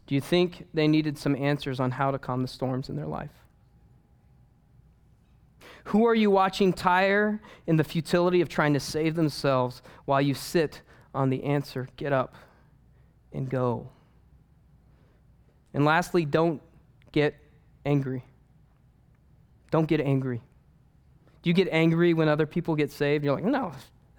Do 0.07 0.16
you 0.16 0.22
think 0.22 0.66
they 0.74 0.88
needed 0.88 1.18
some 1.18 1.36
answers 1.36 1.80
on 1.80 1.91
how 1.91 2.10
to 2.10 2.18
calm 2.18 2.41
the 2.41 2.47
storms 2.47 2.89
in 2.89 2.95
their 2.95 3.05
life? 3.05 3.30
Who 5.89 6.05
are 6.05 6.13
you 6.13 6.29
watching 6.29 6.71
tire 6.71 7.41
in 7.65 7.77
the 7.77 7.83
futility 7.83 8.41
of 8.41 8.49
trying 8.49 8.73
to 8.73 8.79
save 8.79 9.15
themselves 9.15 9.81
while 10.05 10.21
you 10.21 10.35
sit 10.35 10.83
on 11.15 11.31
the 11.31 11.43
answer? 11.43 11.87
Get 11.97 12.13
up 12.13 12.35
and 13.33 13.49
go. 13.49 13.89
And 15.73 15.85
lastly, 15.85 16.25
don't 16.25 16.61
get 17.11 17.35
angry. 17.87 18.23
Don't 19.71 19.87
get 19.87 19.99
angry. 19.99 20.43
Do 21.41 21.49
you 21.49 21.55
get 21.55 21.69
angry 21.71 22.13
when 22.13 22.29
other 22.29 22.45
people 22.45 22.75
get 22.75 22.91
saved? 22.91 23.25
You're 23.25 23.33
like, 23.33 23.43
no, 23.43 23.71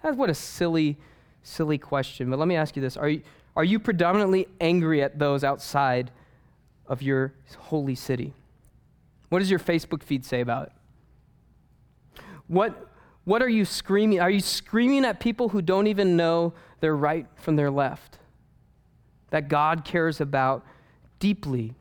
that's 0.03 0.17
what 0.17 0.29
a 0.29 0.33
silly, 0.33 0.97
silly 1.41 1.77
question. 1.77 2.29
But 2.29 2.37
let 2.37 2.49
me 2.49 2.57
ask 2.57 2.75
you 2.75 2.81
this 2.81 2.97
Are 2.97 3.07
you, 3.07 3.21
are 3.55 3.63
you 3.63 3.79
predominantly 3.79 4.49
angry 4.59 5.01
at 5.01 5.19
those 5.19 5.45
outside 5.45 6.11
of 6.87 7.01
your 7.01 7.33
holy 7.57 7.95
city? 7.95 8.33
What 9.29 9.39
does 9.39 9.49
your 9.49 9.59
Facebook 9.59 10.03
feed 10.03 10.25
say 10.25 10.41
about 10.41 10.67
it? 10.67 10.73
What, 12.51 12.89
what 13.23 13.41
are 13.41 13.47
you 13.47 13.63
screaming? 13.63 14.19
Are 14.19 14.29
you 14.29 14.41
screaming 14.41 15.05
at 15.05 15.21
people 15.21 15.47
who 15.47 15.61
don't 15.61 15.87
even 15.87 16.17
know 16.17 16.53
their 16.81 16.93
right 16.93 17.25
from 17.35 17.55
their 17.55 17.71
left? 17.71 18.17
That 19.29 19.47
God 19.47 19.85
cares 19.85 20.19
about 20.19 20.65
deeply. 21.19 21.75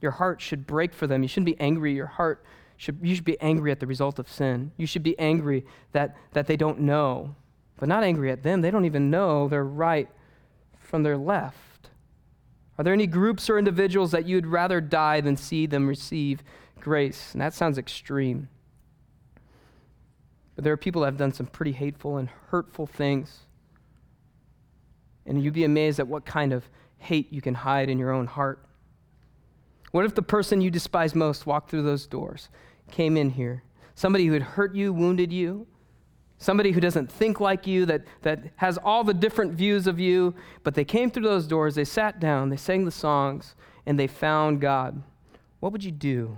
Your 0.00 0.12
heart 0.12 0.40
should 0.40 0.66
break 0.66 0.94
for 0.94 1.06
them. 1.06 1.22
You 1.22 1.28
shouldn't 1.28 1.44
be 1.44 1.60
angry. 1.60 1.92
Your 1.92 2.06
heart 2.06 2.42
should, 2.78 3.00
you 3.02 3.14
should 3.14 3.26
be 3.26 3.38
angry 3.42 3.70
at 3.70 3.80
the 3.80 3.86
result 3.86 4.18
of 4.18 4.30
sin. 4.30 4.72
You 4.78 4.86
should 4.86 5.02
be 5.02 5.18
angry 5.18 5.66
that, 5.92 6.16
that 6.32 6.46
they 6.46 6.56
don't 6.56 6.80
know, 6.80 7.34
but 7.76 7.90
not 7.90 8.04
angry 8.04 8.30
at 8.30 8.42
them. 8.42 8.62
They 8.62 8.70
don't 8.70 8.86
even 8.86 9.10
know 9.10 9.46
their 9.46 9.64
right 9.64 10.08
from 10.80 11.02
their 11.02 11.18
left. 11.18 11.90
Are 12.78 12.84
there 12.84 12.94
any 12.94 13.06
groups 13.06 13.50
or 13.50 13.58
individuals 13.58 14.10
that 14.12 14.24
you'd 14.24 14.46
rather 14.46 14.80
die 14.80 15.20
than 15.20 15.36
see 15.36 15.66
them 15.66 15.86
receive 15.86 16.42
grace? 16.80 17.34
And 17.34 17.42
that 17.42 17.52
sounds 17.52 17.76
extreme. 17.76 18.48
There 20.62 20.72
are 20.72 20.76
people 20.76 21.02
that 21.02 21.06
have 21.06 21.16
done 21.16 21.32
some 21.32 21.46
pretty 21.46 21.72
hateful 21.72 22.18
and 22.18 22.28
hurtful 22.50 22.86
things. 22.86 23.40
And 25.26 25.42
you'd 25.42 25.54
be 25.54 25.64
amazed 25.64 25.98
at 25.98 26.06
what 26.06 26.24
kind 26.24 26.52
of 26.52 26.68
hate 26.98 27.32
you 27.32 27.42
can 27.42 27.54
hide 27.54 27.90
in 27.90 27.98
your 27.98 28.12
own 28.12 28.28
heart. 28.28 28.64
What 29.90 30.04
if 30.04 30.14
the 30.14 30.22
person 30.22 30.60
you 30.60 30.70
despise 30.70 31.16
most 31.16 31.46
walked 31.46 31.68
through 31.68 31.82
those 31.82 32.06
doors, 32.06 32.48
came 32.92 33.16
in 33.16 33.30
here? 33.30 33.64
Somebody 33.96 34.26
who 34.26 34.34
had 34.34 34.42
hurt 34.42 34.74
you, 34.74 34.92
wounded 34.92 35.32
you, 35.32 35.66
somebody 36.38 36.70
who 36.70 36.80
doesn't 36.80 37.10
think 37.10 37.40
like 37.40 37.66
you, 37.66 37.84
that, 37.86 38.04
that 38.22 38.44
has 38.56 38.78
all 38.78 39.02
the 39.02 39.14
different 39.14 39.52
views 39.52 39.88
of 39.88 39.98
you, 39.98 40.32
but 40.62 40.74
they 40.74 40.84
came 40.84 41.10
through 41.10 41.24
those 41.24 41.48
doors, 41.48 41.74
they 41.74 41.84
sat 41.84 42.20
down, 42.20 42.50
they 42.50 42.56
sang 42.56 42.84
the 42.84 42.90
songs, 42.92 43.56
and 43.84 43.98
they 43.98 44.06
found 44.06 44.60
God. 44.60 45.02
What 45.58 45.72
would 45.72 45.82
you 45.82 45.92
do? 45.92 46.36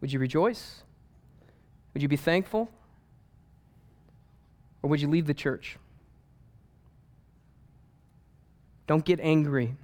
Would 0.00 0.10
you 0.10 0.18
rejoice? 0.18 0.82
Would 1.92 2.02
you 2.02 2.08
be 2.08 2.16
thankful? 2.16 2.70
Or 4.82 4.90
would 4.90 5.00
you 5.00 5.08
leave 5.08 5.26
the 5.26 5.34
church? 5.34 5.76
Don't 8.86 9.04
get 9.04 9.20
angry. 9.20 9.76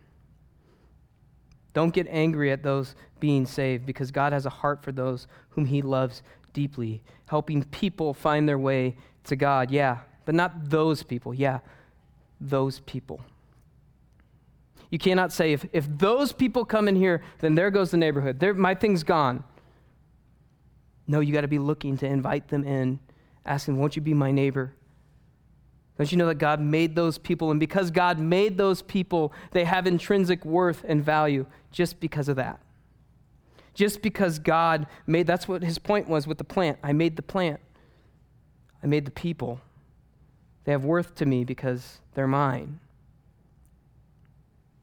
Don't 1.73 1.93
get 1.93 2.07
angry 2.09 2.51
at 2.51 2.63
those 2.63 2.95
being 3.21 3.47
saved 3.47 3.87
because 3.87 4.11
God 4.11 4.33
has 4.33 4.47
a 4.47 4.51
heart 4.51 4.83
for 4.83 4.93
those 4.93 5.27
whom 5.51 5.67
He 5.67 5.83
loves 5.83 6.23
deeply, 6.53 7.03
helping 7.27 7.63
people 7.65 8.15
find 8.15 8.49
their 8.49 8.59
way 8.59 8.97
to 9.25 9.37
God. 9.37 9.71
Yeah, 9.71 9.99
but 10.25 10.35
not 10.35 10.71
those 10.71 11.03
people. 11.03 11.35
Yeah, 11.35 11.61
those 12.41 12.81
people. 12.81 13.21
You 14.91 14.99
cannot 14.99 15.33
say, 15.33 15.53
if, 15.53 15.67
if 15.73 15.87
those 15.99 16.33
people 16.33 16.65
come 16.65 16.89
in 16.89 16.97
here, 16.97 17.23
then 17.41 17.55
there 17.55 17.71
goes 17.71 17.91
the 17.91 17.97
neighborhood. 17.97 18.41
There, 18.41 18.55
my 18.55 18.75
thing's 18.75 19.03
gone. 19.03 19.45
No, 21.07 21.21
you 21.21 21.33
got 21.33 21.43
to 21.43 21.49
be 21.49 21.59
looking 21.59 21.97
to 21.99 22.07
invite 22.07 22.49
them 22.49 22.65
in, 22.65 22.99
asking, 23.45 23.79
Won't 23.79 23.97
you 23.97 24.03
be 24.03 24.15
my 24.15 24.31
neighbor? 24.31 24.73
Don't 25.99 26.13
you 26.13 26.19
know 26.19 26.27
that 26.27 26.37
God 26.37 26.61
made 26.61 26.95
those 26.95 27.17
people? 27.17 27.51
And 27.51 27.59
because 27.59 27.91
God 27.91 28.19
made 28.19 28.59
those 28.59 28.83
people, 28.83 29.33
they 29.53 29.65
have 29.65 29.87
intrinsic 29.87 30.45
worth 30.45 30.85
and 30.87 31.03
value 31.03 31.47
just 31.73 32.01
because 32.01 32.29
of 32.29 32.37
that. 32.37 32.61
Just 33.73 34.03
because 34.03 34.39
God 34.39 34.87
made, 35.07 35.27
that's 35.27 35.49
what 35.49 35.63
his 35.63 35.79
point 35.79 36.09
was 36.09 36.27
with 36.27 36.39
the 36.39 36.45
plant. 36.45 36.79
I 36.83 36.93
made 36.93 37.17
the 37.17 37.23
plant, 37.23 37.61
I 38.83 38.87
made 38.87 39.07
the 39.07 39.11
people. 39.11 39.61
They 40.65 40.73
have 40.73 40.85
worth 40.85 41.15
to 41.17 41.27
me 41.27 41.45
because 41.45 42.01
they're 42.15 42.27
mine. 42.27 42.81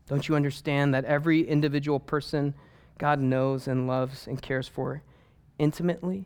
Don't 0.07 0.27
you 0.27 0.35
understand 0.35 0.93
that 0.93 1.05
every 1.05 1.41
individual 1.41 1.99
person 1.99 2.53
God 2.97 3.19
knows 3.19 3.67
and 3.67 3.85
loves 3.85 4.25
and 4.27 4.41
cares 4.41 4.67
for 4.67 5.01
intimately? 5.59 6.25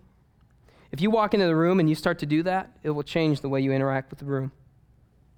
If 0.91 1.01
you 1.01 1.09
walk 1.09 1.33
into 1.33 1.47
the 1.47 1.55
room 1.55 1.79
and 1.79 1.89
you 1.89 1.95
start 1.95 2.19
to 2.19 2.25
do 2.25 2.43
that, 2.43 2.71
it 2.83 2.91
will 2.91 3.03
change 3.03 3.41
the 3.41 3.49
way 3.49 3.61
you 3.61 3.71
interact 3.71 4.11
with 4.11 4.19
the 4.19 4.25
room 4.25 4.51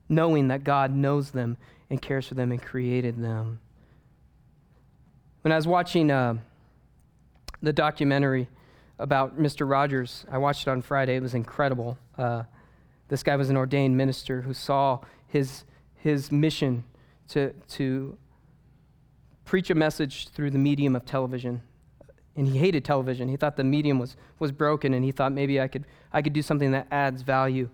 knowing 0.10 0.50
that 0.50 0.64
God 0.64 0.94
knows 0.94 1.32
them 1.32 1.58
and 1.90 2.02
cares 2.02 2.28
for 2.28 2.34
them 2.34 2.52
and 2.52 2.62
created 2.62 3.22
them. 3.22 3.60
When 5.42 5.52
I 5.52 5.56
was 5.56 5.68
watching 5.68 6.12
uh, 6.12 6.36
the 7.62 7.74
documentary 7.74 8.48
about 9.00 9.40
Mr. 9.40 9.68
Rogers. 9.70 10.26
I 10.30 10.38
watched 10.38 10.68
it 10.68 10.70
on 10.70 10.82
Friday. 10.82 11.16
It 11.16 11.22
was 11.22 11.34
incredible. 11.34 11.98
Uh, 12.18 12.44
this 13.08 13.24
guy 13.24 13.36
was 13.38 13.50
an 13.50 13.58
ordained 13.58 13.98
minister 13.98 14.42
who 14.42 14.54
saw 14.54 15.00
his, 15.28 15.64
his 15.96 16.32
mission 16.32 16.84
to, 17.30 17.54
to 17.70 18.18
preach 19.46 19.70
a 19.70 19.76
message 19.76 20.30
through 20.30 20.52
the 20.52 20.58
medium 20.58 20.96
of 20.96 21.06
television. 21.06 21.62
And 22.36 22.48
he 22.48 22.60
hated 22.60 22.86
television. 22.86 23.30
He 23.30 23.38
thought 23.38 23.56
the 23.56 23.64
medium 23.64 24.00
was, 24.00 24.16
was 24.38 24.52
broken, 24.52 24.94
and 24.94 25.04
he 25.04 25.12
thought 25.12 25.32
maybe 25.32 25.60
I 25.60 25.68
could, 25.68 25.86
I 26.14 26.22
could 26.22 26.34
do 26.34 26.42
something 26.42 26.72
that 26.72 26.88
adds 26.92 27.22
value 27.22 27.70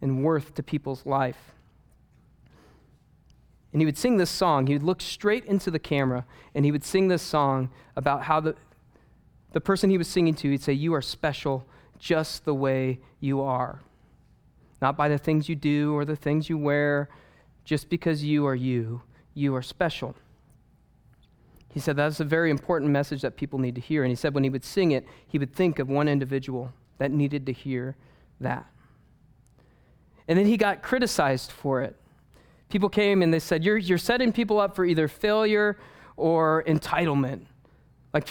and 0.00 0.24
worth 0.24 0.54
to 0.54 0.62
people's 0.62 1.06
life. 1.06 1.52
And 3.72 3.80
he 3.80 3.86
would 3.86 3.96
sing 3.96 4.18
this 4.18 4.30
song. 4.30 4.66
He 4.66 4.74
would 4.74 4.82
look 4.82 5.00
straight 5.00 5.44
into 5.46 5.70
the 5.70 5.78
camera, 5.78 6.26
and 6.54 6.64
he 6.64 6.72
would 6.72 6.84
sing 6.84 7.08
this 7.08 7.22
song 7.22 7.70
about 7.96 8.24
how 8.24 8.40
the, 8.40 8.54
the 9.52 9.60
person 9.60 9.90
he 9.90 9.98
was 9.98 10.08
singing 10.08 10.34
to, 10.34 10.50
he'd 10.50 10.62
say, 10.62 10.72
You 10.72 10.94
are 10.94 11.02
special 11.02 11.66
just 11.98 12.44
the 12.44 12.54
way 12.54 12.98
you 13.20 13.40
are. 13.40 13.80
Not 14.80 14.96
by 14.96 15.08
the 15.08 15.18
things 15.18 15.48
you 15.48 15.54
do 15.54 15.94
or 15.94 16.04
the 16.04 16.16
things 16.16 16.50
you 16.50 16.58
wear, 16.58 17.08
just 17.64 17.88
because 17.88 18.24
you 18.24 18.44
are 18.46 18.54
you, 18.56 19.02
you 19.34 19.54
are 19.54 19.62
special. 19.62 20.16
He 21.72 21.80
said 21.80 21.96
that's 21.96 22.20
a 22.20 22.24
very 22.24 22.50
important 22.50 22.90
message 22.90 23.22
that 23.22 23.36
people 23.36 23.58
need 23.58 23.76
to 23.76 23.80
hear. 23.80 24.02
And 24.02 24.10
he 24.10 24.16
said 24.16 24.34
when 24.34 24.44
he 24.44 24.50
would 24.50 24.64
sing 24.64 24.90
it, 24.90 25.06
he 25.26 25.38
would 25.38 25.54
think 25.54 25.78
of 25.78 25.88
one 25.88 26.08
individual 26.08 26.72
that 26.98 27.10
needed 27.10 27.46
to 27.46 27.52
hear 27.52 27.96
that. 28.40 28.66
And 30.28 30.38
then 30.38 30.46
he 30.46 30.56
got 30.56 30.82
criticized 30.82 31.50
for 31.50 31.80
it. 31.80 31.96
People 32.72 32.88
came 32.88 33.20
and 33.20 33.34
they 33.34 33.38
said, 33.38 33.62
You're, 33.62 33.76
you're 33.76 33.98
setting 33.98 34.32
people 34.32 34.58
up 34.58 34.74
for 34.74 34.86
either 34.86 35.06
failure 35.06 35.76
or 36.16 36.64
entitlement. 36.66 37.44
Like 38.14 38.30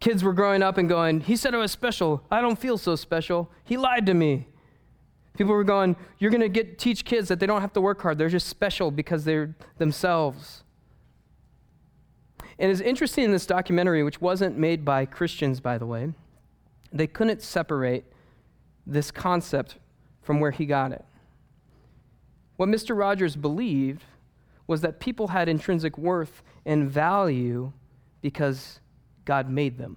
kids 0.00 0.24
were 0.24 0.32
growing 0.32 0.60
up 0.60 0.76
and 0.76 0.88
going, 0.88 1.20
He 1.20 1.36
said 1.36 1.54
I 1.54 1.58
was 1.58 1.70
special. 1.70 2.24
I 2.28 2.40
don't 2.40 2.58
feel 2.58 2.78
so 2.78 2.96
special. 2.96 3.48
He 3.62 3.76
lied 3.76 4.04
to 4.06 4.14
me. 4.14 4.48
People 5.38 5.54
were 5.54 5.62
going, 5.62 5.94
You're 6.18 6.32
going 6.32 6.40
to 6.40 6.48
get 6.48 6.80
teach 6.80 7.04
kids 7.04 7.28
that 7.28 7.38
they 7.38 7.46
don't 7.46 7.60
have 7.60 7.72
to 7.74 7.80
work 7.80 8.02
hard. 8.02 8.18
They're 8.18 8.28
just 8.28 8.48
special 8.48 8.90
because 8.90 9.24
they're 9.24 9.54
themselves. 9.78 10.64
And 12.58 12.72
it's 12.72 12.80
interesting 12.80 13.22
in 13.22 13.30
this 13.30 13.46
documentary, 13.46 14.02
which 14.02 14.20
wasn't 14.20 14.58
made 14.58 14.84
by 14.84 15.06
Christians, 15.06 15.60
by 15.60 15.78
the 15.78 15.86
way, 15.86 16.12
they 16.92 17.06
couldn't 17.06 17.40
separate 17.40 18.02
this 18.84 19.12
concept 19.12 19.76
from 20.22 20.40
where 20.40 20.50
he 20.50 20.66
got 20.66 20.90
it. 20.90 21.04
What 22.56 22.68
Mr. 22.68 22.96
Rogers 22.96 23.36
believed 23.36 24.04
was 24.66 24.80
that 24.80 25.00
people 25.00 25.28
had 25.28 25.48
intrinsic 25.48 25.96
worth 25.96 26.42
and 26.64 26.90
value 26.90 27.72
because 28.20 28.80
God 29.24 29.48
made 29.48 29.78
them. 29.78 29.96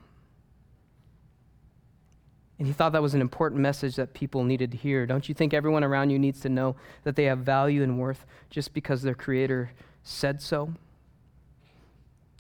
And 2.60 2.68
he 2.68 2.74
thought 2.74 2.91
that 2.91 3.01
was 3.01 3.14
an 3.14 3.22
important 3.22 3.62
message 3.62 3.95
that 3.95 4.14
people 4.14 4.43
needed 4.43 4.72
to 4.72 4.78
hear. 4.78 5.05
Don't 5.05 5.30
you 5.30 5.34
think 5.34 5.53
everyone 5.53 5.84
around 5.84 6.10
you 6.10 6.20
needs 6.20 6.41
to 6.41 6.49
know 6.49 6.76
that 7.03 7.16
they 7.16 7.24
have 7.24 7.39
value 7.39 7.82
and 7.82 7.97
worth 7.97 8.26
just 8.49 8.74
because 8.74 9.01
their 9.01 9.16
creator 9.16 9.72
said 10.03 10.41
so? 10.41 10.74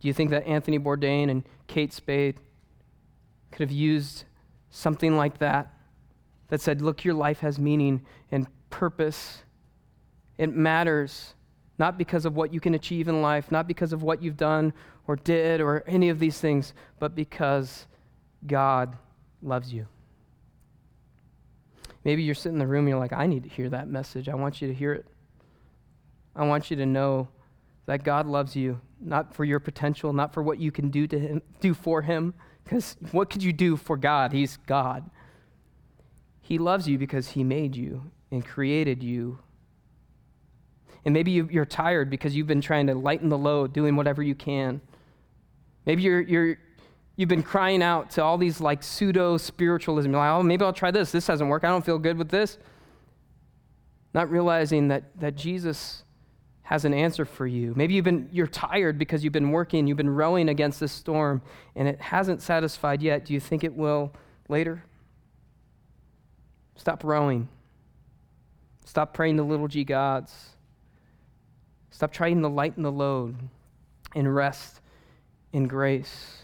Do 0.01 0.07
you 0.07 0.13
think 0.13 0.29
that 0.31 0.45
Anthony 0.45 0.77
Bourdain 0.77 1.29
and 1.29 1.43
Kate 1.67 1.93
Spade 1.93 2.35
could 3.51 3.61
have 3.61 3.71
used 3.71 4.25
something 4.69 5.15
like 5.15 5.39
that 5.39 5.73
that 6.49 6.59
said, 6.59 6.81
Look, 6.81 7.05
your 7.05 7.13
life 7.13 7.39
has 7.39 7.57
meaning 7.57 8.05
and 8.29 8.47
purpose? 8.69 9.43
It 10.39 10.55
matters, 10.55 11.35
not 11.77 11.97
because 11.97 12.25
of 12.25 12.37
what 12.37 12.53
you 12.53 12.61
can 12.61 12.73
achieve 12.73 13.09
in 13.09 13.21
life, 13.21 13.51
not 13.51 13.67
because 13.67 13.91
of 13.91 14.03
what 14.03 14.23
you've 14.23 14.37
done 14.37 14.73
or 15.05 15.17
did 15.17 15.59
or 15.59 15.83
any 15.85 16.07
of 16.07 16.17
these 16.17 16.39
things, 16.39 16.73
but 16.97 17.13
because 17.13 17.85
God 18.47 18.95
loves 19.43 19.73
you. 19.73 19.85
Maybe 22.05 22.23
you're 22.23 22.35
sitting 22.35 22.55
in 22.55 22.59
the 22.59 22.67
room 22.67 22.85
and 22.85 22.89
you're 22.89 22.99
like, 22.99 23.11
I 23.11 23.27
need 23.27 23.43
to 23.43 23.49
hear 23.49 23.69
that 23.69 23.89
message. 23.89 24.29
I 24.29 24.35
want 24.35 24.61
you 24.61 24.69
to 24.69 24.73
hear 24.73 24.93
it. 24.93 25.05
I 26.33 26.45
want 26.45 26.71
you 26.71 26.77
to 26.77 26.85
know 26.85 27.27
that 27.85 28.03
God 28.03 28.25
loves 28.25 28.55
you, 28.55 28.79
not 29.01 29.35
for 29.35 29.43
your 29.43 29.59
potential, 29.59 30.13
not 30.13 30.33
for 30.33 30.41
what 30.41 30.57
you 30.57 30.71
can 30.71 30.89
do 30.89 31.05
to 31.05 31.19
him, 31.19 31.41
do 31.59 31.73
for 31.73 32.01
him, 32.01 32.33
because 32.63 32.95
what 33.11 33.29
could 33.29 33.43
you 33.43 33.51
do 33.51 33.75
for 33.75 33.97
God? 33.97 34.31
He's 34.31 34.55
God. 34.55 35.09
He 36.39 36.57
loves 36.57 36.87
you 36.87 36.97
because 36.97 37.27
he 37.29 37.43
made 37.43 37.75
you 37.75 38.09
and 38.31 38.45
created 38.45 39.03
you. 39.03 39.39
And 41.05 41.13
maybe 41.13 41.31
you, 41.31 41.49
are 41.59 41.65
tired 41.65 42.09
because 42.09 42.35
you've 42.35 42.47
been 42.47 42.61
trying 42.61 42.87
to 42.87 42.95
lighten 42.95 43.29
the 43.29 43.37
load, 43.37 43.73
doing 43.73 43.95
whatever 43.95 44.21
you 44.21 44.35
can. 44.35 44.81
Maybe 45.85 46.03
you're, 46.03 46.21
you're, 46.21 46.57
you've 47.15 47.29
been 47.29 47.43
crying 47.43 47.81
out 47.81 48.11
to 48.11 48.23
all 48.23 48.37
these 48.37 48.59
like 48.61 48.83
pseudo 48.83 49.37
spiritualism. 49.37 50.11
Like, 50.11 50.29
oh, 50.31 50.43
maybe 50.43 50.63
I'll 50.63 50.73
try 50.73 50.91
this. 50.91 51.11
This 51.11 51.27
hasn't 51.27 51.49
worked. 51.49 51.65
I 51.65 51.69
don't 51.69 51.85
feel 51.85 51.99
good 51.99 52.17
with 52.17 52.29
this. 52.29 52.57
Not 54.13 54.29
realizing 54.29 54.89
that, 54.89 55.19
that 55.19 55.35
Jesus 55.35 56.03
has 56.63 56.85
an 56.85 56.93
answer 56.93 57.25
for 57.25 57.47
you. 57.47 57.73
Maybe 57.75 57.95
you've 57.95 58.05
been, 58.05 58.29
you're 58.31 58.45
tired 58.45 58.99
because 58.99 59.23
you've 59.23 59.33
been 59.33 59.51
working, 59.51 59.87
you've 59.87 59.97
been 59.97 60.09
rowing 60.09 60.49
against 60.49 60.79
this 60.79 60.91
storm, 60.91 61.41
and 61.75 61.87
it 61.87 61.99
hasn't 61.99 62.43
satisfied 62.43 63.01
yet. 63.01 63.25
Do 63.25 63.33
you 63.33 63.39
think 63.39 63.63
it 63.63 63.73
will 63.73 64.13
later? 64.47 64.83
Stop 66.75 67.03
rowing. 67.03 67.49
Stop 68.85 69.13
praying 69.13 69.37
to 69.37 69.43
little 69.43 69.67
g 69.67 69.83
gods. 69.83 70.31
Stop 71.91 72.11
trying 72.11 72.41
to 72.41 72.47
lighten 72.47 72.83
the 72.83 72.91
load 72.91 73.35
and 74.15 74.33
rest 74.33 74.81
in 75.53 75.67
grace. 75.67 76.43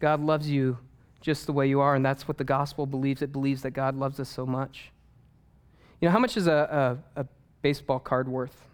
God 0.00 0.20
loves 0.20 0.50
you 0.50 0.78
just 1.20 1.46
the 1.46 1.52
way 1.52 1.68
you 1.68 1.80
are, 1.80 1.94
and 1.94 2.04
that's 2.04 2.26
what 2.26 2.36
the 2.36 2.44
gospel 2.44 2.86
believes. 2.86 3.22
It 3.22 3.32
believes 3.32 3.62
that 3.62 3.70
God 3.70 3.96
loves 3.96 4.18
us 4.18 4.28
so 4.28 4.44
much. 4.44 4.90
You 6.00 6.08
know, 6.08 6.12
how 6.12 6.18
much 6.18 6.36
is 6.36 6.48
a, 6.48 6.98
a, 7.16 7.20
a 7.20 7.26
baseball 7.62 8.00
card 8.00 8.28
worth? 8.28 8.64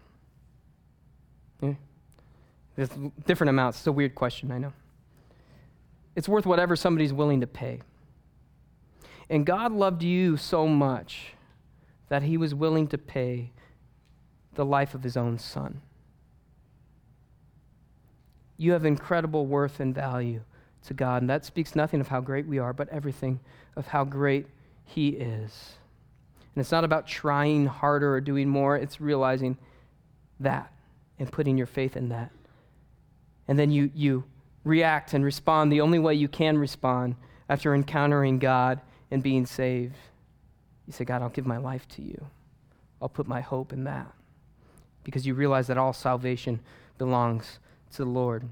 Yeah. 1.61 1.75
There's 2.75 2.89
different 3.27 3.49
amounts. 3.49 3.79
It's 3.79 3.87
a 3.87 3.91
weird 3.91 4.15
question, 4.15 4.51
I 4.51 4.57
know. 4.57 4.73
It's 6.15 6.27
worth 6.27 6.45
whatever 6.45 6.75
somebody's 6.75 7.13
willing 7.13 7.41
to 7.41 7.47
pay. 7.47 7.81
And 9.29 9.45
God 9.45 9.71
loved 9.71 10.01
you 10.01 10.37
so 10.37 10.67
much 10.67 11.33
that 12.09 12.23
he 12.23 12.35
was 12.35 12.55
willing 12.55 12.87
to 12.87 12.97
pay 12.97 13.51
the 14.59 14.65
life 14.65 14.93
of 14.93 15.03
his 15.03 15.15
own 15.15 15.39
son. 15.39 15.79
You 18.57 18.73
have 18.73 18.83
incredible 18.83 19.45
worth 19.45 19.79
and 19.79 19.95
value 19.95 20.41
to 20.83 20.93
God, 20.93 21.21
and 21.21 21.29
that 21.29 21.45
speaks 21.45 21.77
nothing 21.77 22.01
of 22.01 22.09
how 22.09 22.19
great 22.19 22.45
we 22.45 22.59
are, 22.59 22.73
but 22.73 22.89
everything 22.89 23.39
of 23.77 23.87
how 23.87 24.03
great 24.03 24.47
he 24.83 25.11
is. 25.11 25.77
And 26.53 26.61
it's 26.61 26.73
not 26.73 26.83
about 26.83 27.07
trying 27.07 27.67
harder 27.67 28.13
or 28.13 28.19
doing 28.19 28.49
more, 28.49 28.75
it's 28.75 28.99
realizing 28.99 29.57
that 30.41 30.73
and 31.19 31.31
putting 31.31 31.57
your 31.57 31.67
faith 31.67 31.95
in 31.95 32.09
that. 32.09 32.31
And 33.47 33.57
then 33.57 33.71
you, 33.71 33.91
you 33.95 34.25
react 34.65 35.13
and 35.13 35.23
respond 35.23 35.71
the 35.71 35.79
only 35.79 35.99
way 35.99 36.15
you 36.15 36.27
can 36.27 36.57
respond 36.57 37.15
after 37.47 37.73
encountering 37.73 38.39
God 38.39 38.81
and 39.09 39.23
being 39.23 39.45
saved. 39.45 39.95
You 40.85 40.91
say, 40.91 41.05
God, 41.05 41.21
I'll 41.21 41.29
give 41.29 41.45
my 41.45 41.59
life 41.59 41.87
to 41.95 42.01
you. 42.01 42.27
I'll 43.01 43.07
put 43.07 43.25
my 43.25 43.39
hope 43.39 43.71
in 43.71 43.85
that. 43.85 44.11
Because 45.09 45.25
you 45.25 45.33
realize 45.33 45.65
that 45.67 45.77
all 45.79 45.91
salvation 45.91 46.59
belongs 46.99 47.57
to 47.93 48.03
the 48.03 48.09
Lord. 48.09 48.47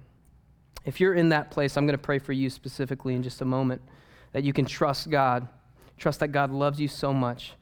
If 0.85 0.99
you're 0.99 1.13
in 1.13 1.29
that 1.29 1.51
place, 1.51 1.77
I'm 1.77 1.85
going 1.85 1.97
to 1.97 2.01
pray 2.01 2.17
for 2.17 2.33
you 2.33 2.49
specifically 2.49 3.13
in 3.13 3.21
just 3.21 3.41
a 3.41 3.45
moment 3.45 3.81
that 4.31 4.43
you 4.43 4.53
can 4.53 4.65
trust 4.65 5.11
God, 5.11 5.47
trust 5.99 6.19
that 6.21 6.29
God 6.29 6.49
loves 6.49 6.79
you 6.79 6.87
so 6.87 7.13
much 7.13 7.53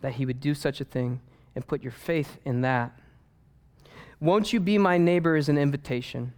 that 0.00 0.14
He 0.14 0.26
would 0.26 0.40
do 0.40 0.52
such 0.52 0.80
a 0.80 0.84
thing 0.84 1.20
and 1.54 1.64
put 1.64 1.80
your 1.80 1.92
faith 1.92 2.38
in 2.44 2.62
that. 2.62 2.98
Won't 4.18 4.52
you 4.52 4.58
be 4.58 4.78
my 4.78 4.98
neighbor 4.98 5.36
is 5.36 5.48
an 5.48 5.58
invitation. 5.58 6.32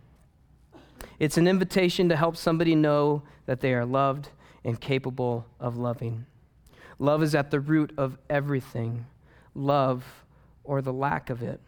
It's 1.18 1.38
an 1.38 1.48
invitation 1.48 2.10
to 2.10 2.16
help 2.16 2.36
somebody 2.36 2.74
know 2.74 3.22
that 3.46 3.60
they 3.60 3.72
are 3.72 3.86
loved 3.86 4.28
and 4.64 4.78
capable 4.78 5.46
of 5.58 5.78
loving. 5.78 6.26
Love 6.98 7.22
is 7.22 7.34
at 7.34 7.50
the 7.50 7.60
root 7.60 7.92
of 7.96 8.18
everything, 8.28 9.06
love 9.54 10.04
or 10.64 10.82
the 10.82 10.92
lack 10.92 11.30
of 11.30 11.42
it. 11.42 11.60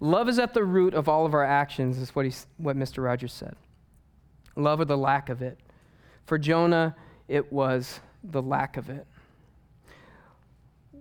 Love 0.00 0.28
is 0.28 0.38
at 0.38 0.52
the 0.52 0.64
root 0.64 0.94
of 0.94 1.08
all 1.08 1.24
of 1.24 1.34
our 1.34 1.44
actions, 1.44 1.98
is 1.98 2.14
what, 2.14 2.26
he, 2.26 2.32
what 2.58 2.76
Mr. 2.76 3.02
Rogers 3.02 3.32
said. 3.32 3.56
Love 4.54 4.80
or 4.80 4.84
the 4.84 4.96
lack 4.96 5.28
of 5.28 5.42
it. 5.42 5.58
For 6.24 6.38
Jonah, 6.38 6.94
it 7.28 7.52
was 7.52 8.00
the 8.22 8.42
lack 8.42 8.76
of 8.76 8.90
it. 8.90 9.06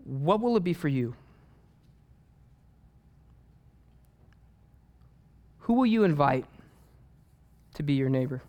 What 0.04 0.39
will 0.39 0.56
it 0.56 0.64
be 0.64 0.74
for 0.74 0.88
you? 0.88 1.16
Who 5.60 5.74
will 5.74 5.86
you 5.86 6.04
invite 6.04 6.46
to 7.74 7.84
be 7.84 7.93
your 7.93 8.10
neighbor? 8.10 8.41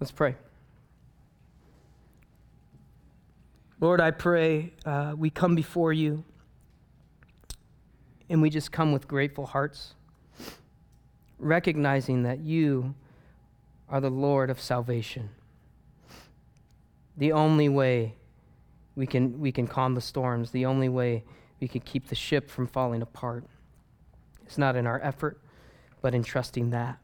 Let's 0.00 0.10
pray. 0.10 0.34
Lord, 3.80 4.00
I 4.00 4.10
pray 4.10 4.72
uh, 4.86 5.12
we 5.16 5.28
come 5.28 5.54
before 5.54 5.92
you 5.92 6.24
and 8.28 8.42
we 8.42 8.50
just 8.50 8.72
come 8.72 8.92
with 8.92 9.06
grateful 9.06 9.46
hearts, 9.46 9.94
recognizing 11.38 12.22
that 12.24 12.40
you 12.40 12.94
are 13.88 14.00
the 14.00 14.10
Lord 14.10 14.50
of 14.50 14.60
salvation. 14.60 15.30
The 17.16 17.32
only 17.32 17.68
way 17.68 18.14
we 18.94 19.06
can, 19.06 19.38
we 19.38 19.52
can 19.52 19.66
calm 19.66 19.94
the 19.94 20.00
storms, 20.00 20.50
the 20.50 20.66
only 20.66 20.88
way 20.88 21.24
we 21.60 21.68
can 21.68 21.80
keep 21.80 22.08
the 22.08 22.14
ship 22.14 22.50
from 22.50 22.66
falling 22.66 23.02
apart. 23.02 23.44
It's 24.44 24.58
not 24.58 24.76
in 24.76 24.86
our 24.86 25.00
effort, 25.02 25.40
but 26.02 26.14
in 26.14 26.22
trusting 26.22 26.70
that. 26.70 26.98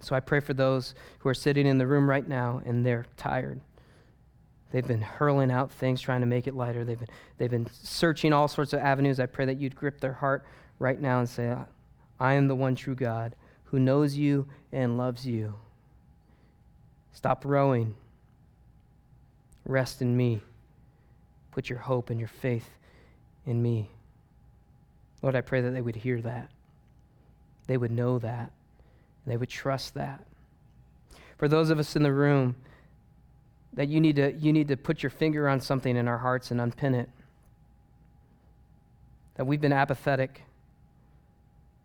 So 0.00 0.16
I 0.16 0.20
pray 0.20 0.40
for 0.40 0.54
those 0.54 0.94
who 1.20 1.28
are 1.28 1.34
sitting 1.34 1.66
in 1.66 1.78
the 1.78 1.86
room 1.86 2.08
right 2.08 2.26
now 2.26 2.60
and 2.64 2.84
they're 2.84 3.06
tired. 3.16 3.60
They've 4.72 4.86
been 4.86 5.02
hurling 5.02 5.50
out 5.50 5.70
things, 5.70 6.00
trying 6.00 6.22
to 6.22 6.26
make 6.26 6.46
it 6.46 6.54
lighter. 6.54 6.82
They've 6.82 6.98
been, 6.98 7.08
they've 7.36 7.50
been 7.50 7.68
searching 7.70 8.32
all 8.32 8.48
sorts 8.48 8.72
of 8.72 8.80
avenues. 8.80 9.20
I 9.20 9.26
pray 9.26 9.44
that 9.44 9.58
you'd 9.58 9.76
grip 9.76 10.00
their 10.00 10.14
heart 10.14 10.46
right 10.78 10.98
now 10.98 11.18
and 11.18 11.28
say, 11.28 11.54
I 12.18 12.32
am 12.32 12.48
the 12.48 12.54
one 12.54 12.74
true 12.74 12.94
God 12.94 13.36
who 13.64 13.78
knows 13.78 14.16
you 14.16 14.48
and 14.72 14.96
loves 14.96 15.26
you. 15.26 15.54
Stop 17.12 17.44
rowing. 17.44 17.94
Rest 19.66 20.00
in 20.00 20.16
me. 20.16 20.40
Put 21.50 21.68
your 21.68 21.78
hope 21.78 22.08
and 22.08 22.18
your 22.18 22.28
faith 22.28 22.70
in 23.44 23.62
me. 23.62 23.90
Lord, 25.20 25.36
I 25.36 25.42
pray 25.42 25.60
that 25.60 25.72
they 25.72 25.82
would 25.82 25.96
hear 25.96 26.22
that. 26.22 26.50
They 27.66 27.76
would 27.76 27.92
know 27.92 28.18
that. 28.20 28.50
They 29.26 29.36
would 29.36 29.50
trust 29.50 29.94
that. 29.94 30.24
For 31.36 31.46
those 31.46 31.68
of 31.68 31.78
us 31.78 31.94
in 31.94 32.02
the 32.02 32.12
room, 32.12 32.56
that 33.74 33.88
you 33.88 34.00
need 34.00 34.16
to, 34.16 34.32
you 34.32 34.52
need 34.52 34.68
to 34.68 34.76
put 34.76 35.02
your 35.02 35.10
finger 35.10 35.48
on 35.48 35.60
something 35.60 35.96
in 35.96 36.08
our 36.08 36.18
hearts 36.18 36.50
and 36.50 36.60
unpin 36.60 36.94
it. 36.94 37.08
That 39.36 39.46
we've 39.46 39.60
been 39.60 39.72
apathetic. 39.72 40.42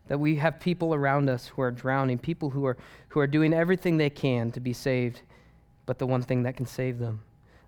That 0.08 0.18
we 0.18 0.36
have 0.36 0.60
people 0.60 0.94
around 0.94 1.28
us 1.28 1.46
who 1.48 1.62
are 1.62 1.70
drowning, 1.70 2.18
people 2.18 2.50
who 2.50 2.66
are, 2.66 2.76
who 3.08 3.20
are 3.20 3.26
doing 3.26 3.54
everything 3.54 3.96
they 3.96 4.10
can 4.10 4.50
to 4.52 4.60
be 4.60 4.72
saved, 4.72 5.22
but 5.86 5.98
the 5.98 6.06
one 6.06 6.22
thing 6.22 6.42
that 6.42 6.56
can 6.56 6.66
save 6.66 6.98
them. 6.98 7.20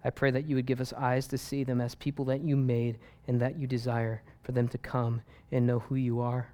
I 0.05 0.11
pray 0.11 0.31
that 0.31 0.47
you 0.47 0.57
would 0.57 0.67
give 0.67 0.81
us 0.81 0.93
eyes 0.95 1.27
to 1.29 1.39
see 1.39 1.65
them 1.65 1.81
as 1.81 1.95
people 1.95 2.25
that 2.27 2.41
you 2.41 2.57
made 2.57 2.99
and 3.29 3.41
that 3.41 3.59
you 3.59 3.67
desire 3.67 4.23
for 4.43 4.53
them 4.53 4.69
to 4.69 4.79
come 4.79 5.23
and 5.53 5.67
know 5.67 5.81
who 5.81 5.95
you 5.95 6.21
are. 6.21 6.49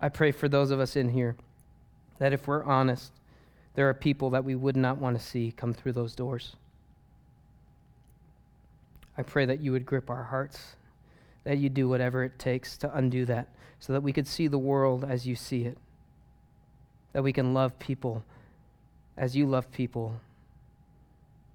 I 0.00 0.08
pray 0.08 0.30
for 0.30 0.48
those 0.48 0.70
of 0.70 0.80
us 0.80 0.94
in 0.94 1.08
here 1.08 1.36
that 2.18 2.32
if 2.32 2.46
we're 2.46 2.64
honest, 2.64 3.12
there 3.78 3.88
are 3.88 3.94
people 3.94 4.30
that 4.30 4.44
we 4.44 4.56
would 4.56 4.76
not 4.76 4.98
want 4.98 5.16
to 5.16 5.24
see 5.24 5.54
come 5.56 5.72
through 5.72 5.92
those 5.92 6.16
doors. 6.16 6.56
I 9.16 9.22
pray 9.22 9.46
that 9.46 9.60
you 9.60 9.70
would 9.70 9.86
grip 9.86 10.10
our 10.10 10.24
hearts, 10.24 10.74
that 11.44 11.58
you 11.58 11.68
do 11.68 11.88
whatever 11.88 12.24
it 12.24 12.40
takes 12.40 12.76
to 12.78 12.92
undo 12.92 13.24
that, 13.26 13.46
so 13.78 13.92
that 13.92 14.02
we 14.02 14.12
could 14.12 14.26
see 14.26 14.48
the 14.48 14.58
world 14.58 15.04
as 15.08 15.28
you 15.28 15.36
see 15.36 15.62
it, 15.62 15.78
that 17.12 17.22
we 17.22 17.32
can 17.32 17.54
love 17.54 17.78
people 17.78 18.24
as 19.16 19.36
you 19.36 19.46
love 19.46 19.70
people. 19.70 20.20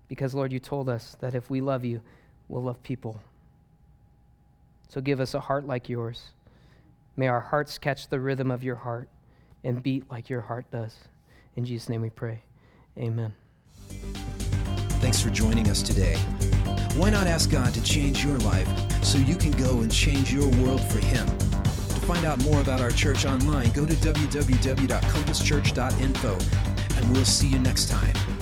Because, 0.08 0.34
Lord, 0.34 0.54
you 0.54 0.60
told 0.60 0.88
us 0.88 1.18
that 1.20 1.36
if 1.36 1.50
we 1.50 1.60
love 1.60 1.84
you, 1.84 2.00
we'll 2.48 2.64
love 2.64 2.82
people. 2.84 3.20
So 4.88 5.02
give 5.02 5.20
us 5.20 5.34
a 5.34 5.42
heart 5.42 5.68
like 5.68 5.90
yours. 5.90 6.28
May 7.18 7.28
our 7.28 7.42
hearts 7.42 7.78
catch 7.78 8.08
the 8.08 8.22
rhythm 8.22 8.50
of 8.50 8.64
your 8.64 8.78
heart 8.78 9.10
and 9.62 9.84
beat 9.84 10.10
like 10.10 10.30
your 10.30 10.40
heart 10.40 10.72
does. 10.72 10.96
In 11.56 11.66
Jesus' 11.66 11.90
name 11.90 12.02
we 12.02 12.10
pray. 12.10 12.42
Amen. 12.98 13.34
Thanks 15.00 15.22
for 15.22 15.30
joining 15.30 15.70
us 15.70 15.82
today. 15.82 16.16
Why 16.96 17.10
not 17.10 17.28
ask 17.28 17.50
God 17.50 17.74
to 17.74 17.84
change 17.84 18.24
your 18.24 18.38
life 18.40 18.70
so 19.04 19.18
you 19.18 19.36
can 19.36 19.52
go 19.52 19.80
and 19.80 19.92
change 19.92 20.32
your 20.32 20.48
world 20.64 20.82
for 20.82 21.00
Him? 21.00 21.28
To 21.28 22.06
find 22.06 22.24
out 22.26 22.42
more 22.44 22.62
about 22.62 22.80
our 22.82 22.92
church 22.92 23.26
online, 23.26 23.72
go 23.72 23.86
to 23.86 23.94
www.compasschurch.info, 23.94 26.38
and 26.98 27.12
we'll 27.12 27.26
see 27.26 27.48
you 27.48 27.60
next 27.60 27.90
time. 27.90 28.33